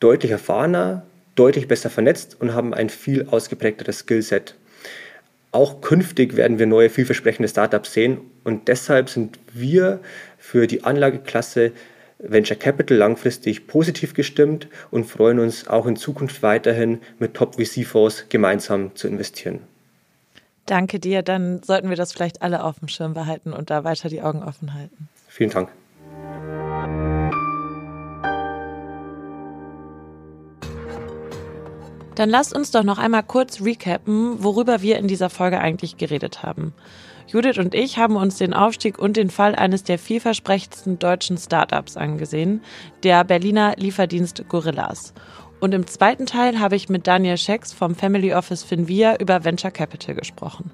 deutlich 0.00 0.32
erfahrener, 0.32 1.04
deutlich 1.34 1.68
besser 1.68 1.90
vernetzt 1.90 2.36
und 2.40 2.54
haben 2.54 2.74
ein 2.74 2.88
viel 2.88 3.26
ausgeprägteres 3.30 4.00
Skillset. 4.00 4.54
Auch 5.50 5.80
künftig 5.80 6.36
werden 6.36 6.58
wir 6.58 6.66
neue, 6.66 6.90
vielversprechende 6.90 7.48
Startups 7.48 7.92
sehen 7.92 8.18
und 8.44 8.68
deshalb 8.68 9.08
sind 9.08 9.38
wir 9.52 10.00
für 10.38 10.66
die 10.66 10.84
Anlageklasse 10.84 11.72
Venture 12.18 12.56
Capital 12.56 12.96
langfristig 12.96 13.66
positiv 13.66 14.14
gestimmt 14.14 14.68
und 14.90 15.04
freuen 15.04 15.38
uns 15.38 15.68
auch 15.68 15.86
in 15.86 15.96
Zukunft 15.96 16.42
weiterhin 16.42 17.00
mit 17.18 17.34
Top-VC-Fonds 17.34 18.26
gemeinsam 18.28 18.94
zu 18.96 19.06
investieren. 19.06 19.60
Danke 20.66 20.98
dir, 20.98 21.22
dann 21.22 21.62
sollten 21.62 21.88
wir 21.88 21.96
das 21.96 22.12
vielleicht 22.12 22.42
alle 22.42 22.64
auf 22.64 22.80
dem 22.80 22.88
Schirm 22.88 23.14
behalten 23.14 23.52
und 23.52 23.70
da 23.70 23.84
weiter 23.84 24.08
die 24.08 24.20
Augen 24.20 24.42
offen 24.42 24.74
halten. 24.74 25.08
Vielen 25.28 25.50
Dank. 25.50 25.70
Dann 32.16 32.30
lasst 32.30 32.52
uns 32.52 32.72
doch 32.72 32.82
noch 32.82 32.98
einmal 32.98 33.22
kurz 33.22 33.60
recappen, 33.62 34.42
worüber 34.42 34.82
wir 34.82 34.98
in 34.98 35.06
dieser 35.06 35.30
Folge 35.30 35.60
eigentlich 35.60 35.98
geredet 35.98 36.42
haben. 36.42 36.74
Judith 37.30 37.58
und 37.58 37.74
ich 37.74 37.98
haben 37.98 38.16
uns 38.16 38.38
den 38.38 38.54
Aufstieg 38.54 38.98
und 38.98 39.18
den 39.18 39.28
Fall 39.28 39.54
eines 39.54 39.84
der 39.84 39.98
vielversprechendsten 39.98 40.98
deutschen 40.98 41.36
Startups 41.36 41.98
angesehen, 41.98 42.62
der 43.02 43.22
Berliner 43.22 43.74
Lieferdienst 43.76 44.48
Gorillas. 44.48 45.12
Und 45.60 45.74
im 45.74 45.86
zweiten 45.86 46.24
Teil 46.24 46.58
habe 46.58 46.76
ich 46.76 46.88
mit 46.88 47.06
Daniel 47.06 47.36
Schecks 47.36 47.74
vom 47.74 47.94
Family 47.94 48.32
Office 48.32 48.62
Finvia 48.62 49.16
über 49.16 49.44
Venture 49.44 49.70
Capital 49.70 50.14
gesprochen. 50.14 50.70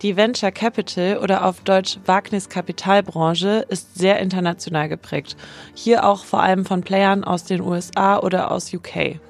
Die 0.00 0.16
Venture 0.16 0.52
Capital 0.52 1.18
oder 1.18 1.44
auf 1.44 1.60
Deutsch 1.60 1.98
Wagniskapitalbranche 2.06 3.66
ist 3.68 3.98
sehr 3.98 4.18
international 4.20 4.88
geprägt. 4.88 5.36
Hier 5.74 6.06
auch 6.06 6.24
vor 6.24 6.40
allem 6.40 6.64
von 6.64 6.82
Playern 6.82 7.22
aus 7.24 7.44
den 7.44 7.60
USA 7.60 8.18
oder 8.20 8.50
aus 8.50 8.72
UK. 8.72 9.20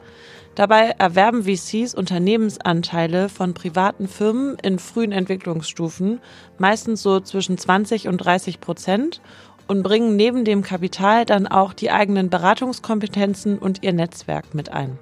Dabei 0.59 0.97
erwerben 0.99 1.45
VCs 1.45 1.95
Unternehmensanteile 1.95 3.29
von 3.29 3.55
privaten 3.55 4.09
Firmen 4.09 4.57
in 4.61 4.81
frühen 4.81 5.13
Entwicklungsstufen, 5.13 6.19
meistens 6.59 7.01
so 7.01 7.21
zwischen 7.21 7.57
20 7.57 8.09
und 8.09 8.17
30 8.19 8.59
Prozent, 8.59 9.21
und 9.69 9.85
bringen 9.85 10.17
neben 10.17 10.45
dem 10.45 10.63
Kapital 10.63 11.25
dann 11.25 11.47
auch 11.47 11.73
die 11.75 11.93
eigenen 11.93 12.29
Beratungskompetenzen 12.29 13.57
und 13.57 13.85
ihr 13.85 13.93
Netzwerk 13.93 14.53
mit 14.53 14.73
ein. 14.73 14.99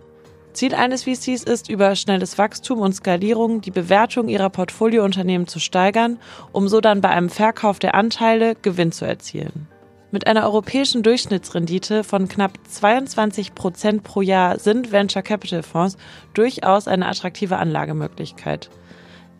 Ziel 0.52 0.74
eines 0.74 1.04
VCs 1.04 1.44
ist, 1.44 1.70
über 1.70 1.96
schnelles 1.96 2.36
Wachstum 2.36 2.80
und 2.80 2.94
Skalierung 2.94 3.62
die 3.62 3.70
Bewertung 3.70 4.28
ihrer 4.28 4.50
Portfoliounternehmen 4.50 5.46
zu 5.46 5.58
steigern, 5.58 6.18
um 6.52 6.68
so 6.68 6.82
dann 6.82 7.00
bei 7.00 7.08
einem 7.08 7.30
Verkauf 7.30 7.78
der 7.78 7.94
Anteile 7.94 8.56
Gewinn 8.60 8.92
zu 8.92 9.06
erzielen. 9.06 9.68
Mit 10.12 10.28
einer 10.28 10.44
europäischen 10.44 11.02
Durchschnittsrendite 11.02 12.04
von 12.04 12.28
knapp 12.28 12.52
22 12.68 13.56
Prozent 13.56 14.04
pro 14.04 14.20
Jahr 14.20 14.58
sind 14.60 14.92
Venture 14.92 15.22
Capital 15.22 15.64
Fonds 15.64 15.96
durchaus 16.32 16.86
eine 16.86 17.08
attraktive 17.08 17.56
Anlagemöglichkeit. 17.56 18.70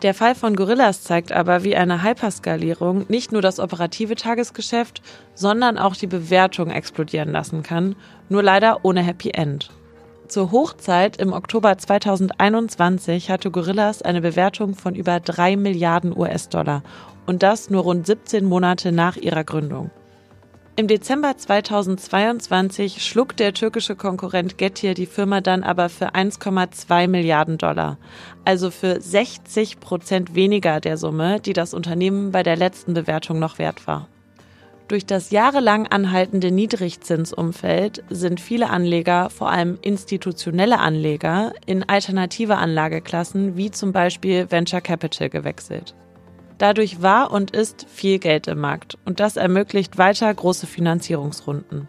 Der 0.02 0.12
Fall 0.12 0.34
von 0.34 0.56
Gorillas 0.56 1.04
zeigt 1.04 1.30
aber, 1.30 1.62
wie 1.62 1.76
eine 1.76 2.02
Hyperskalierung 2.02 3.06
nicht 3.08 3.30
nur 3.30 3.42
das 3.42 3.60
operative 3.60 4.16
Tagesgeschäft, 4.16 5.02
sondern 5.34 5.78
auch 5.78 5.94
die 5.94 6.08
Bewertung 6.08 6.70
explodieren 6.70 7.30
lassen 7.30 7.62
kann, 7.62 7.94
nur 8.28 8.42
leider 8.42 8.84
ohne 8.84 9.02
Happy 9.02 9.30
End. 9.30 9.70
Zur 10.26 10.50
Hochzeit 10.50 11.16
im 11.18 11.32
Oktober 11.32 11.78
2021 11.78 13.30
hatte 13.30 13.52
Gorillas 13.52 14.02
eine 14.02 14.20
Bewertung 14.20 14.74
von 14.74 14.96
über 14.96 15.20
3 15.20 15.56
Milliarden 15.56 16.14
US-Dollar 16.14 16.82
und 17.24 17.44
das 17.44 17.70
nur 17.70 17.84
rund 17.84 18.04
17 18.04 18.44
Monate 18.44 18.90
nach 18.90 19.16
ihrer 19.16 19.44
Gründung. 19.44 19.90
Im 20.79 20.89
Dezember 20.89 21.35
2022 21.35 23.03
schlug 23.03 23.35
der 23.35 23.55
türkische 23.55 23.97
Konkurrent 23.97 24.59
Getir 24.59 24.93
die 24.93 25.07
Firma 25.07 25.41
dann 25.41 25.62
aber 25.62 25.89
für 25.89 26.14
1,2 26.14 27.09
Milliarden 27.09 27.57
Dollar, 27.57 27.97
also 28.45 28.70
für 28.70 29.01
60 29.01 29.81
Prozent 29.81 30.35
weniger 30.35 30.81
der 30.81 30.99
Summe, 30.99 31.41
die 31.41 31.55
das 31.55 31.72
Unternehmen 31.72 32.31
bei 32.31 32.43
der 32.43 32.57
letzten 32.57 32.93
Bewertung 32.93 33.39
noch 33.39 33.59
wert 33.59 33.87
war. 33.87 34.07
Durch 34.87 35.07
das 35.07 35.31
jahrelang 35.31 35.87
anhaltende 35.87 36.51
Niedrigzinsumfeld 36.51 38.05
sind 38.11 38.39
viele 38.39 38.68
Anleger, 38.68 39.31
vor 39.31 39.51
allem 39.51 39.79
institutionelle 39.81 40.79
Anleger, 40.79 41.55
in 41.64 41.89
alternative 41.89 42.57
Anlageklassen 42.57 43.57
wie 43.57 43.70
zum 43.70 43.93
Beispiel 43.93 44.51
Venture 44.51 44.83
Capital 44.83 45.31
gewechselt. 45.31 45.95
Dadurch 46.59 47.02
war 47.02 47.30
und 47.30 47.50
ist 47.50 47.86
viel 47.88 48.18
Geld 48.18 48.46
im 48.46 48.61
Markt 48.61 48.96
und 49.04 49.20
das 49.20 49.36
ermöglicht 49.36 49.98
weiter 49.98 50.32
große 50.32 50.66
Finanzierungsrunden. 50.66 51.88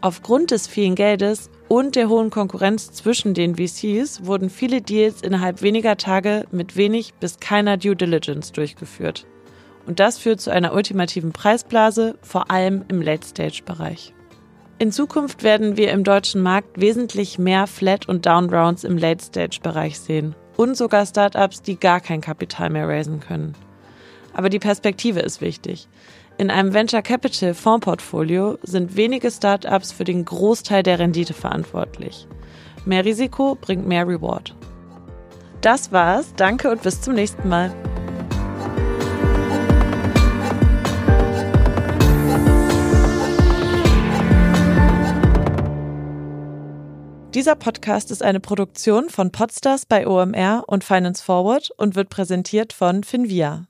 Aufgrund 0.00 0.50
des 0.50 0.66
vielen 0.66 0.96
Geldes 0.96 1.48
und 1.68 1.96
der 1.96 2.10
hohen 2.10 2.28
Konkurrenz 2.28 2.92
zwischen 2.92 3.32
den 3.32 3.54
VCs 3.54 4.26
wurden 4.26 4.50
viele 4.50 4.82
Deals 4.82 5.22
innerhalb 5.22 5.62
weniger 5.62 5.96
Tage 5.96 6.44
mit 6.50 6.76
wenig 6.76 7.14
bis 7.14 7.40
keiner 7.40 7.78
Due 7.78 7.96
Diligence 7.96 8.52
durchgeführt. 8.52 9.26
Und 9.86 10.00
das 10.00 10.18
führt 10.18 10.40
zu 10.40 10.50
einer 10.50 10.74
ultimativen 10.74 11.32
Preisblase, 11.32 12.18
vor 12.20 12.50
allem 12.50 12.84
im 12.88 13.00
Late-Stage-Bereich. 13.00 14.12
In 14.78 14.92
Zukunft 14.92 15.42
werden 15.42 15.76
wir 15.76 15.90
im 15.92 16.04
deutschen 16.04 16.42
Markt 16.42 16.80
wesentlich 16.80 17.38
mehr 17.38 17.66
Flat- 17.66 18.08
und 18.08 18.26
Down-Rounds 18.26 18.84
im 18.84 18.98
Late-Stage-Bereich 18.98 19.98
sehen 19.98 20.34
und 20.56 20.76
sogar 20.76 21.06
Startups, 21.06 21.62
die 21.62 21.78
gar 21.78 22.00
kein 22.00 22.20
Kapital 22.20 22.70
mehr 22.70 22.88
raisen 22.88 23.20
können. 23.20 23.54
Aber 24.34 24.50
die 24.50 24.58
Perspektive 24.58 25.20
ist 25.20 25.40
wichtig. 25.40 25.88
In 26.36 26.50
einem 26.50 26.74
Venture 26.74 27.02
Capital 27.02 27.54
Fondsportfolio 27.54 28.58
sind 28.62 28.96
wenige 28.96 29.30
Startups 29.30 29.92
für 29.92 30.04
den 30.04 30.24
Großteil 30.24 30.82
der 30.82 30.98
Rendite 30.98 31.32
verantwortlich. 31.32 32.26
Mehr 32.84 33.04
Risiko 33.04 33.54
bringt 33.54 33.86
mehr 33.86 34.06
Reward. 34.06 34.54
Das 35.60 35.92
war's. 35.92 36.34
Danke 36.36 36.70
und 36.70 36.82
bis 36.82 37.00
zum 37.00 37.14
nächsten 37.14 37.48
Mal. 37.48 37.72
Dieser 47.34 47.56
Podcast 47.56 48.10
ist 48.10 48.22
eine 48.22 48.38
Produktion 48.38 49.08
von 49.08 49.32
Podstars 49.32 49.86
bei 49.86 50.06
OMR 50.06 50.64
und 50.66 50.84
Finance 50.84 51.22
Forward 51.22 51.70
und 51.76 51.96
wird 51.96 52.08
präsentiert 52.08 52.72
von 52.72 53.02
Finvia. 53.02 53.66